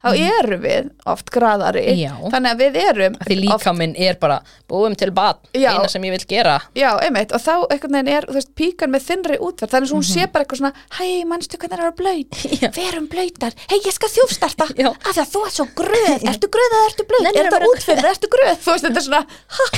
þá 0.00 0.08
erum 0.16 0.62
við 0.64 0.90
oft 1.10 1.30
graðari. 1.32 1.84
Já. 2.00 2.12
þannig 2.32 2.50
að 2.54 2.60
við 2.62 2.78
erum 2.80 3.16
að 3.20 3.28
því 3.28 3.36
líka 3.40 3.72
minn 3.76 3.94
er 4.00 4.16
bara 4.20 4.38
búum 4.70 4.94
til 4.98 5.10
bad, 5.14 5.36
Já. 5.52 5.72
eina 5.74 5.88
sem 5.90 6.04
ég 6.06 6.14
vil 6.16 6.26
gera. 6.30 6.56
Já, 6.76 6.90
einmitt, 7.04 7.32
og 7.36 7.40
þá 7.42 7.54
einhvern 7.68 7.94
veginn 7.98 8.12
er, 8.16 8.24
veist, 8.32 8.52
píkan 8.58 8.92
með 8.94 9.02
þinnri 9.08 9.36
útverð, 9.42 9.72
þannig 9.74 9.88
að 9.90 9.94
hún 9.96 10.06
sé 10.08 10.22
bara 10.30 10.42
eitthvað 10.44 10.60
svona, 10.62 10.74
hei, 10.98 11.24
manstu 11.28 11.56
hvernig 11.60 11.78
það 11.80 11.88
er 11.90 11.96
blöyt. 12.00 12.32
Já. 12.60 12.68
verum 12.76 13.06
blöytar, 13.10 13.52
hei, 13.72 13.78
ég 13.84 13.94
skal 13.96 14.10
þjófstarta, 14.14 14.64
af 14.70 15.10
því 15.10 15.20
að 15.24 15.30
þú 15.34 15.40
ert 15.46 15.56
svo 15.58 15.66
gröð, 15.80 16.20
ertu 16.32 16.46
gröð 16.56 16.70
eða 16.78 16.88
ertu 16.90 17.04
blöyt, 17.10 17.26
er 17.30 17.34
þetta 17.50 17.70
útferð, 17.70 18.04
ertu 18.14 18.28
gröð, 18.32 18.56
þú 18.64 18.70
veist, 18.76 18.84
þetta 18.88 19.00
er 19.00 19.06
svona, 19.08 19.24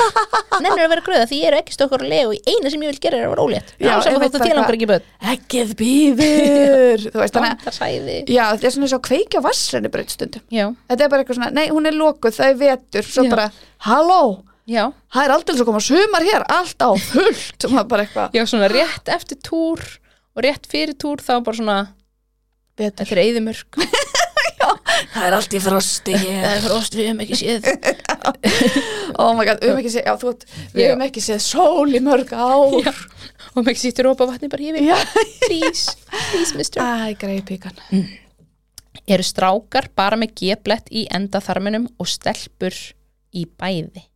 nennir 0.62 0.84
að 0.86 0.92
vera 0.94 1.06
gröða 1.08 1.26
því 1.30 1.36
ég 1.42 1.48
er 1.50 1.58
ekki 1.62 1.72
stokkar 1.74 2.00
og 2.02 2.08
eina 2.36 2.68
sem 2.70 2.82
ég 2.82 2.90
vil 2.92 3.02
gera 3.02 3.16
er 3.18 3.24
að 3.26 3.32
vera 3.32 3.44
ólétt. 3.46 3.68
Já, 3.78 3.94
það 8.52 8.66
er 8.68 8.72
svona 8.76 10.11
stundum, 10.12 10.44
já, 10.52 10.66
þetta 10.90 11.04
er 11.06 11.12
bara 11.12 11.24
eitthvað 11.24 11.38
svona, 11.40 11.50
nei, 11.56 11.66
hún 11.72 11.88
er 11.90 11.96
lokuð, 11.98 12.36
það 12.38 12.52
er 12.52 12.60
vetur, 12.62 13.08
svo 13.08 13.24
Já. 13.26 13.30
bara, 13.34 13.46
halló, 13.88 14.20
já, 14.70 14.84
það 15.14 15.26
er 15.26 15.34
aldrei 15.36 15.58
svo 15.58 15.66
koma 15.68 15.82
sumar 15.84 16.26
hér, 16.28 16.46
allt 16.58 16.86
á 16.86 16.90
fullt, 17.08 17.58
og 17.68 17.74
maður 17.76 17.90
bara 17.94 18.06
eitthvað, 18.06 18.38
já, 18.38 18.44
svona 18.52 18.70
rétt 18.72 19.12
eftir 19.16 19.40
túr 19.48 19.82
og 20.32 20.46
rétt 20.46 20.68
fyrir 20.70 20.96
túr 21.00 21.22
þá 21.24 21.34
bara 21.44 21.58
svona 21.60 21.78
vetur, 22.78 23.04
þetta 23.04 23.16
er 23.18 23.24
eyðumörk 23.26 23.80
það 25.12 25.26
er 25.26 25.36
allt 25.36 25.54
í 25.56 25.60
frosti 25.62 26.14
hér. 26.14 26.42
það 26.44 26.56
er 26.56 26.64
frost 26.66 26.96
við 26.96 27.08
höfum 27.10 27.24
ekki 27.26 27.38
séð. 27.40 27.68
Oh 29.20 29.34
my 29.36 29.44
god, 29.44 29.60
við 29.60 29.68
höfum 29.68 29.80
ekki 29.82 29.92
séð, 29.92 30.06
já, 30.08 30.14
þú 30.20 30.30
veit, 30.30 30.44
við 30.72 30.82
Já. 30.82 30.88
höfum 30.88 31.04
ekki 31.08 31.24
séð 31.26 31.42
sól 31.44 31.92
í 31.92 32.00
mörg 32.04 32.32
ár. 32.32 32.78
Já. 32.80 32.94
og 33.52 33.60
maður 33.60 33.80
sýttur 33.82 34.08
rópa 34.08 34.28
vatni 34.30 34.48
bara 34.52 34.72
Já. 34.80 34.96
please, 35.44 35.96
please 36.30 36.56
mister. 36.56 36.80
Æ, 36.80 37.14
greið 37.20 37.46
píkan 37.52 37.82
eru 39.06 39.24
strákar 39.26 39.88
bara 39.96 40.18
með 40.20 40.34
geblett 40.42 40.88
í 40.92 41.06
endaþarminum 41.10 41.88
og 41.98 42.08
stelpur 42.10 42.76
í 43.32 43.46
bæði? 43.46 44.06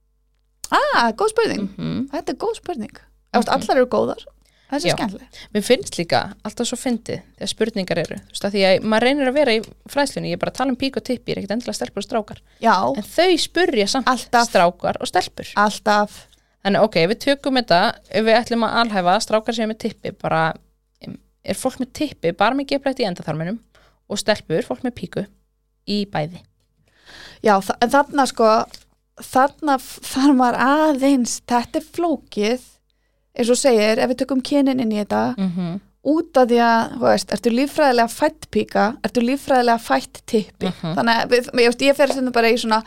Ah, 0.70 1.12
góð 1.14 1.34
spurning, 1.34 1.68
mm 1.78 2.08
þetta 2.12 2.32
er 2.32 2.40
góð 2.42 2.56
spurning. 2.58 2.96
Mm 2.96 3.42
-hmm. 3.42 3.52
Allar 3.54 3.76
eru 3.76 3.86
góðar, 3.86 4.22
það 4.70 4.76
er 4.76 4.96
skemmtileg. 4.96 5.40
Mér 5.54 5.62
finnst 5.62 5.98
líka 5.98 6.20
alltaf 6.42 6.66
svo 6.66 6.76
fyndið 6.76 7.20
þegar 7.38 7.52
spurningar 7.52 7.98
eru, 7.98 8.16
þú 8.16 8.32
veist 8.34 8.44
að 8.44 8.54
því 8.54 8.62
að 8.66 8.86
maður 8.90 9.06
reynir 9.06 9.28
að 9.28 9.34
vera 9.34 9.54
í 9.54 9.60
fræðslunni, 9.88 10.28
ég 10.30 10.32
er 10.32 10.42
bara 10.42 10.50
að 10.50 10.58
tala 10.58 10.70
um 10.70 10.76
pík 10.76 10.96
og 10.96 11.04
tippi 11.04 11.30
ég 11.30 11.36
er 11.36 11.42
ekkert 11.42 11.54
endilega 11.56 11.78
stelpur 11.78 12.02
og 12.02 12.08
strákar, 12.08 12.40
Já, 12.60 12.76
en 12.96 13.02
þau 13.02 13.38
spurja 13.38 13.86
samt 13.86 14.08
Alltaf. 14.08 14.48
strákar 14.48 14.96
og 15.00 15.06
stelpur. 15.06 15.52
Alltaf. 15.56 16.26
Þannig 16.64 16.82
ok, 16.82 16.96
við 17.06 17.18
tökum 17.22 17.54
þetta 17.60 17.80
ef 18.10 18.24
við 18.26 18.34
ætlum 18.40 18.64
að 18.66 18.78
alhæfa 18.80 19.20
strákar 19.20 19.54
sem 19.54 19.62
er 19.62 19.74
með 19.74 19.78
tippi 19.78 20.10
bara, 20.10 20.54
er 21.44 21.54
fólk 21.54 21.78
með 21.78 21.92
tippi 21.92 22.32
bara 22.32 22.54
með 22.58 22.66
geflætt 22.72 22.98
í 22.98 23.06
endaþarminum 23.06 23.60
og 24.08 24.18
stelpur, 24.20 24.62
fólk 24.66 24.82
með 24.86 24.94
píku 25.00 25.26
í 25.86 26.04
bæði. 26.10 26.40
Já, 27.44 27.60
þa 27.62 27.76
en 27.84 27.90
þarna 27.90 28.26
sko 28.26 28.50
þarna 29.22 29.76
þarf 29.80 30.34
maður 30.36 30.58
aðeins 30.66 31.38
þetta 31.48 31.78
er 31.80 31.84
flókið 31.96 32.64
eins 33.36 33.50
og 33.52 33.58
segir, 33.60 33.98
ef 34.00 34.10
við 34.10 34.18
tökum 34.22 34.40
kynin 34.44 34.80
inn 34.80 34.92
í 34.92 34.98
þetta 35.02 35.34
mm 35.36 35.50
-hmm. 35.56 35.78
út 36.12 36.36
af 36.40 36.48
því 36.48 36.58
að, 36.64 36.92
þú 36.96 37.04
veist, 37.06 37.32
ertu 37.36 37.50
líffræðilega 37.52 38.08
fætt 38.08 38.50
píka, 38.50 38.84
ertu 39.04 39.20
líffræðilega 39.20 39.78
fætt 39.78 40.20
tippi, 40.26 40.66
Mhm. 40.72 40.94
þannig 40.96 41.14
að 41.22 41.28
við, 41.30 41.50
ég, 41.64 41.76
ég 41.88 41.96
fer 41.96 42.08
stundum 42.12 42.32
bara 42.32 42.48
í 42.50 42.56
svona 42.56 42.82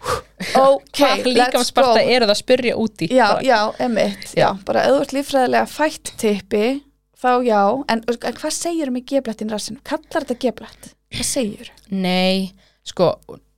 ok, 0.56 1.00
let's 1.26 1.70
go. 1.74 1.94
eru 1.96 2.24
það 2.26 2.30
að 2.30 2.38
spurja 2.40 2.76
úti 2.76 3.08
já, 3.12 3.38
já, 3.44 3.58
emitt, 3.78 4.32
já, 4.36 4.54
bara 4.64 4.84
ef 4.86 4.90
þú 4.94 5.00
ert 5.00 5.12
líffræðilega 5.12 5.66
fætt 5.68 6.12
tippi, 6.16 6.82
þá 7.20 7.30
já 7.44 7.60
en, 7.92 8.00
en 8.06 8.38
hvað 8.40 8.54
segir 8.56 8.90
geblætt 9.12 9.42
í 9.44 9.48
rassinu 9.50 9.80
kallar 9.84 10.24
þetta 10.24 10.38
geblætt, 10.46 10.92
hvað 11.12 11.26
segir? 11.28 11.70
Nei, 11.90 12.52
sko, 12.86 13.12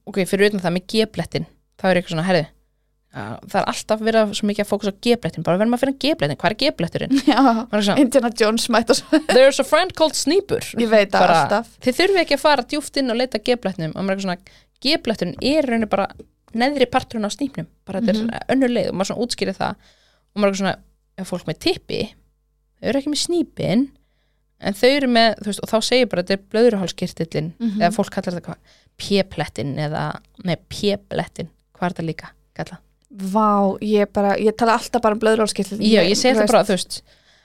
ok, 0.07 0.23
fyrir 0.27 0.51
utan 0.51 0.61
það 0.65 0.77
með 0.79 0.87
geflættin 0.95 1.47
þá 1.79 1.87
er 1.91 2.01
eitthvað 2.01 2.15
svona, 2.17 2.27
herði 2.27 2.49
það 3.13 3.57
er 3.61 3.67
alltaf 3.69 4.01
verið 4.01 4.21
að- 4.23 4.31
svo 4.39 4.47
mikið 4.49 4.65
að 4.65 4.69
fókus 4.71 4.89
á 4.89 4.95
geblettin 5.05 5.45
bara 5.45 5.59
verðum 5.61 5.75
að 5.77 5.83
finna 5.83 5.99
geblettin, 6.01 6.39
hvað 6.41 6.51
er 6.55 6.59
gebletturinn? 6.63 7.19
já, 7.29 7.99
Indiana 8.01 8.31
Jones 8.41 8.69
mætt 8.73 8.89
og 8.95 8.97
svo 8.97 9.19
there's 9.29 9.61
a 9.61 9.65
friend 9.69 9.93
called 9.99 10.17
Sneeper. 10.17 10.65
Ég 10.81 10.89
veit 10.89 11.13
það 11.13 11.29
alltaf. 11.35 11.69
þið 11.85 11.99
þurfi 11.99 12.23
ekki 12.23 12.39
að 12.39 12.41
fara 12.47 12.65
djúft 12.65 12.97
inn 13.03 13.13
og 13.13 13.19
leita 13.21 13.39
geblettinum 13.45 13.93
og 13.93 14.01
maður 14.09 14.15
er 14.17 14.17
eitthvað 14.17 14.25
svona, 14.25 14.57
gebletturinn 14.89 15.37
er 15.43 15.61
í 15.61 15.69
rauninni 15.69 15.91
bara 15.93 16.07
neðri 16.57 16.89
parturinn 16.89 17.29
á 17.29 17.33
snýpnum 17.37 17.69
bara 17.85 18.01
þetta 18.01 18.17
Mhm. 18.17 18.33
er 18.33 18.49
önnur 18.57 18.73
leið 18.73 18.89
og 18.89 18.97
maður 18.97 19.11
svona 19.13 19.27
útskýri 19.27 19.55
það 19.61 19.77
og 20.33 20.41
maður 20.41 20.49
er 20.57 20.61
svona, 20.63 20.75
ef 21.21 21.29
fólk 21.35 21.47
með 21.53 21.59
tippi 21.69 22.01
þau 22.83 22.89
eru 22.91 22.99
ekki 23.03 23.13
með 23.15 23.23
snýpin 23.23 23.85
en 24.63 24.75
þau 24.79 24.89
eru 24.91 25.09
með, 25.11 25.35
þú 25.43 25.51
veist, 25.51 25.63
og 25.63 25.71
þá 25.73 25.79
segir 25.89 26.09
bara 26.11 26.23
þetta 26.23 26.37
er 26.37 26.45
blöðruhálskirtillin, 26.55 27.53
Mhm. 27.59 27.81
eða 27.81 27.95
fólk 27.97 28.11
kallar 28.15 28.37
þetta 28.41 28.47
hvað, 28.47 28.79
pjeplettin 28.99 29.75
eða, 29.79 30.05
nei, 30.45 30.57
pjeblettin 30.71 31.49
hvað 31.75 31.89
er 31.89 31.95
þetta 31.97 32.07
líka, 32.11 32.29
kalla 32.55 32.79
Vá, 33.13 33.77
ég 33.85 34.07
bara, 34.13 34.37
ég 34.41 34.57
tala 34.57 34.79
alltaf 34.79 35.03
bara 35.03 35.13
um 35.15 35.21
blöðrólskirtil 35.21 35.79
Já, 35.85 36.01
ég 36.07 36.17
segi 36.17 36.35
þetta 36.39 36.47
bara, 36.53 36.65
þú 36.65 36.77
veist 36.79 37.03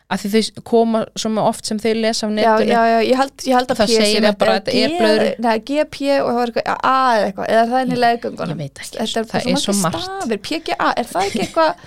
að 0.08 0.22
því 0.24 0.40
þau 0.56 0.62
koma 0.64 1.02
svo 1.20 1.30
með 1.36 1.48
oft 1.50 1.66
sem 1.68 1.78
þau 1.84 1.94
lesa 2.00 2.24
á 2.24 2.30
Já, 2.32 2.36
netinu 2.38 2.72
já, 2.72 2.84
já, 2.88 3.00
ég 3.10 3.18
held, 3.20 3.34
ég 3.44 3.54
held 3.58 3.68
að 3.74 3.76
Það 3.82 3.88
P 3.92 3.98
segir 3.98 4.22
rétt, 4.24 4.38
bara 4.40 4.54
þetta 4.62 4.76
er 4.78 4.94
blöðru. 5.02 5.40
Nei, 5.44 5.60
GP 5.60 5.98
og 6.22 6.30
það 6.30 6.38
var 6.38 6.48
eitthvað 6.48 6.78
A 6.88 6.94
eða 7.18 7.26
eitthvað, 7.28 7.50
eða 7.52 7.60
er 7.60 7.68
það 7.68 7.82
inn 7.84 7.92
í 7.92 7.98
Ég- 7.98 8.02
veit 8.62 8.80
ekki, 8.80 9.00
er, 9.04 9.26
það 9.28 9.52
er 9.52 9.60
svo 9.66 9.74
margt. 9.82 10.08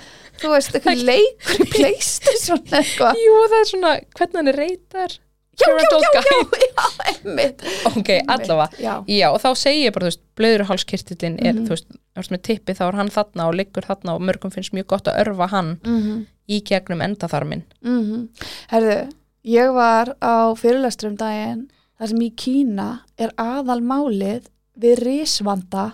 þú 0.40 0.52
veist, 0.54 0.74
eitthvað 0.76 1.02
leikur 1.08 1.64
í 1.64 1.70
Playstation 1.74 2.62
eitthvað. 2.66 3.18
Jú, 3.20 3.34
það 3.46 3.58
er 3.60 3.68
svona, 3.72 3.96
hvernig 4.18 4.40
hann 4.40 4.52
er 4.54 4.60
reytar 4.64 5.18
Já, 5.60 5.66
já, 5.68 5.98
já, 6.14 6.20
já, 6.24 6.60
já, 6.64 6.84
einmitt. 7.10 7.62
Ok, 7.84 8.08
allavega. 8.26 8.68
Já, 8.80 9.04
Já, 9.06 9.26
og 9.28 9.40
þá 9.42 9.48
segi 9.60 9.82
ég 9.84 9.92
bara, 9.92 10.06
þú 10.06 10.10
veist, 10.10 10.22
blöðruhálskirtillin 10.40 11.36
er, 11.36 11.52
Mhm. 11.52 11.66
þú 11.66 11.74
veist, 11.74 11.88
þú 11.90 12.22
veist, 12.22 12.32
með 12.32 12.42
tippi 12.48 12.72
þá 12.72 12.84
er 12.88 12.96
hann 12.96 13.10
þarna 13.10 13.48
og 13.48 13.54
liggur 13.54 13.84
þarna 13.84 14.14
og 14.14 14.22
mörgum 14.22 14.52
finnst 14.54 14.72
mjög 14.72 14.86
gott 14.86 15.04
að 15.10 15.20
örfa 15.24 15.48
hann 15.50 15.80
mhm. 15.84 16.26
í 16.48 16.62
gegnum 16.64 17.02
endaþarmin 17.04 17.62
Mm 17.84 18.28
Herðu, 18.70 19.12
ég 19.44 19.74
var 19.74 20.14
á 20.20 20.54
fyrirlestrum 20.56 21.16
daginn 21.16 21.70
þar 21.98 22.08
sem 22.08 22.24
í 22.24 22.30
Kína 22.34 22.88
er 23.18 23.30
aðal 23.36 23.80
málið 23.80 24.48
við 24.80 25.04
risvanda 25.04 25.92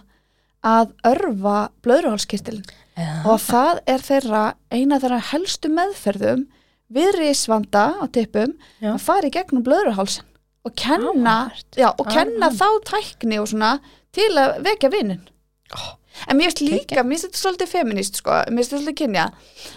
að 0.63 0.93
örfa 1.05 1.71
blöðruhálskirtilin 1.83 2.65
og 2.97 3.41
það 3.45 3.81
er 3.87 4.05
þeirra 4.07 4.45
eina 4.73 4.99
þeirra 5.03 5.21
helstu 5.33 5.69
meðferðum 5.69 6.47
við 6.97 7.13
risvanda 7.19 7.85
á 8.01 8.05
tippum 8.15 8.55
Já. 8.81 8.95
að 8.95 9.01
fara 9.05 9.27
í 9.29 9.35
gegnum 9.35 9.65
blöðruhálsin 9.67 10.25
og 10.67 10.75
kenna, 10.75 11.51
já, 11.79 11.91
og 11.93 12.07
kenna 12.11 12.49
Áhugavert. 12.49 12.59
þá 12.59 12.91
tækni 12.91 13.39
og 13.43 13.49
svona 13.53 13.79
til 14.17 14.33
að 14.39 14.61
vekja 14.67 14.91
vinnin 14.91 15.21
Ó, 15.75 15.97
En 16.31 16.39
mér 16.39 16.49
finnst 16.49 16.63
líka, 16.65 17.03
mér 17.05 17.19
finnst 17.19 17.27
þetta 17.27 17.41
svolítið 17.43 17.69
feminist 17.69 18.17
sko, 18.23 18.31
mér 18.49 18.63
finnst 18.63 18.71
þetta 18.73 18.79
svolítið 18.81 18.97
kynja. 19.03 19.25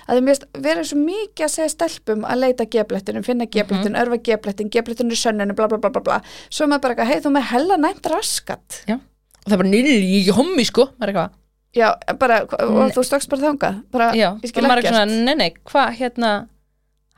Að 0.08 0.20
mér 0.24 0.30
finnst 0.30 0.46
vera 0.64 0.84
svo 0.88 0.98
mikið 1.02 1.44
að 1.44 1.52
segja 1.52 1.72
stelpum 1.74 2.22
að 2.24 2.40
leita 2.40 2.66
geblettinum, 2.72 3.26
finna 3.28 3.46
geblettin, 3.52 3.92
Mhm. 3.92 4.00
örfa 4.06 4.18
geblettin, 4.24 4.70
geblettin 4.72 5.12
er 5.12 5.20
sönnunum, 5.20 5.56
bla 5.58 5.68
bla 5.68 5.78
bla 5.78 5.90
bla 5.90 6.00
bla. 6.02 6.22
Svo 6.50 6.66
maður 6.68 6.82
bara 6.96 7.06
hei 7.06 7.20
þú 7.20 7.32
með 7.36 7.44
hella 7.52 7.76
næmt 7.78 8.08
raskat. 8.08 8.86
Og 8.88 9.02
það 9.50 9.52
er 9.52 9.58
bara, 9.58 9.70
nýri, 9.70 9.92
ég 10.00 10.28
er 10.28 10.32
ekki 10.32 10.38
hommi, 10.40 10.64
sko. 10.64 10.86
Maður 10.96 11.10
er 11.10 11.14
eitthvað, 11.14 11.30
Já, 11.78 11.92
bara, 12.18 12.42
og 12.50 12.94
þú 12.96 13.04
stökst 13.06 13.30
bara 13.30 13.44
þangað? 13.46 13.76
Bara, 13.94 14.08
já, 14.18 14.30
ég 14.42 14.50
skil 14.50 14.66
er 14.66 14.82
ekkert. 14.82 15.12
nei, 15.26 15.36
nei, 15.38 15.50
hvað, 15.70 15.92
hérna 16.00 16.32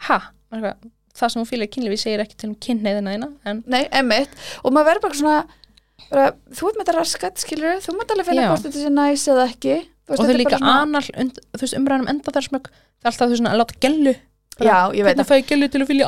ha, 0.10 0.18
eitthvað 0.52 0.90
það 1.16 1.32
sem 1.32 1.40
hún 1.42 1.48
fýlar 1.48 1.70
kynlífi 1.72 2.00
segir 2.02 2.24
ekki 2.24 2.38
til 2.40 2.50
um 2.50 2.56
kynneðina 2.66 3.14
þína 3.16 3.30
en, 3.48 3.64
Nei, 3.72 3.84
emmitt, 3.96 4.36
og 4.64 4.74
maður 4.76 4.90
verður 4.90 5.06
bara 5.06 5.20
svona 5.22 5.38
bara, 6.10 6.26
þú 6.52 6.68
ert 6.68 6.78
með 6.80 6.84
þetta 6.84 6.98
raskat, 6.98 7.42
skilur 7.44 7.80
þú 7.84 7.96
mátt 7.98 8.12
alveg 8.16 8.28
finna 8.28 8.44
Já. 8.46 8.50
hvort 8.52 8.66
þetta 8.68 8.84
sé 8.84 8.92
næs 8.96 9.26
eða 9.32 9.46
ekki. 9.52 9.76
Veist, 10.12 10.20
og 10.20 10.28
þau 10.28 10.38
líka 10.40 10.58
svona- 10.60 10.76
anal, 10.82 11.04
und, 11.24 11.40
þú 11.56 11.64
veist, 11.64 11.78
umræðan 11.80 12.04
um 12.06 12.12
enda 12.12 12.34
þar 12.36 12.48
smög 12.48 12.68
það 12.72 13.08
er 13.08 13.12
alltaf 13.12 13.32
þú 13.32 13.40
svona 13.40 13.54
að 13.56 13.62
láta 13.62 13.80
gellu 13.86 14.16
Já, 14.60 14.92
ég 14.94 15.04
veit 15.08 15.16
að 15.18 15.26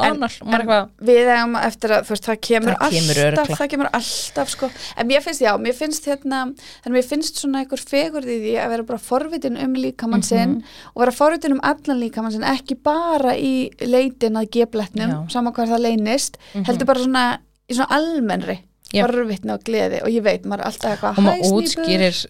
En- 0.03 0.19
en- 0.43 0.59
við 1.01 1.29
eigum 1.31 1.55
eftir 1.55 1.89
að, 1.95 2.07
veist, 2.09 2.25
það 2.27 2.39
kemur 2.47 2.73
Það 2.75 2.91
kemur 2.91 3.15
alltaf, 3.15 3.23
örugglega. 3.25 3.57
það 3.57 3.69
kemur 3.71 3.89
alltaf, 3.93 4.49
sko, 4.49 4.69
en 4.97 5.07
mér 5.07 5.21
finnst, 5.23 5.41
já, 5.41 5.57
mér 5.57 5.73
finnst 5.73 6.05
hérna, 6.05 6.41
þannig 6.83 6.97
mér 6.97 7.07
finnst 7.07 7.39
svona 7.41 7.63
einhver 7.63 7.79
fegurð 7.79 8.27
í 8.29 8.37
því 8.43 8.53
að 8.61 8.69
vera 8.69 8.83
bara 8.83 8.99
forvitin 8.99 9.57
um 9.63 9.73
líkamann 9.73 10.23
sinn 10.23 10.51
Mhm. 10.57 10.63
og 10.95 10.99
vera 11.05 11.11
forvitin 11.11 11.51
um 11.53 11.61
allan 11.63 11.99
líkamann 12.03 12.31
sinn, 12.31 12.43
ekki 12.43 12.75
bara 12.83 13.33
í 13.33 13.71
leitin 13.79 14.35
að 14.37 14.49
gebletnum, 14.51 15.09
Já. 15.09 15.31
sama 15.31 15.51
hvað 15.51 15.69
það 15.73 15.81
leynist, 15.87 16.35
Mhm. 16.53 16.65
heldur 16.65 16.85
bara 16.85 16.99
svona, 16.99 17.37
í 17.69 17.73
svona 17.73 17.89
almennri, 17.89 18.59
Já. 18.93 19.07
forvitni 19.07 19.51
og 19.53 19.63
gleði 19.63 20.03
og 20.03 20.09
ég 20.09 20.21
veit, 20.21 20.43
maður 20.43 20.59
er 20.59 20.65
alltaf 20.65 20.91
eitthvað, 20.99 21.17
og 21.17 21.23
maður 21.23 21.63
útskýrir 21.63 22.25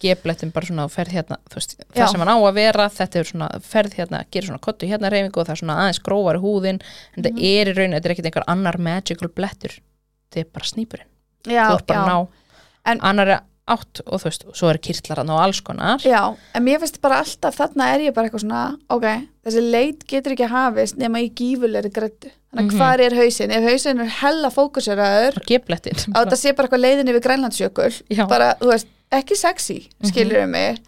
geblettin 0.00 0.52
bara 0.54 0.66
svona 0.66 0.86
ferð 0.88 1.12
hérna 1.16 1.36
veist, 1.54 1.76
það 1.94 2.08
sem 2.12 2.20
hann 2.20 2.28
á 2.30 2.38
að 2.38 2.54
vera, 2.54 2.88
þetta 2.88 3.18
er 3.18 3.24
svona 3.24 3.48
ferð 3.66 3.96
hérna, 3.98 4.24
gerir 4.30 4.46
svona 4.48 4.60
kottu 4.62 4.86
hérna 4.90 5.10
reyfingu 5.10 5.40
og 5.42 5.46
það 5.48 5.56
er 5.56 5.62
svona 5.62 5.78
aðeins 5.82 6.02
grófari 6.06 6.38
húðin 6.44 6.80
en 7.16 7.22
þetta 7.22 7.34
Mhm. 7.34 7.44
er 7.58 7.66
í 7.72 7.76
raun, 7.76 7.92
þetta 7.98 8.04
er 8.06 8.14
ekkert 8.14 8.26
einhver 8.30 8.48
annar 8.48 8.78
magical 8.78 9.28
blettur, 9.28 9.78
þetta 10.30 10.40
er 10.40 10.50
bara 10.52 10.64
snýpurinn 10.64 11.08
þú 11.44 11.76
er 11.78 11.84
bara 11.86 11.98
já. 11.98 12.04
að 12.04 12.08
ná 12.08 12.28
En- 12.86 13.00
annari 13.00 13.38
átt 13.68 14.00
og 14.06 14.20
þú 14.22 14.24
veist, 14.24 14.44
svo 14.56 14.70
er 14.70 14.78
kirtlaran 14.78 15.28
og 15.28 15.40
alls 15.44 15.60
konar. 15.60 15.98
Já, 16.00 16.34
en 16.54 16.64
mér 16.64 16.78
finnst 16.80 17.02
bara 17.02 17.18
alltaf 17.20 17.54
þarna 17.58 17.84
er 17.94 18.00
ég 18.06 18.14
bara 18.14 18.26
eitthvað 18.30 18.40
svona, 18.46 18.78
ok, 18.88 19.04
þessi 19.44 19.70
leit 19.70 20.06
getur 20.08 20.32
ekki 20.32 20.48
hafist 20.48 20.96
nema 20.96 21.18
í 21.20 21.28
gífulegri 21.30 21.90
grættu 21.92 22.30
þannig 22.54 22.64
að 22.64 22.70
Mhm. 22.72 22.78
hvar 22.78 23.00
er 23.00 23.10
hausinn, 23.18 23.50
ef 23.52 23.62
hausinn 23.68 24.00
er 24.00 24.06
hella 24.06 24.48
fókuseraður 24.48 25.34
á 25.36 26.24
þetta 26.24 26.36
sé 26.40 26.56
bara 26.56 26.68
eitthvað 26.68 26.80
leiðin 26.80 27.08
yfir 27.12 27.20
Grænlandsjökul 27.26 28.26
bara, 28.28 28.54
þú 28.58 28.72
veist, 28.72 28.86
ekki 29.12 29.36
sexy 29.36 29.88
Mhm. 30.00 30.08
skilur 30.12 30.42
við 30.44 30.48
mig 30.48 30.78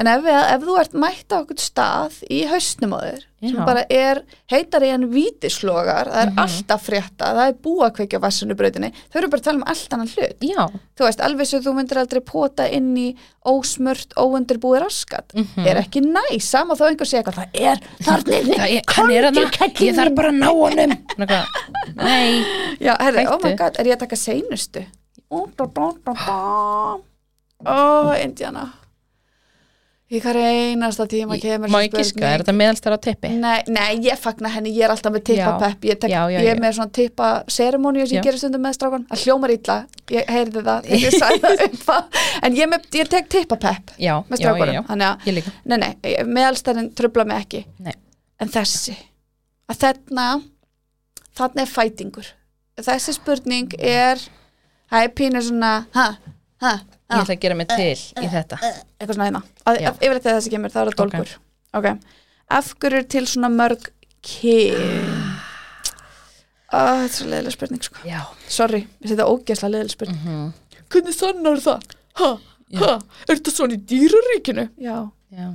en 0.00 0.06
ef, 0.06 0.22
við, 0.22 0.36
ef 0.54 0.62
þú 0.64 0.74
ert 0.80 0.92
mætt 0.94 1.28
á 1.34 1.36
okkur 1.42 1.58
stað 1.60 2.12
í 2.30 2.46
hausnum 2.48 2.92
á 2.96 3.00
þér 3.04 3.24
sem 3.40 3.56
Já. 3.56 3.64
bara 3.66 3.82
er 3.90 4.22
heitari 4.52 4.88
en 4.92 5.08
vítislogar 5.12 6.08
það 6.08 6.22
er 6.22 6.30
Mhm. 6.30 6.38
alltaf 6.38 6.82
frétta, 6.86 7.26
það 7.36 7.48
er 7.48 7.52
búa 7.54 7.88
að 7.90 7.94
kveikja 7.96 8.20
vassunubrautinni, 8.20 8.92
þau 9.12 9.16
eru 9.18 9.28
bara 9.28 9.40
að 9.40 9.44
tala 9.44 9.56
um 9.58 9.64
allt 9.66 9.92
annan 9.92 10.08
hlut 10.08 10.40
já, 10.40 10.68
þú 10.96 11.04
veist, 11.04 11.20
alveg 11.20 11.46
svo 11.48 11.60
þú 11.60 11.74
myndir 11.74 11.98
aldrei 11.98 12.20
pota 12.20 12.68
inn 12.70 12.96
í 12.96 13.16
ósmört, 13.44 14.12
óundirbúið 14.16 14.80
raskat 14.84 15.32
Mhm. 15.34 15.66
er 15.66 15.76
ekki 15.82 16.00
næ, 16.00 16.38
sama 16.40 16.74
þó 16.74 16.88
einhver 16.90 17.06
segja 17.06 17.22
eitthvað, 17.24 17.34
það 17.34 17.48
er 17.54 17.76
það 18.00 18.28
er, 18.30 18.82
hann 18.88 19.10
er 19.10 19.24
hann 19.24 19.34
kallinn 19.50 19.88
ég 19.88 19.94
þarf 19.96 20.14
bara 20.14 20.28
að 20.30 20.38
ná 20.38 20.48
honum 20.48 20.98
nei, 21.96 22.44
já, 22.80 22.96
herri, 23.00 23.26
oh 23.26 23.38
my 23.42 23.54
god, 23.56 23.76
er 23.78 23.84
ég 23.84 23.96
að 23.96 24.00
taka 24.06 24.16
seinustu 24.16 24.84
ó, 25.30 25.46
da, 25.56 25.66
da, 25.66 25.92
da, 26.04 26.12
da. 26.14 26.98
Ó, 27.64 28.12
Indiana. 28.20 28.68
Í 30.10 30.18
hver 30.18 30.34
einasta 30.42 31.04
tíma 31.06 31.36
kemur 31.38 31.70
má 31.70 31.84
ég 31.84 31.92
spurning. 31.92 32.24
er 32.26 32.42
þetta 32.42 32.52
meðalstæra 32.58 32.96
tippi? 32.98 33.28
Nei, 33.38 33.60
nei, 33.70 34.00
ég 34.02 34.18
fagna 34.18 34.50
henni, 34.50 34.72
ég 34.74 34.82
er 34.88 34.90
alltaf 34.90 35.12
með 35.14 35.22
tippapepp 35.28 35.86
ég, 35.86 36.00
tek, 36.02 36.10
Já, 36.10 36.24
já, 36.32 36.40
ég 36.42 36.50
er 36.50 36.58
með 36.58 36.72
svona 36.80 36.90
tippa 36.98 37.28
seremóniu 37.46 38.08
sem 38.08 38.16
Já. 38.16 38.18
ég 38.18 38.26
gerir 38.26 38.42
stundum 38.42 38.64
með 38.66 38.74
strákan 38.74 39.04
það 39.06 39.22
hljómar 39.22 39.54
illa, 39.54 39.76
ég 40.10 40.32
heyrði 40.34 40.64
það 40.66 40.88
ég 40.96 41.14
sagði 41.14 41.40
það 41.44 41.62
upp 41.68 41.94
á, 41.94 41.98
en 42.42 42.58
ég, 42.58 42.72
með, 42.72 42.88
ég 42.98 43.12
tek 43.14 43.30
tippapepp 43.36 43.94
með 43.94 44.42
já, 44.42 44.82
þannig 44.90 45.06
að, 45.12 45.30
ég 45.30 45.52
nei, 45.62 45.78
nei, 45.78 45.94
meðalstæðin 46.26 46.90
trubla 46.98 47.28
mig 47.30 47.44
ekki. 47.44 47.62
Nei. 47.78 47.94
en 48.42 48.50
þessi. 48.50 48.96
Að 49.70 49.82
þarna 49.84 50.26
þarna 51.38 51.64
er 51.64 51.70
fætingur. 51.70 52.34
Þessi 52.80 53.14
spurning 53.14 53.74
er 53.78 54.18
það 54.90 55.06
er 55.06 55.12
pínu 55.16 55.42
svona 55.44 55.72
ha, 55.94 56.06
ha, 56.64 56.72
ég 57.10 57.22
ætla 57.24 57.34
að 57.36 57.42
gera 57.44 57.58
mig 57.58 57.68
til 57.70 57.86
í 58.24 58.30
þetta 58.32 58.58
eitthvað 58.62 59.14
svona 59.16 59.28
hérna 59.28 59.42
að, 59.66 59.80
Já. 59.80 59.90
að, 59.90 60.00
yfirleitt 60.00 60.26
þegar 60.26 60.38
þessi 60.40 60.52
kemur 60.54 60.74
þá 60.74 60.80
er 60.80 60.90
það 60.90 60.92
Ok. 60.92 61.00
dólgur 61.00 61.32
ok, 61.80 61.88
af 62.60 62.72
hverju 62.82 63.00
er 63.02 63.08
til 63.16 63.24
svona 63.30 63.52
mörg 63.54 63.88
kyn 64.26 65.38
Ah, 66.70 67.00
þetta 67.02 67.06
er 67.08 67.14
svo 67.16 67.24
leiðileg 67.32 67.54
spurning 67.56 67.82
sko. 67.82 68.02
já, 68.06 68.20
Sorry, 68.46 68.84
ég 69.02 69.10
setja 69.10 69.24
ógeðslega 69.26 69.72
leiðileg 69.74 69.94
spurning 69.96 70.20
mhm, 70.22 70.52
Hvernig 70.90 71.16
sannar 71.16 71.58
það? 71.64 71.88
Ha? 72.20 72.28
Ha? 72.78 72.92
Er 73.26 73.32
þetta 73.40 73.54
svona 73.54 73.74
í 73.74 73.80
dýraríkinu? 73.90 74.68
Já 74.78 74.96
já 75.34 75.48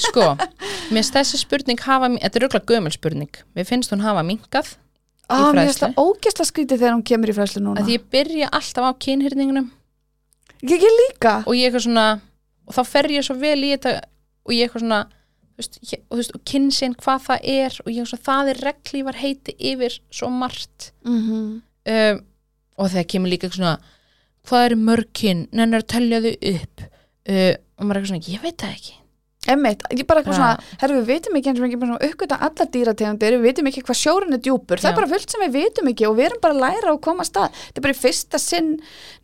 sko, 0.00 0.24
mér 0.38 1.02
finnst 1.02 1.16
þessi 1.16 1.40
spurning 1.42 1.80
hafa, 1.84 2.08
þetta 2.14 2.38
er 2.38 2.44
auðvitað 2.46 2.68
gömul 2.70 2.92
spurning 2.94 3.40
mér 3.56 3.66
finnst 3.68 3.92
hún 3.92 4.00
hafa 4.04 4.22
minkað 4.24 4.70
ah, 5.28 5.50
Mér 5.52 5.68
finnst 5.68 5.82
það 5.84 5.98
ógeðslega 6.00 6.48
skrítið 6.52 6.80
þegar 6.82 6.94
hún 6.96 7.04
kemur 7.10 7.32
í 7.32 7.36
fræslu 7.36 7.62
núna 7.64 7.82
að 7.82 7.90
því 7.90 7.96
ég 7.98 8.06
byrja 8.14 8.48
alltaf 8.56 8.88
á 8.88 8.92
kynhyrningunum 9.04 9.68
Ég, 10.62 10.82
ég 10.82 10.96
líka. 11.04 11.42
Og 11.46 11.56
ég 11.56 11.68
eitthvað 11.68 11.86
svona 11.86 12.08
og 12.68 12.76
þá 12.76 12.82
fer 12.84 13.08
ég 13.14 13.24
svo 13.24 13.38
vel 13.40 13.60
í 13.64 13.72
þetta 13.74 13.94
og 14.44 14.54
ég 14.54 14.66
eitthvað 14.66 14.84
svona 14.84 15.00
veist, 15.58 15.78
ég, 15.82 16.02
og, 16.06 16.12
þú 16.12 16.20
veist, 16.20 16.34
og 16.36 16.44
kynsin 16.52 16.96
hvað 16.98 17.24
það 17.28 17.48
er 17.54 17.78
og 17.84 17.90
ég 17.90 18.00
eitthvað 18.00 18.12
svona, 18.12 18.26
það 18.28 18.52
er 18.52 18.62
reglívar 18.68 19.20
heiti 19.22 19.56
yfir 19.72 20.00
svo 20.10 20.30
margt. 20.30 20.92
Mm 21.04 21.20
-hmm. 21.22 21.48
um, 21.94 22.24
og 22.78 22.90
þegar 22.90 23.10
kemur 23.12 23.28
líka 23.28 23.46
eitthvað 23.46 23.62
svona 23.62 23.78
hvað 24.48 24.64
eru 24.64 24.76
mörg 24.76 25.08
kyn, 25.12 25.48
nennir 25.52 25.82
að 25.82 25.92
telja 25.94 26.20
þau 26.20 26.34
upp? 26.54 26.86
Uh, 27.28 27.54
og 27.78 27.84
maður 27.84 27.96
er 27.96 28.00
eitthvað 28.00 28.12
svona, 28.12 28.32
ég 28.32 28.42
veit 28.42 28.58
það 28.62 28.74
ekki 28.76 28.94
Emmitt, 29.48 29.82
ég 29.96 30.04
bara 30.06 30.20
eitthvað 30.20 30.36
Ja. 30.36 30.38
svona, 30.38 30.78
herru 30.82 30.98
við 31.00 31.06
vitum 31.12 31.36
ekki 31.38 31.48
eins 31.52 31.60
og 31.62 31.66
ekki 31.68 31.78
bara 31.80 31.90
svona 31.94 32.08
uppgöta 32.10 32.38
alla 32.48 32.66
dýrategundir, 32.74 33.36
við 33.38 33.46
vitum 33.48 33.70
ekki 33.70 33.82
hvað 33.88 33.98
sjórin 34.02 34.36
er 34.36 34.42
djúpur, 34.44 34.82
það 34.82 34.90
er 34.92 34.98
bara 34.98 35.10
fullt 35.14 35.30
sem 35.34 35.40
við 35.46 35.54
vitum 35.58 35.88
ekki 35.92 36.08
og 36.08 36.16
við 36.18 36.26
erum 36.28 36.42
bara 36.42 36.54
að 36.54 36.62
læra 36.66 36.92
og 36.92 37.00
koma 37.00 37.24
að. 37.24 37.30
Stað 37.32 37.48
þetta 37.58 37.78
er 37.78 37.86
bara 37.88 37.96
í 37.96 38.02
fyrsta 38.02 38.38
sinn 38.38 38.70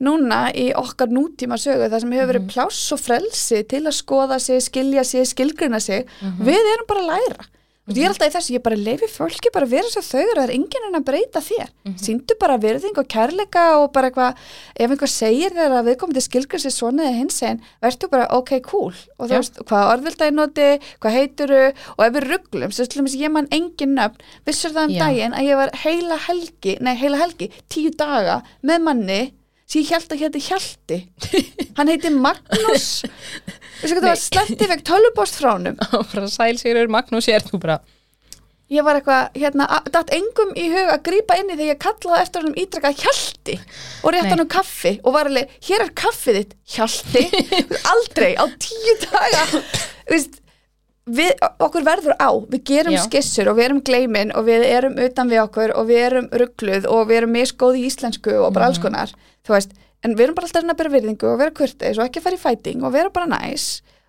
núna 0.00 0.40
í 0.54 0.66
okkar 0.74 1.08
nútíma 1.12 1.58
sögu, 1.60 1.88
það 1.92 2.00
sem 2.00 2.12
hefur 2.16 2.32
verið 2.32 2.48
pláss 2.54 2.92
og 2.96 3.00
frelsi 3.04 3.62
til 3.68 3.82
að 3.84 3.98
skoða 4.00 4.40
sig, 4.40 4.60
skilja 4.64 5.04
sig, 5.04 5.26
skilgrina 5.28 5.80
sig. 5.80 6.06
Við 6.40 6.72
erum 6.74 6.88
bara 6.88 7.00
að 7.04 7.10
læra 7.14 7.44
og 7.85 7.99
ég 7.99 8.07
er 8.07 8.12
alltaf 8.14 8.30
í 8.30 8.32
þessu, 8.32 8.53
ég 8.57 8.62
bara 8.64 8.78
leifi 8.80 9.09
fólki 9.12 9.51
bara 9.53 9.66
að 9.68 9.74
vera 9.76 9.91
svo 9.93 10.03
þau 10.05 10.20
eru, 10.22 10.37
það 10.39 10.45
er 10.45 10.53
enginn 10.55 10.87
en 10.89 10.99
að 10.99 11.05
breyta 11.11 11.43
þér. 11.45 11.72
Síndu 12.01 12.37
bara 12.41 12.57
virðing 12.62 12.97
og 13.01 13.11
kærleika 13.12 13.64
og 13.82 13.91
bara 13.93 14.09
eitthvað, 14.09 14.41
ef 14.72 14.95
einhver 14.95 15.12
segir 15.12 15.53
þér 15.53 15.76
að 15.80 15.91
við 15.91 15.99
komum 16.01 16.16
til 16.16 16.24
skilgrið 16.24 16.64
sér 16.64 16.74
svona 16.78 17.05
eða 17.11 17.18
hins 17.18 17.43
einn 17.45 17.61
verður 17.85 18.12
bara 18.16 18.30
ok, 18.39 18.55
cool. 18.70 18.97
Og 19.18 19.28
þú 19.28 19.37
veist, 19.37 19.61
hvað 19.68 19.93
orðvilda 19.93 20.30
ég 20.30 20.37
noti, 20.39 20.68
hvað 21.05 21.18
heituru 21.18 21.62
og 21.68 22.05
ef 22.09 22.16
við 22.16 22.28
rugglum, 22.30 22.72
svo 22.72 22.89
dæmis 22.97 23.20
ég 23.20 23.37
man 23.37 23.53
engin 23.53 23.97
nöfn, 23.99 24.26
vissur 24.49 24.72
það 24.72 24.89
um 24.89 24.97
Já. 24.97 25.05
daginn 25.05 25.37
að 25.37 25.49
ég 25.51 25.61
var 25.61 25.76
heila 25.85 26.20
helgi, 26.28 26.78
nei 26.80 26.95
heila 26.97 27.20
helgi 27.20 27.53
tíu 27.68 27.93
daga 27.93 28.41
með 28.64 28.87
manni 28.89 29.22
sem 29.66 29.80
ég 29.82 29.90
held 29.94 30.12
að 30.12 30.22
hétti 30.24 30.44
Hjalti. 30.48 30.98
Hann 31.78 31.90
heiti 31.90 32.10
Magnús. 32.14 32.88
Veistu 33.80 33.96
hvað 33.96 34.04
það 34.04 34.10
var 34.12 34.20
sleppti 34.22 34.68
vekk 34.70 34.84
tölvupost 34.90 35.40
frá 35.40 35.52
og 35.56 36.06
frá 36.12 36.24
sæl 36.30 36.54
Sigurður 36.60 36.92
Magnús 36.94 37.28
ég 37.30 37.40
er 37.40 37.46
þú 37.48 37.60
bara 37.64 37.80
ég 38.74 38.82
var 38.82 38.96
eitthvað, 38.96 39.26
hérna, 39.38 39.66
datt 39.92 40.08
engum 40.16 40.54
í 40.58 40.64
hug 40.72 40.88
að 40.94 41.02
grípa 41.06 41.36
inni 41.38 41.52
þegar 41.54 41.68
ég 41.74 41.80
kallaði 41.84 42.22
eftir 42.24 42.42
honum 42.42 42.56
ítrekka 42.62 42.92
Hjalti 42.96 43.56
og 43.60 44.14
rétt 44.14 44.24
Nei. 44.24 44.30
honum 44.32 44.48
kaffi 44.50 44.94
og 45.04 45.12
var 45.14 45.28
alveg, 45.30 45.52
hér 45.68 45.84
er 45.84 45.92
kaffið 46.00 46.38
þitt 46.40 46.54
Hjalti, 46.74 47.24
aldrei 47.92 48.30
á 48.40 48.44
tíu 48.64 48.94
daga. 49.04 49.44
Veist, 50.08 50.40
við, 51.04 51.34
okkur 51.68 51.84
verður 51.86 52.16
á, 52.16 52.28
við 52.50 52.64
gerum 52.72 52.96
Já. 52.96 53.02
skissur 53.04 53.52
og 53.52 53.60
við 53.60 53.68
erum 53.68 53.82
gleimin 53.84 54.32
og 54.34 54.48
við 54.48 54.64
erum 54.72 54.96
utan 55.06 55.30
við 55.30 55.44
okkur 55.44 55.76
og 55.76 55.86
við 55.92 56.02
erum 56.08 56.28
ruggluð 56.32 56.88
og 56.88 57.04
við 57.12 57.20
erum 57.20 57.36
misgóð 57.36 57.78
í 57.82 57.86
íslensku 57.92 58.32
og 58.40 58.48
bara 58.56 58.64
Mhm. 58.64 58.72
alls 58.72 58.82
konar 58.82 59.14
þú 59.45 59.57
veist, 59.57 59.74
en 60.05 60.16
við 60.16 60.26
erum 60.26 60.38
bara 60.38 60.49
alltaf 60.49 60.64
að 60.64 60.74
að 60.74 60.80
bera 60.80 60.95
virðingu 60.95 61.30
og 61.30 61.40
vera 61.40 61.57
kurteis 61.61 61.99
og 61.99 62.07
ekki 62.09 62.22
fara 62.24 62.38
í 62.38 62.42
fæting 62.42 62.84
og 62.84 62.95
vera 62.95 63.12
bara 63.14 63.30
næs 63.30 63.68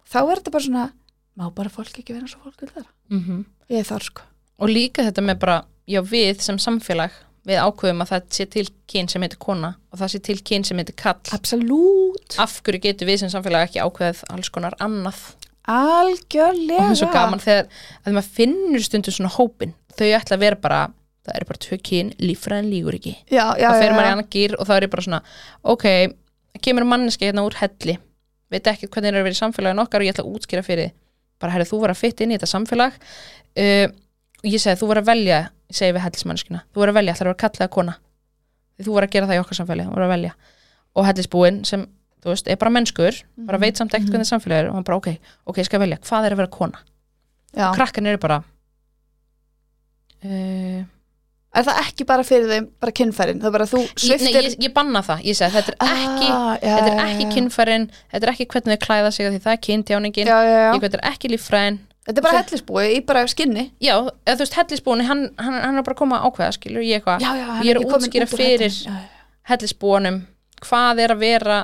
þá 0.09 0.19
er 0.23 0.39
þetta 0.39 0.55
bara 0.55 0.67
svona, 0.67 0.87
má 1.35 1.45
bara 1.55 1.73
fólk 1.73 1.99
ekki 1.99 2.15
vera 2.15 2.25
eins 2.25 2.35
og 2.37 2.47
fólk 2.47 2.65
vil 2.65 2.73
vera, 2.75 2.89
mm 3.11 3.43
ég 3.65 3.81
er 3.81 3.87
þar 3.87 4.03
sko. 4.05 4.25
Og 4.61 4.69
líka 4.69 5.01
þetta 5.01 5.23
með 5.25 5.39
bara, 5.41 5.55
já 5.89 5.97
við 6.05 6.43
sem 6.45 6.59
samfélag 6.61 7.15
við 7.45 7.61
ákveðum 7.61 8.03
að 8.03 8.11
það 8.11 8.27
sé 8.37 8.45
til 8.53 8.65
kyn 8.89 9.09
sem 9.09 9.25
heitir 9.25 9.39
kona 9.41 9.71
og 9.91 9.99
það 10.01 10.11
sé 10.13 10.19
til 10.27 10.37
kyn 10.49 10.65
sem 10.65 10.79
heitir 10.81 10.95
kall 10.97 11.33
Absolút 11.35 12.37
af 12.41 12.59
hverju 12.65 12.81
getur 12.85 13.09
við 13.09 13.21
sem 13.21 13.31
samfélag 13.33 13.67
ekki 13.67 13.83
ákveðið 13.85 14.21
alls 14.33 14.51
konar 14.53 14.77
annað? 14.81 15.19
Algjörlega. 15.65 16.77
Og 16.77 16.89
það 16.89 16.93
er 16.93 16.99
svo 17.01 17.09
gaman 17.13 17.41
þegar 17.41 17.67
að 18.05 18.17
maður 18.17 18.31
finnur 18.37 18.85
stundum 18.85 19.17
svona 19.17 19.33
hópin 19.33 19.73
þau 19.95 20.07
ætla 20.07 20.37
að 20.37 20.45
vera 20.45 20.61
bara, 20.61 20.79
það 21.25 21.39
eru 21.39 21.49
bara 21.49 21.61
tvö 21.65 21.79
kyn 21.89 22.11
líffræðin 22.21 22.69
lígur 22.71 22.97
ekki. 22.99 23.15
Já, 23.31 23.45
já, 23.59 23.69
þá 23.69 23.81
fer 23.81 23.95
maður 23.95 24.07
í 24.07 24.13
annan 24.13 24.29
gýr 24.35 24.55
og 24.59 24.69
þá 24.69 24.73
er 24.75 24.85
ég 24.85 24.93
bara 24.93 25.05
svona 25.07 25.21
ok, 25.73 25.85
kemur 26.65 26.87
manneski 26.89 27.27
hérna 27.27 27.45
úr 27.47 27.57
helli. 27.59 27.97
Veit 28.53 28.69
ekki 28.71 28.89
hvernig 28.91 29.11
er 29.11 29.19
að 29.19 29.27
vera 29.27 29.37
í 29.37 29.41
samfélagin 29.41 29.83
okkar 29.83 30.03
og 30.03 30.07
ég 30.07 30.15
ætla 30.15 30.25
að 30.25 30.37
útskýra 30.37 30.65
fyrir 30.65 30.93
bara 31.41 31.55
herri 31.55 31.67
þú 31.67 31.81
var 31.81 31.95
að 31.95 32.01
fitta 32.03 32.23
inn 32.23 32.33
í 32.33 32.37
þetta 32.37 32.51
samfélag. 32.51 32.97
Uh, 33.57 33.87
og 34.43 34.49
ég 34.51 34.61
segi 34.61 34.79
þú 34.79 34.91
var 34.93 35.01
að 35.01 35.09
velja 35.09 35.41
ég 35.49 35.77
segi 35.79 35.95
við 35.95 36.05
hellismanneskina, 36.05 36.63
þú 36.71 36.83
var 36.83 36.91
að 36.91 36.99
velja 36.99 37.15
ætlar 37.15 37.27
að 37.27 37.33
vera 37.33 37.41
kallið 37.43 37.65
að 37.65 37.73
kona 37.73 37.95
þú 38.83 38.95
var 38.95 39.07
að 39.07 39.13
gera 39.15 39.29
það 39.29 39.37
í 39.37 39.41
okkar 39.43 39.57
samfélagi 39.59 39.89
þú 39.89 39.95
var 39.95 40.05
að 40.05 40.11
velja. 40.13 40.33
Og 40.95 41.07
hellisbúin 41.07 41.61
sem 41.67 41.85
þú 42.23 42.33
veist, 42.33 42.49
er 42.49 42.59
bara 42.59 42.73
mennskur, 42.73 43.21
bara 43.47 43.61
veit 43.61 43.79
samt 43.79 43.93
ekkert 43.95 44.15
hvernig 44.15 44.29
samfélagi 44.29 44.65
er 44.65 44.69
og 44.71 44.77
hann 44.79 44.87
bara 44.87 44.99
ok, 44.99 45.11
ok, 45.45 45.61
ég 45.61 45.67
skal 45.67 45.81
velja, 45.83 45.99
hvað 46.05 46.27
er 46.27 46.35
að 46.35 46.41
vera 46.41 46.53
kona? 46.55 46.81
Já. 47.55 47.69
krakkan 47.71 48.09
eru 48.09 48.19
bara 48.19 48.41
uh, 50.25 50.81
Er 51.55 51.63
það 51.63 51.81
ekki 51.85 52.05
bara 52.09 52.23
fyrir 52.27 52.49
þeim, 52.51 52.65
bara 52.83 52.93
kynfærin? 52.99 53.39
Það 53.39 53.47
er 53.47 53.53
bara 53.55 53.67
þú 53.69 53.79
ég, 53.79 53.91
nei, 53.95 54.03
sviftir 54.03 54.47
ég, 54.49 54.55
ég 54.65 54.71
banna 54.75 55.01
það, 55.05 55.21
ég 55.23 55.37
segi 55.39 55.53
þetta 55.55 55.75
er 55.75 55.91
ekki 55.95 56.25
ah, 56.27 56.47
já, 56.59 56.71
þetta 56.75 56.89
er 56.91 57.01
ekki 57.05 57.27
kynfærin, 57.31 57.85
þetta 58.11 58.27
er 58.27 58.31
ekki 58.33 58.47
hvernig 58.51 58.75
þau 58.75 58.85
klæða 58.85 59.11
sig 59.15 59.29
því 59.29 59.41
það 59.45 59.53
er 59.53 59.61
kynntjáningin, 59.67 60.31
já, 60.31 60.39
já, 60.43 60.55
já. 60.59 60.71
ég 60.73 60.83
þetta 60.85 60.99
er 60.99 61.05
ekki 61.13 61.31
líffræðin. 61.31 61.77
Þetta 62.05 62.21
er 62.21 62.25
bara 62.27 62.41
hellisbúi 62.41 62.83
í 62.91 62.97
bara 63.07 63.21
skinni. 63.31 63.63
Já, 63.81 63.93
eða 64.03 64.35
þú 64.35 64.43
veist, 64.43 64.57
hellisbúin 64.59 65.05
hann, 65.07 65.23
hann, 65.41 65.55
hann 65.63 65.79
er 65.79 65.85
bara 65.87 65.95
að 65.95 66.01
koma 66.03 66.19
að 66.19 66.27
ákveða, 66.27 66.57
skilur 66.57 66.83
ég 66.85 66.99
eitthvað. 66.99 67.23
Ég 67.65 67.71
er 67.71 67.79
að 67.79 67.95
útskýra 67.95 68.27
fyrir- 68.29 68.81
hellisbúinum, 69.49 70.19
hvað 70.65 71.01
er 71.05 71.15
að 71.15 71.23
vera 71.23 71.61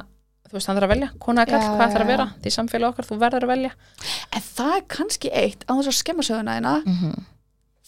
þú 0.47 0.57
veist, 0.57 0.67
hann 0.67 0.79
þarf 0.79 0.87
að 0.87 0.93
velja, 0.95 1.11
kona 1.23 1.43
að 1.43 1.51
kall, 1.53 1.61
hvað 1.67 1.93
þarf 1.93 2.05
að 2.05 2.09
vera 2.11 2.25
því 2.41 2.55
samfélag 2.55 2.89
okkar, 2.91 3.07
þú 3.07 3.19
verður 3.21 3.45
að 3.45 3.51
velja. 3.53 3.75
En 4.31 4.47
það 4.47 4.73
er 4.77 4.87
kannski 4.95 5.31
eitt 5.43 5.67
á 5.67 5.71
þess 5.77 5.91
að 5.91 5.99
skemma 5.99 6.25
söguna 6.27 6.57
þína. 6.57 6.73
Mm 6.81 6.97
-hmm. 7.01 7.21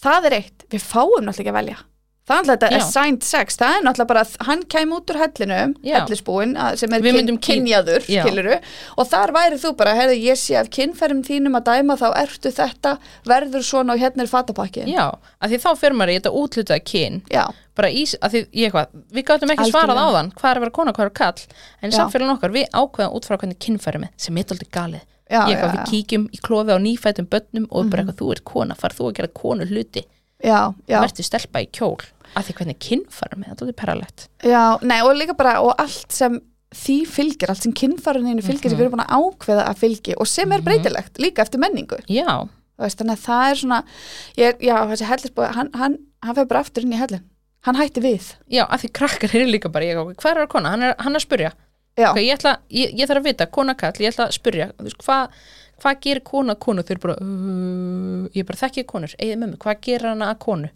Það 0.04 0.28
er 0.28 0.36
eitt, 0.38 0.64
við 0.70 0.82
fáum 0.84 1.24
náttúrulega 1.24 1.52
að 1.52 1.58
velja 1.58 1.76
Er 2.24 2.38
náttúrulega 2.40 2.56
þetta 2.56 2.76
assigned 2.80 3.22
sex. 3.22 3.56
Það 3.60 3.74
er 3.76 3.82
náttúrulega 3.84 4.08
bara 4.08 4.20
að 4.24 4.36
hann 4.46 4.62
kæm 4.72 4.92
út 4.96 5.10
úr 5.12 5.18
hellinum 5.20 5.74
Já. 5.84 5.98
Hellisbúin 6.06 6.54
að- 6.56 6.78
sem 6.80 6.92
er 6.96 7.00
kyn, 7.04 7.38
kynjaður 7.38 8.00
skiluru, 8.06 8.60
Og 8.96 9.06
þar 9.10 9.32
væri 9.36 9.58
þú 9.60 9.76
bara, 9.76 9.92
heyrðu 9.94 10.16
ég 10.24 10.38
sé 10.40 10.56
af 10.56 10.70
kynferðum 10.70 11.20
þínum 11.22 11.58
að 11.60 11.64
dæma 11.68 11.96
Þá 12.00 12.06
ertu 12.22 12.50
þetta, 12.50 12.98
verður 13.26 13.60
svona 13.62 13.92
og 13.92 13.98
hérna 14.00 14.22
er 14.22 14.26
fatapakkin 14.32 14.88
já, 14.88 15.12
af 15.40 15.50
því 15.50 15.58
þá 15.60 15.68
fyrir 15.76 15.96
maður 16.00 16.14
í 16.14 16.18
þetta 16.20 16.32
útlutaða 16.32 16.84
kyn. 16.84 17.22
Já, 17.30 17.44
bara 17.76 17.88
í, 17.88 18.02
að 18.22 18.30
því, 18.32 18.46
ég 18.54 18.72
eitthvað, 18.72 18.86
við 19.12 19.24
gáttum 19.24 19.50
ekki 19.52 19.64
Algjörlega. 19.68 19.84
svarað 19.84 20.00
á 20.00 20.08
þann 20.16 20.32
hvað 20.32 20.50
er 20.50 20.56
að 20.56 20.60
vera 20.64 20.70
kona, 20.80 20.92
hvað 20.92 21.04
er 21.04 21.10
að 21.10 21.14
kall 21.20 21.40
en 21.82 21.90
samfélagin 21.92 22.34
okkar, 22.38 22.52
við 22.56 22.66
ákveðum 22.72 23.14
út 23.14 23.24
frá 23.28 23.36
hvernig 23.36 23.58
kynfæri 23.60 24.00
með, 24.00 24.08
sem 24.16 24.38
er 24.38 24.44
aldrei 24.48 24.70
galið. 24.72 25.04
Við 25.28 25.84
kíkjum 25.92 26.24
í 26.32 26.40
klofi 26.40 26.72
á 26.72 26.78
nýfætum 26.80 27.26
börnum 27.28 27.66
og 27.70 27.90
bara 27.90 28.02
Mhm. 28.02 28.08
eitthvað, 28.08 28.16
þú 28.16 28.30
ert 28.32 28.44
kona, 28.44 28.74
far 28.74 28.90
þú 28.90 29.10
að 29.10 29.14
gera 29.14 29.28
konu 29.28 29.66
hluti? 29.68 30.04
Já, 30.44 30.74
já. 30.88 31.00
verður 31.00 31.24
stelpa 31.24 31.60
í 31.62 31.68
kjól 31.72 31.96
að 32.34 32.48
því 32.48 32.54
hvernig 32.58 32.78
þetta? 33.50 33.68
Er 33.68 33.78
perralegt. 33.78 34.28
Já, 34.42 34.64
nei 34.82 35.00
og 35.02 35.14
líka 35.16 35.36
bara 35.36 35.60
og 35.62 35.74
allt 35.78 36.12
sem 36.12 36.40
því 36.74 36.96
fylgir, 37.06 37.48
allt 37.52 37.62
sem 37.62 37.72
kynfæruninu 37.72 38.42
fylgir 38.42 38.70
sem 38.70 38.78
Mhm. 38.78 38.80
við 38.80 38.86
erum 38.88 38.98
búin 38.98 39.06
að 39.06 39.14
ákveða 39.20 39.66
að 39.68 39.78
fylgi 39.78 40.14
og 40.18 40.26
sem 40.26 40.50
er 40.52 40.58
Mhm. 40.60 40.64
breytilegt 40.64 41.18
líka 41.18 41.42
eftir 41.42 41.60
menningu. 41.60 41.98
Já, 42.08 42.48
veist, 42.78 42.98
þannig 42.98 43.16
að 43.18 43.26
það 43.26 43.50
er 43.50 43.54
svona 43.54 43.84
ég, 44.36 44.48
er- 44.48 44.58
já, 44.58 44.76
þessi 44.90 45.06
hellisbúi, 45.06 45.52
hann, 45.54 45.70
hann, 45.74 45.98
hann 46.22 46.34
fer 46.34 46.44
bara 46.46 46.60
aftur 46.60 46.82
inn 46.82 46.92
í 46.92 46.98
hellin, 46.98 47.22
hann 47.62 47.76
hætti 47.76 48.02
við. 48.02 48.34
Já, 48.50 48.66
að 48.66 48.80
því 48.82 48.90
krakkar 48.92 49.34
eru 49.34 49.46
líka 49.46 49.70
bara, 49.70 49.84
ég 49.84 49.94
eitthvað, 49.96 50.16
hvað 50.16 50.36
er 50.36 50.46
að 50.46 50.48
kona, 50.48 50.70
hann 50.70 50.82
er, 50.82 50.94
hann 50.98 51.14
er 51.14 51.20
að 51.20 51.26
spurja. 51.28 51.52
Okay, 51.96 52.26
ég, 52.26 52.34
ætla, 52.38 52.56
ég, 52.70 52.92
ég 52.98 53.06
þarf 53.06 53.20
að 53.22 53.24
vita, 53.24 53.46
kona 53.46 53.74
kall, 53.74 53.92
ég 53.92 54.10
ætla 54.12 54.26
að 54.26 54.32
spurja. 54.32 54.72
Hvað 54.98 55.28
hvað 55.80 56.00
gerir 56.00 56.20
kona 56.24 56.54
konu, 56.54 56.82
þau 56.82 56.90
eru 56.90 57.00
bara 57.00 57.14
uh, 57.20 58.28
ég 58.34 58.44
bara 58.46 58.58
þekki 58.58 58.84
konur, 58.86 59.14
eigið 59.18 59.38
með 59.38 59.50
mig 59.50 59.58
hvað 59.58 59.80
gerir 59.80 60.08
hana 60.08 60.34
að 60.34 60.38
konu? 60.38 60.70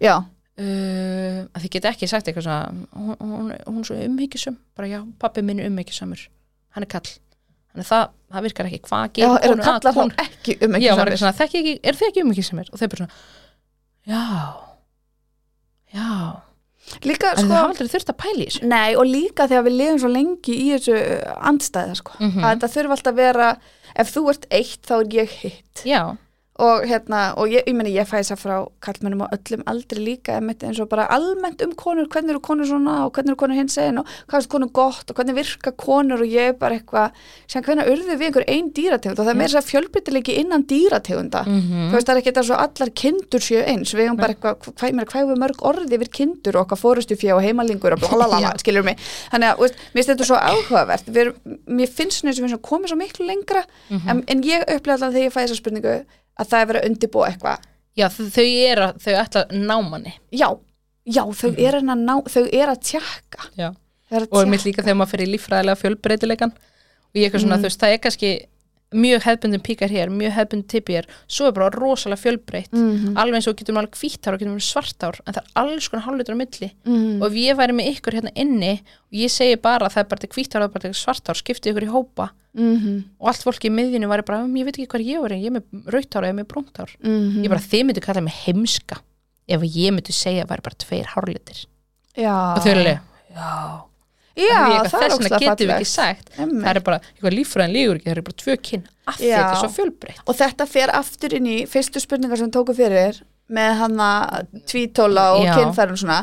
Já, 0.00 0.24
uh, 0.62 1.38
að 1.52 1.62
þið 1.64 1.72
geta 1.76 1.92
ekki 1.92 2.08
sagt 2.10 2.30
eitthvað 2.30 2.48
svona, 2.48 2.88
hún, 2.96 3.16
hún, 3.20 3.52
hún 3.66 3.82
er 3.82 3.88
svo 3.90 3.98
umhyggjusum 4.06 4.58
bara 4.78 4.90
já, 4.90 4.98
pappi 5.22 5.44
minn 5.46 5.62
er 5.62 5.70
umhyggjusamur. 5.70 6.26
Hann 6.76 6.86
er 6.86 6.92
kall. 6.92 7.10
Þannig 7.72 7.84
að 7.84 7.90
það, 7.92 8.06
það 8.32 8.46
virkar 8.48 8.70
ekki, 8.70 8.82
hvað 8.86 9.04
já, 9.04 9.12
gerir 9.18 9.36
eru 9.36 9.56
konu 9.56 9.66
að 9.66 9.68
kallar 9.68 9.96
þá 9.96 10.24
ekki 10.26 10.56
um 10.64 10.78
já, 10.80 10.92
ekki 10.96 11.20
svona, 11.20 11.34
ekki, 11.46 11.76
er 11.82 12.00
þið 12.00 12.10
ekki 12.10 12.24
umhyggjusamur 12.26 12.72
og 12.72 12.80
þau 12.80 12.88
bara 12.94 13.02
svona, 13.02 13.22
já. 14.06 14.24
Já. 15.96 16.10
Líka, 17.02 17.32
en 17.34 17.42
sko, 17.42 17.50
hafa 17.50 17.72
aldrei 17.72 17.88
þurft 17.90 18.12
að 18.12 18.18
pæla 18.22 18.36
í 18.44 18.46
þessu. 18.46 18.68
Nei 18.70 18.92
og 18.94 19.08
líka 19.08 19.48
þegar 19.50 19.64
við 19.66 19.76
lifum 19.80 19.98
svo 20.02 20.10
lengi 20.12 20.54
í 20.54 20.68
þessu 20.76 20.98
andstæða, 21.50 21.96
sko. 21.98 22.14
Mhm. 22.20 22.44
að 22.44 22.52
þetta 22.54 22.72
þurfa 22.76 22.96
alltaf 22.96 23.12
að 23.12 23.20
vera 23.22 23.48
ef 23.96 24.12
þú 24.12 24.22
ert 24.30 24.46
eitt, 24.54 24.80
þá 24.86 24.94
er 25.00 25.16
ég 25.16 25.34
hitt. 25.40 25.82
Já, 25.88 26.00
og 26.62 26.86
hérna, 26.88 27.34
og 27.36 27.50
ég, 27.52 27.64
ég 27.68 27.74
meni 27.76 27.92
ég 27.92 28.06
fæ 28.08 28.16
þess 28.18 28.32
að 28.32 28.40
frá 28.40 28.56
kallmennum 28.84 29.24
á 29.28 29.34
öllum 29.36 29.62
aldrei 29.68 30.00
líka 30.00 30.38
eins 30.40 30.80
og 30.80 30.88
bara 30.88 31.04
almennt 31.12 31.60
um 31.64 31.72
konur 31.76 32.08
hvernig 32.08 32.30
eru 32.32 32.40
konur 32.40 32.66
svona 32.68 33.04
og 33.04 33.12
hvernig 33.12 33.30
eru 33.34 33.40
konur 33.42 33.58
hins 33.58 33.76
einn 33.78 33.98
og 34.00 34.06
hvað 34.30 34.40
er 34.40 34.48
konur 34.54 34.70
gott 34.72 35.10
og 35.10 35.16
hvernig 35.18 35.36
virka 35.36 35.70
konur 35.76 36.22
og 36.24 36.28
ég 36.30 36.52
er 36.52 36.56
bara 36.56 36.78
eitthvað 36.78 37.08
sem 37.46 37.62
hvernig 37.62 37.90
urðu 37.92 38.16
við 38.16 38.26
einhver 38.30 38.46
ein 38.48 38.70
dýrategund? 38.72 39.18
Og 39.20 39.24
það 39.26 39.32
er 39.34 39.40
meira 39.40 39.52
þess 39.52 39.60
að 39.60 39.70
fjölbreytileiki 39.72 40.32
innan 40.40 40.64
dýrategunda. 40.64 41.40
Mm 41.46 41.60
þú 41.86 41.94
veist 41.96 42.06
það 42.06 42.14
er 42.14 42.20
ekki 42.20 42.30
þetta 42.32 42.46
svo 42.48 42.56
allar 42.56 42.90
kindur 43.02 43.42
séu 43.44 43.62
eins. 43.62 43.94
Við 43.94 44.04
hefum 44.06 44.16
bara 44.16 44.32
eitthvað, 44.32 44.54
hvað, 44.64 44.74
hvað, 44.80 45.06
hvað 45.12 45.30
er 45.30 45.40
mörg 45.42 45.58
orði 45.62 45.94
yfir 45.96 46.10
kindur 46.18 46.56
og 46.56 46.62
okkar 46.64 46.78
fórustu 46.80 47.14
fjá 47.16 47.32
og 47.36 47.42
heimalingur 47.44 47.92
og 47.92 48.00
blablabla, 48.00 48.54
skilur 48.62 48.84
mig? 48.86 48.96
Þannig 49.32 49.48
að, 49.52 49.56
veist, 49.60 49.76
mér 51.66 51.88
finnst 51.92 52.24
mér 56.38 56.44
að 56.44 56.48
það 56.50 56.60
er 56.60 56.66
verið 56.70 56.82
að 56.82 56.88
undibúa 56.90 57.28
eitthvað 57.30 57.58
já, 57.96 58.08
þau 58.08 58.44
eru 58.70 58.82
að, 58.86 58.96
þau 59.04 59.14
ætla 59.24 59.42
að 59.46 59.52
ná 59.66 59.76
manni 59.90 60.12
já, 60.30 60.48
já, 61.06 61.22
þau 61.24 61.50
Mhm. 61.50 61.60
eru 61.68 61.80
að 61.80 62.04
ná 62.06 62.14
þau 62.28 62.44
eru 62.52 62.72
að 62.72 62.80
tjekka 62.82 63.48
og 64.30 64.40
er 64.42 64.46
tékka. 64.46 64.66
líka 64.66 64.82
þegar 64.82 64.96
maður 65.00 65.12
fyrir 65.16 65.32
líffræðilega 65.34 65.80
fjölbreytilegan 65.82 66.52
og 66.52 67.14
ég 67.16 67.24
eitthvað 67.30 67.42
svona, 67.42 67.56
Mm. 67.56 67.62
þú 67.62 67.66
veist, 67.70 67.80
það 67.80 67.92
er 67.94 67.98
kannski 67.98 68.46
mjög 68.94 69.22
hefbundin 69.26 69.60
píkar 69.66 69.90
hér, 69.90 70.08
mjög 70.14 70.32
hefbundin 70.36 70.68
tippi 70.70 70.94
hér 70.94 71.06
svo 71.26 71.48
er 71.48 71.52
bara 71.52 71.70
rosalega 71.74 72.20
fjölbreytt 72.22 72.72
Mhm. 72.72 73.16
alveg 73.18 73.34
eins 73.34 73.48
og 73.48 73.56
getum 73.56 73.76
alveg 73.76 73.94
hvítár 73.98 74.34
og 74.34 74.38
getum 74.40 74.60
svartár 74.62 75.18
en 75.26 75.34
það 75.34 75.42
er 75.42 75.50
alls 75.56 75.88
konar 75.88 76.04
hálflitur 76.06 76.34
á 76.34 76.38
milli 76.38 76.70
Mhm. 76.86 77.22
og 77.22 77.26
ef 77.26 77.34
ég 77.34 77.56
væri 77.56 77.72
með 77.74 77.90
ykkur 77.96 78.14
hérna 78.14 78.30
inni 78.36 78.72
og 78.80 79.12
ég 79.12 79.28
segi 79.30 79.56
bara 79.60 79.86
að 79.86 79.92
það 79.92 80.00
er 80.00 80.04
bara 80.04 80.26
hvítár 80.28 80.62
og 80.62 80.72
bara 80.72 80.80
til 80.80 80.90
svartár, 80.94 81.34
skipti 81.34 81.70
ykkur 81.72 81.82
í 81.82 81.90
hópa 81.90 82.30
Mhm. 82.54 83.04
og 83.20 83.26
allt 83.28 83.42
fólki 83.42 83.68
í 83.68 83.74
miðjunu 83.74 84.06
væri 84.08 84.24
bara, 84.24 84.44
"Um, 84.44 84.54
ég 84.54 84.64
veit 84.64 84.76
ekki 84.78 84.86
hvað 84.86 85.06
ég 85.06 85.20
var 85.20 85.30
ég 85.30 85.46
er 85.46 85.50
með 85.50 85.62
rautár 85.92 86.22
eða 86.22 86.34
með 86.40 86.46
brúntár 86.46 86.88
Mhm. 87.02 87.42
ég 87.44 87.48
bara, 87.48 87.60
þið 87.60 87.84
myndu 87.84 88.00
kalla 88.00 88.20
mig 88.22 88.32
heimska 88.46 88.98
ef 89.48 89.60
ég 89.62 89.90
myndi 89.92 90.12
segja 90.12 90.44
að 90.44 90.48
væri 90.48 90.62
bara 90.62 90.76
tveir 90.78 91.06
Já, 92.16 92.56
og 92.56 92.62
þau 92.62 93.00
já 94.36 94.56
eitthvað, 94.56 94.90
það 94.92 95.06
er 95.06 95.10
þess 95.10 95.22
vegna 95.22 95.40
getum 95.42 95.70
við 95.70 95.74
ekki 95.76 95.90
sagt. 95.92 96.32
Einmitt. 96.36 96.64
það 96.64 96.72
er 96.72 96.82
bara, 96.88 97.00
eitthvað 97.14 97.36
líffræðin 97.38 97.76
lígur 97.76 97.96
ekki, 98.00 98.08
það 98.08 98.16
eru 98.16 98.26
bara 98.26 98.40
tvö 98.42 98.58
kinn 98.68 98.84
af 99.06 99.16
því 99.20 99.30
þetta 99.32 99.48
er 99.48 99.62
svo 99.62 99.72
fjölbreytt. 99.76 100.22
Og 100.26 100.38
þetta 100.40 100.68
fer 100.70 100.92
aftur 100.98 101.36
inn 101.38 101.48
í 101.48 101.56
fyrstu 101.70 102.02
spurningar 102.02 102.42
sem 102.42 102.52
tóku 102.52 102.76
fyrir 102.76 103.22
með 103.46 103.76
hana 103.78 104.06
tvítóla 104.66 105.24
og 105.38 105.44
kynfærin 105.54 105.94
og 105.94 106.00
svona 106.00 106.16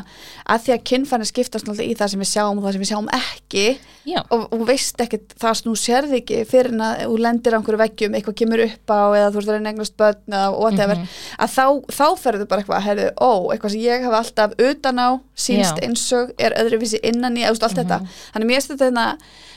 að 0.44 0.64
því 0.66 0.72
að 0.74 0.82
kynfærin 0.90 1.28
skiptast 1.30 1.64
náttúrulega 1.64 1.88
í 1.88 1.96
það 1.96 2.10
sem 2.12 2.20
við 2.20 2.28
sjáum 2.34 2.58
og 2.60 2.64
það 2.66 2.74
sem 2.76 2.82
við 2.84 2.90
sjáum 2.90 3.06
ekki. 3.16 3.62
Já, 4.04 4.18
og 4.28 4.42
þú 4.52 4.66
veist 4.68 5.00
ekkert, 5.00 5.32
það 5.40 5.54
snú 5.62 5.72
sérði 5.80 6.18
ekki 6.20 6.42
fyrir 6.50 6.74
en 6.74 6.82
að 6.84 6.98
þú 7.06 7.14
lendir 7.24 7.56
á 7.56 7.58
einhverju 7.58 7.80
veggjum 7.80 8.18
eitthvað 8.18 8.36
kemur 8.42 8.62
upp 8.66 8.92
á 8.92 9.00
eða 9.16 9.30
þú 9.32 9.40
ert 9.40 9.48
að 9.48 9.56
reyna 9.56 9.72
eignast 9.72 9.96
börn 9.96 10.36
eða 10.36 10.50
whatever, 10.58 10.96
Mhm. 11.00 11.08
að 11.40 11.54
þá, 11.56 11.64
þá 11.88 12.06
ferðu 12.20 12.48
bara 12.50 12.60
eitthvað, 12.62 12.84
heyrðu, 12.84 13.08
ó, 13.16 13.30
eitthvað 13.54 13.70
sem 13.72 13.80
ég 13.80 14.04
hef 14.04 14.12
alltaf 14.20 14.52
utan 14.60 14.96
á, 15.00 15.08
sínst 15.34 15.80
Já. 15.80 15.88
Eins 15.88 16.04
og 16.12 16.34
er 16.38 16.52
öðruvísi 16.60 17.00
innan 17.02 17.36
í, 17.40 17.40
eða 17.40 17.54
þú 17.56 17.56
veist, 17.56 17.64
allt 17.64 17.80
þetta. 17.80 18.00
Þannig 18.34 18.46
mér 18.52 18.60
finnst 18.60 18.70
þetta 18.74 18.90
hérna, 18.90 19.06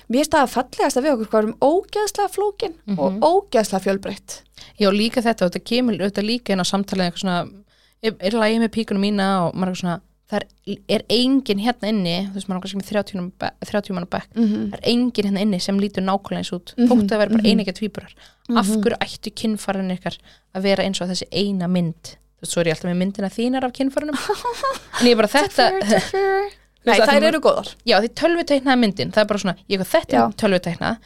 mér 0.09 0.23
finnst 0.23 0.31
það 0.31 0.43
að 0.47 0.51
við 1.05 1.13
okkur 1.13 1.29
hvað 1.31 1.43
erum 1.43 1.55
ógeðslega 1.61 2.29
flókin 2.33 2.73
Mhm. 2.87 2.99
og 2.99 3.11
ógeðslega 3.51 3.83
fjölbreytt. 3.85 4.41
Já, 4.79 4.89
líka 4.91 5.21
þetta 5.21 5.45
og 5.45 5.51
þetta 5.51 5.63
kemur 5.69 5.93
auðvitað 5.99 6.25
líka 6.31 6.53
inn 6.53 6.63
á 6.63 6.67
samtalið 6.67 7.05
eitthvað 7.11 7.23
svona, 7.23 7.49
er, 8.03 8.13
lagið 8.31 8.61
með 8.61 8.71
píkunum 8.77 9.01
mína 9.03 9.27
og 9.47 9.55
maður 9.55 9.69
er 9.73 9.81
svona, 9.81 10.01
það 10.29 10.41
er, 10.41 10.79
er 10.89 11.03
engin 11.09 11.59
hérna 11.63 11.87
inni, 11.91 12.15
þú 12.29 12.33
veist 12.35 12.47
maður 12.47 12.57
er 12.57 12.63
kannski 12.63 12.79
með 12.81 12.89
30 12.91 13.15
manna 13.15 13.31
be- 13.39 13.65
30 13.71 13.93
manna 13.95 14.09
bekk, 14.11 14.29
mm 14.35 14.43
-hmm. 14.47 14.69
það 14.71 14.79
er 14.81 14.89
engin 14.91 15.25
hérna 15.25 15.41
inni 15.41 15.59
sem 15.59 15.79
lítur 15.79 16.03
nákvæmlega 16.03 16.37
eins 16.37 16.51
út, 16.53 16.73
Mhm, 16.77 16.87
þótt 16.87 17.11
að 17.11 17.17
vera 17.17 17.29
bara 17.29 17.41
mhm. 17.43 17.47
einegja 17.51 17.73
tvíburar. 17.73 18.13
Af 18.55 18.65
hverju 18.67 18.97
ættu 19.01 19.29
kynfærin 19.33 19.91
ykkar 19.97 20.17
að 20.55 20.61
vera 20.61 20.83
eins 20.83 21.01
og 21.01 21.07
þessi 21.09 21.27
eina 21.31 21.67
mynd? 21.67 22.15
Þú 22.37 22.41
veist, 22.41 22.51
svo 22.53 22.61
er 22.61 22.65
ég 22.67 22.73
alltaf 22.75 22.91
með 22.91 22.97
myndina 23.01 23.29
þínar 23.29 23.63
af 23.65 23.73
kynfærinum 23.73 24.15
en 25.01 25.07
ég 25.07 25.15
bara 25.17 25.27
þetta 25.27 25.71
Nei, 26.88 26.97
þær 27.01 27.11
þú- 27.21 27.27
eru 27.29 27.41
góðar. 27.43 27.69
Já, 27.85 27.95
því 28.03 28.09
tölvuteiknaði 28.21 28.81
myndin, 28.83 29.11
það 29.13 29.23
er 29.23 29.29
bara 29.33 29.43
svona, 29.43 29.55
ég 29.69 29.83
þetta 29.91 30.17
er 30.23 30.35
tölvuteiknað. 30.43 30.97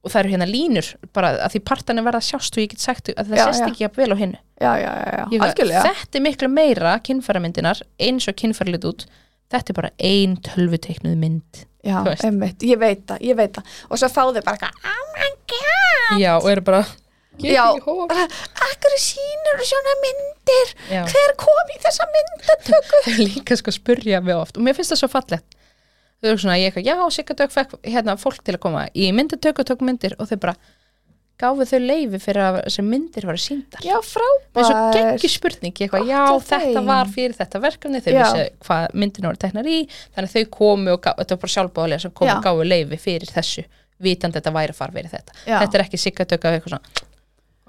Og 0.00 0.08
það 0.10 0.20
eru 0.22 0.30
hérna 0.32 0.46
línur, 0.48 0.86
bara 1.12 1.30
að 1.44 1.52
því 1.52 1.60
partanir 1.68 2.04
verða 2.06 2.20
að 2.22 2.28
sjást 2.30 2.56
og 2.56 2.62
ég 2.62 2.70
get 2.72 2.80
sagt 2.80 3.10
að 3.12 3.26
það 3.28 3.36
Já, 3.36 3.44
sést 3.50 3.60
já. 3.60 3.66
ekki 3.68 3.82
jafn 3.84 3.98
vel 4.00 4.12
á 4.12 4.16
hinnu. 4.16 4.38
Já, 4.60 4.70
já, 4.80 4.92
já, 4.96 5.10
já, 5.12 5.24
Ég 5.30 5.40
eitthvað, 5.40 5.48
algjörlega. 5.50 5.82
Þetta 5.90 6.16
er 6.16 6.24
miklu 6.24 6.48
meira 6.48 6.92
kynfæramyndinar, 7.04 7.82
eins 8.00 8.28
og 8.28 8.34
kynfæralit 8.40 8.86
út, 8.88 9.04
þetta 9.52 9.70
er 9.74 9.76
bara 9.76 9.90
ein 10.00 10.36
tölvuteiknuð 10.48 11.16
mynd. 11.20 11.64
Já, 11.84 12.00
einmitt, 12.24 12.58
ég 12.64 12.78
veit 12.80 13.04
það, 13.08 13.20
ég 13.28 13.36
veit 13.36 13.52
það. 13.56 13.64
Og 13.90 14.00
svo 14.00 14.08
fá 14.08 14.22
þau 14.24 14.40
bara 14.40 14.56
eitthvað, 14.56 14.88
oh 14.88 15.04
my 15.16 15.30
god. 15.52 16.20
Já, 16.20 16.32
og 16.40 16.48
eru 16.50 16.64
bara, 16.64 16.82
Já. 17.44 17.64
akkur 18.66 18.96
sýnur 19.04 19.62
svona 19.70 19.94
myndir? 20.04 20.74
Já, 20.90 21.04
hver 21.08 21.36
kom 21.40 21.72
í 21.74 21.78
þessa 21.84 22.08
myndatöku? 22.16 23.00
Þau 23.06 23.22
líka 23.22 23.58
sko 23.60 23.74
spurja 23.74 24.20
mig 24.24 24.36
oft 24.36 24.60
og 24.60 24.66
mér 24.66 24.76
finnst 24.78 24.94
það 24.94 25.02
svo 25.04 25.10
fallegt. 25.14 25.56
Þau 26.20 26.28
eru 26.34 26.42
svona, 26.42 26.58
ég 26.60 26.68
eitthvað, 26.68 26.90
já, 26.90 27.14
Sigga 27.16 27.38
Dögg 27.38 27.54
fekk 27.54 27.78
hérna 27.88 28.18
fólk 28.20 28.42
til 28.44 28.58
að 28.58 28.62
koma 28.66 28.84
í 28.92 29.08
myndatöku 29.16 29.62
og 29.64 29.70
tók 29.70 29.84
myndir. 29.86 30.18
Og 30.20 30.28
þau 30.28 30.36
bara 30.42 30.56
gáfu 31.40 31.64
þau 31.68 31.80
leifi 31.80 32.20
fyrir 32.20 32.44
að 32.44 32.58
þessi 32.66 32.84
myndir 32.84 33.26
var 33.28 33.40
síndar. 33.40 33.84
Já, 33.84 33.96
með 33.96 34.08
svo 34.10 34.74
frábær 34.74 34.96
geggi 34.98 35.30
spurning. 35.32 35.72
Ég 35.72 35.86
eitthvað, 35.88 36.08
já 36.10 36.22
þetta 36.50 36.72
þeim. 36.76 36.90
var 36.90 37.12
fyrir 37.14 37.36
þetta 37.38 37.62
verkefni. 37.64 38.02
Þau 38.04 38.10
vissi 38.18 38.46
hvað 38.66 38.96
myndinu 39.00 39.30
voru 39.30 39.40
teknar 39.40 39.70
í. 39.70 39.78
Þannig 40.16 40.28
að 40.28 40.34
þau 40.36 40.50
komu 40.58 40.96
og 40.96 41.06
þetta 41.08 41.36
var 41.36 41.42
bara 41.44 41.54
sjálfbáðlega 41.54 42.04
sem 42.04 42.16
komu 42.20 42.34
og 42.34 42.44
gáfu 42.44 42.66
leifi 42.68 43.00
fyrir 43.00 43.32
þessu 43.32 43.64
vitandi 44.00 44.36
að 44.36 44.42
þetta 44.42 44.56
væri 44.56 44.74
að 44.74 44.80
fara 44.80 44.96
fyrir 44.96 45.14
þetta. 45.14 45.38
Já. 45.44 45.56
þetta 45.62 45.78
er 45.78 45.86
ekki 45.86 46.00
siggatöka 46.00 46.52
eitthvað 46.56 46.76
svona 46.76 47.08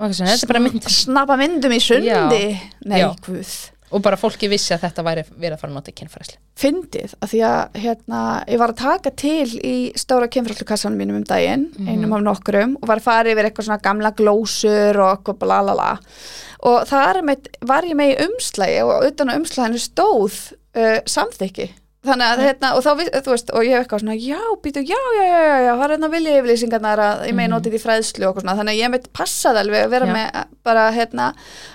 svona, 0.09 0.31
þetta 0.33 0.47
er 0.47 0.53
bara 0.53 0.63
mynd 0.65 0.89
Snappa 0.89 1.37
myndum 1.37 1.71
í 1.71 1.79
sundi. 1.83 2.59
Nei, 2.85 2.99
Já. 2.99 3.11
guð. 3.25 3.53
Og 3.91 3.99
bara 4.01 4.15
fólki 4.15 4.47
vissi 4.47 4.71
að 4.71 4.85
þetta 4.85 5.03
væri 5.03 5.23
verið 5.35 5.53
að 5.57 5.59
fara 5.59 5.71
að 5.71 5.75
nota 5.75 5.91
kynfræsli 5.91 6.37
Fyndið, 6.61 7.13
að 7.19 7.31
því 7.33 7.39
að 7.43 7.73
hérna, 7.83 8.19
ég 8.47 8.57
var 8.61 8.71
að 8.71 8.79
taka 8.79 9.11
til 9.19 9.47
í 9.67 9.73
stóra 9.99 10.29
kynfræltukassanum 10.31 10.95
mínum 10.97 11.17
um 11.19 11.23
daginn, 11.27 11.65
Mhm. 11.75 11.89
einum 11.89 12.13
af 12.15 12.21
nokkrum 12.23 12.77
og 12.81 12.87
var 12.87 12.97
að 12.99 13.01
fara 13.09 13.29
yfir 13.29 13.49
eitthvað 13.49 13.67
svona 13.67 13.81
gamla 13.83 14.11
glósur 14.15 14.95
og 14.95 15.17
eitthvað 15.17 15.39
blalala 15.43 15.99
og 16.63 16.87
með, 17.23 17.47
var 17.61 17.83
ég 17.83 17.95
með 17.99 18.15
í 18.15 18.27
umslægi 18.27 18.81
og 18.85 19.05
utan 19.11 19.27
á 19.27 19.35
umslæginu 19.35 19.79
stóð 19.81 20.53
uh, 20.77 20.99
samþykki 21.05 21.69
þannig 22.01 22.25
að 22.33 22.39
hérna, 22.41 22.69
og 22.73 22.81
þá, 22.81 22.91
þú 23.21 23.29
veist, 23.31 23.51
og 23.53 23.61
ég 23.67 23.75
hef 23.75 23.83
eitthvað 23.83 23.99
svona 24.01 24.15
já, 24.17 24.39
býtu, 24.63 24.81
já, 24.81 24.97
já, 25.17 25.21
já, 25.21 25.41
já, 25.45 25.57
já 25.67 25.71
það 25.77 25.83
er 25.85 25.91
hérna 25.93 26.09
vilja 26.09 26.31
yfirlýsingarnar 26.39 27.01
að 27.05 27.19
ég 27.27 27.35
megi 27.37 27.47
Mhm. 27.47 27.53
notið 27.53 27.75
í 27.77 27.81
fræðslu 27.83 28.25
og 28.31 28.39
svona, 28.41 28.55
þannig 28.57 28.73
að 28.73 28.81
ég 28.81 28.91
mitt 28.95 29.05
passaði 29.13 29.61
alveg 29.61 29.83
að 29.85 29.89
vera 29.93 30.07
Já. 30.09 30.13
með 30.15 30.45
bara, 30.63 30.85
hérna, 30.91 31.27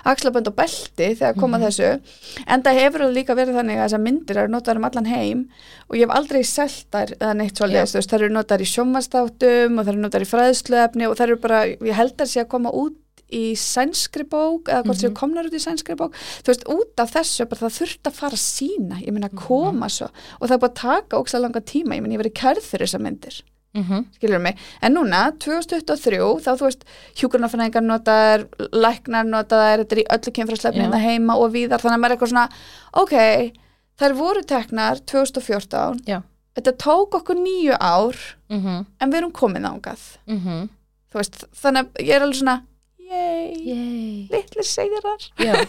axlabönd 0.05 0.49
og 0.51 0.57
belti 0.57 1.09
þegar 1.15 1.39
koma 1.39 1.59
Mhm. 1.59 1.67
þessu 1.67 2.01
en 2.47 2.63
það 2.63 2.79
hefur 2.81 3.07
líka 3.15 3.37
verið 3.39 3.55
þannig 3.55 3.79
að 3.79 3.87
þessar 3.87 4.03
myndir 4.03 4.37
eru 4.37 4.49
notaðar 4.57 4.77
um 4.77 4.85
allan 4.91 5.07
heim 5.07 5.49
og 5.91 5.97
ég 5.97 6.09
hef 6.09 6.17
aldrei 6.19 6.43
selt 6.45 6.91
þær 6.91 7.15
eða 7.21 7.37
neitt 7.37 7.55
svolítið, 7.55 7.87
þú 7.87 7.99
veist, 8.01 8.11
þær 8.11 8.23
eru 8.27 8.35
notaðar 8.35 8.67
í 8.67 8.71
sjónvastáttum 8.75 9.79
og 9.79 9.85
þær 9.87 9.93
eru 9.95 10.03
notaðar 10.03 10.27
í 10.27 10.33
fræðsluefni 10.35 11.07
og 11.11 11.17
þær 11.17 11.23
eru 11.31 11.37
bara, 11.37 11.65
ég 11.67 11.95
held 11.95 12.17
að 12.19 12.27
sé 12.35 12.41
að 12.43 12.49
koma 12.49 12.71
út 12.75 12.97
í 13.33 13.53
sænskri 13.59 14.25
bók 14.25 14.69
eða 14.71 14.85
hvort 14.85 15.01
séu 15.03 15.11
Mhm. 15.11 15.17
komnar 15.19 15.45
út 15.47 15.55
í 15.55 15.63
sænskri 15.63 15.97
bók 15.97 16.13
þú 16.43 16.47
veist, 16.47 16.65
út 16.69 17.01
af 17.01 17.13
þessu, 17.13 17.49
bara 17.49 17.61
það 17.61 17.79
þurft 17.81 18.03
að 18.07 18.13
fara 18.13 18.37
að 18.37 18.45
sína 18.45 19.01
ég 19.03 19.13
meina 19.13 19.29
að 19.29 19.33
Mhm. 19.35 19.47
koma 19.47 19.87
svo 19.89 20.09
og 20.41 20.49
það 20.49 20.53
er 20.55 20.59
búið 20.59 20.71
að 20.71 20.75
taka 20.75 21.17
ókslega 21.19 21.41
langa 21.43 21.61
tíma, 21.61 21.95
ég 21.97 22.03
meina 22.03 22.15
ég 22.15 22.23
verið 22.23 22.35
kærð 22.35 22.63
fyrir 22.63 22.87
þessar 22.87 23.01
myndir 23.03 23.43
mm 23.75 23.83
-hmm. 23.85 24.05
skilur 24.15 24.41
mig, 24.41 24.57
en 24.83 24.95
núna 24.95 25.33
2023 25.39 26.41
þá 26.41 26.57
þú 26.57 26.65
veist, 26.65 26.85
hjúkurnafræðingar 27.17 27.83
notaðar 27.85 28.47
læknar 28.73 29.25
notaðar, 29.27 29.79
þetta 29.85 29.93
er 29.93 30.03
í 30.03 30.07
öllu 30.15 30.33
kynfræðslefni 30.33 30.81
Já. 30.81 30.87
hérna 30.87 31.01
heima 31.03 31.35
og 31.37 31.53
víðar, 31.53 31.81
þannig 31.81 31.97
að 31.97 32.01
maður 32.01 32.11
er 32.13 32.17
eitthvað 32.17 32.33
svona 32.33 32.51
ok, 32.95 33.53
þær 33.99 34.13
voru 34.17 34.43
teknar 34.43 35.01
2014, 35.05 35.99
Já. 36.07 36.23
þetta 36.57 36.73
tók 36.77 37.11
okkur 37.21 37.37
nýju 37.37 37.77
ár 37.81 38.17
Mm 38.49 38.63
-hmm. 38.63 38.87
en 39.01 39.11
við 39.13 39.17
erum 39.17 39.33
komin 39.33 39.65
ángað 39.65 39.99
Mm 40.27 40.69
veist, 41.15 41.45
þannig 41.63 41.81
að 41.83 41.89
ég 42.07 42.15
er 42.15 42.21
alveg 42.23 42.37
svona 42.37 42.63
yey, 43.07 43.53
Yay. 43.67 44.29
litli 44.33 44.65
segðirar 44.67 45.27
Já, 45.43 45.53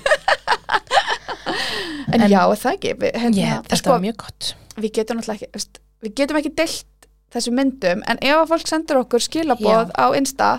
en, 2.14 2.22
En- 2.22 2.30
já, 2.32 2.42
það 2.62 2.76
ekki? 2.78 2.94
Við, 3.02 3.18
hérna, 3.22 3.38
yeah, 3.42 3.60
þetta 3.66 3.80
sko, 3.82 3.94
var 3.96 4.04
mjög 4.06 4.18
gott. 4.24 4.52
við 4.78 4.94
getum 5.00 5.22
ekki 5.24 5.50
við 6.06 6.14
getum 6.22 6.40
ekki 6.42 6.54
deilt 6.58 6.86
þessu 7.34 7.52
myndum 7.56 8.04
en 8.08 8.20
ef 8.24 8.38
að 8.40 8.52
fólk 8.54 8.70
sendur 8.70 9.02
okkur 9.02 9.24
skilaboð 9.24 9.92
á 10.00 10.06
Insta 10.18 10.50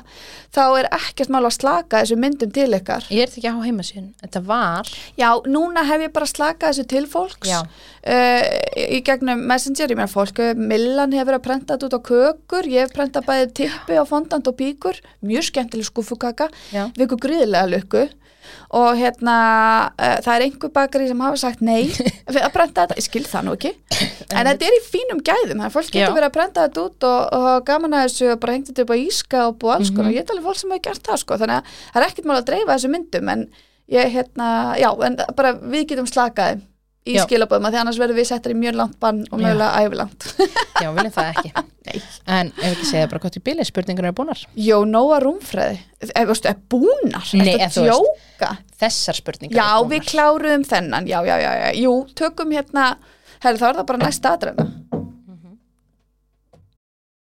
þá 0.53 0.63
er 0.81 0.89
ekkert 0.97 1.33
mál 1.33 1.43
að 1.47 1.55
slaka 1.57 2.03
þessu 2.03 2.19
myndum 2.21 2.53
til 2.53 2.69
ykkar. 2.77 3.07
Ég 3.13 3.25
er 3.25 3.33
þetta 3.33 3.41
ekki 3.41 3.53
á 3.57 3.65
heimasíðun, 3.65 4.11
þetta 4.23 4.43
var 4.49 4.93
já, 5.21 5.29
núna 5.49 5.85
hef 5.89 6.05
ég 6.05 6.15
bara 6.15 6.29
slakað 6.29 6.75
þessu 6.75 6.87
til 6.93 7.05
fólks 7.09 7.55
uh, 7.55 8.43
í 8.77 9.01
gegnum 9.07 9.45
Messenger, 9.49 9.93
ég 9.93 10.01
meina 10.01 10.13
fólk 10.13 10.43
uh, 10.45 10.53
Millan 10.59 11.17
hefur 11.17 11.39
að 11.39 11.45
prenta 11.49 11.77
þetta 11.77 11.89
út 11.89 11.99
á 11.99 12.01
kökur 12.13 12.71
ég 12.71 12.87
hef 12.87 12.97
prentað 12.97 13.29
bæði 13.29 13.51
tippi 13.63 13.97
á 13.97 14.05
fondant 14.09 14.49
og 14.49 14.59
píkur 14.61 15.01
mjög 15.25 15.49
skemmtileg 15.51 15.89
skúfukaka 15.89 16.51
við 16.73 17.07
ykkur 17.09 17.25
gríðlega 17.29 17.73
lukku 17.73 18.09
og 18.71 18.89
hérna 18.99 19.37
uh, 19.93 20.17
það 20.25 20.33
er 20.35 20.45
einhver 20.47 20.73
bakari 20.75 21.09
sem 21.09 21.21
hafa 21.25 21.37
sagt 21.41 21.61
nei 21.65 21.87
við 22.35 22.41
að 22.43 22.53
prenta 22.55 22.85
þetta, 22.87 22.97
ég 23.01 23.07
skil 23.09 23.25
það 23.29 23.47
nú 23.49 23.55
ekki. 23.59 23.73
En 24.29 24.47
þetta 24.51 24.69
er 24.69 24.77
í 24.79 24.83
fínum 24.89 25.23
gæðum, 25.25 25.55
þannig 25.59 25.67
að 25.69 25.77
fólk 25.79 25.91
getur 25.95 26.17
verið 26.19 26.29
að 26.31 26.37
prenta 26.39 26.67
þetta 26.69 26.85
út 26.89 27.09
og, 27.09 27.21
og 27.39 27.65
gaman 27.69 27.95
að 27.99 28.05
þessu 28.09 28.31
og 28.35 28.41
bara 28.43 28.57
hengt 28.59 28.69
þetta 28.73 28.85
upp 28.87 28.93
á 28.93 28.99
íska 29.05 29.45
og 29.49 29.59
búið 29.63 29.75
alls 29.79 29.91
Mhm. 29.93 29.97
konar, 29.97 30.13
ég 30.13 30.23
er 30.25 30.33
alveg 30.35 30.49
fólk 30.49 30.61
sem 30.61 30.71
hefur 30.77 30.85
gert 30.89 31.07
það 31.09 31.23
sko, 31.25 31.39
þannig 31.43 31.57
að 31.59 31.79
það 31.95 32.03
er 32.03 32.09
ekkert 32.09 32.29
mál 32.29 32.37
að 32.39 32.49
dreifa 32.53 32.75
þessu 32.77 32.91
myndum 32.93 33.29
en 33.35 33.47
ég 33.89 34.11
hérna, 34.13 34.49
já, 34.77 34.91
en 35.07 35.17
bara 35.37 35.53
við 35.57 35.87
getum 35.89 36.07
slakaði 36.11 36.61
í 37.07 37.15
Já. 37.17 37.23
skilabóðum 37.25 37.69
að 37.69 37.75
því 37.75 37.81
annars 37.83 37.99
verðum 38.01 38.19
við 38.19 38.29
settar 38.29 38.53
í 38.55 38.57
mjög 38.59 38.79
langt 38.79 38.97
bann 39.01 39.21
og 39.31 39.41
mögulega 39.41 39.83
ævilangt. 39.85 40.27
Já, 40.83 40.89
viljum 40.97 41.15
það 41.15 41.31
ekki. 41.33 41.53
En 42.29 42.51
ef 42.59 42.67
ekki 42.75 42.89
segja 42.91 43.09
bara 43.09 43.23
gott 43.23 43.39
í 43.39 43.43
bíli, 43.45 43.65
spurningar 43.65 44.09
eru 44.11 44.17
búnar. 44.19 44.43
Jó, 44.61 44.83
nóa 44.85 45.21
rúmfræði. 45.25 45.79
Veist, 46.29 46.49
er 46.51 46.59
búnar, 46.69 47.25
Nei, 47.39 47.55
ertu 47.55 47.55
en 47.55 47.65
að 47.65 47.77
þú 47.79 47.87
veist, 47.87 48.11
djóka? 48.37 48.51
Þessar 48.83 49.19
spurningar 49.23 49.57
Já, 49.59 49.71
við 49.89 50.11
kláruðum 50.11 50.67
þennan, 50.69 51.09
já, 51.09 51.19
já, 51.27 51.37
já, 51.43 51.51
já, 51.63 51.71
jú, 51.81 51.95
tökum 52.19 52.53
hérna, 52.55 52.91
herri 53.41 53.63
þá 53.63 53.71
er 53.71 53.81
það 53.81 53.89
bara 53.89 54.05
næsta 54.05 54.35
aðræna. 54.37 54.69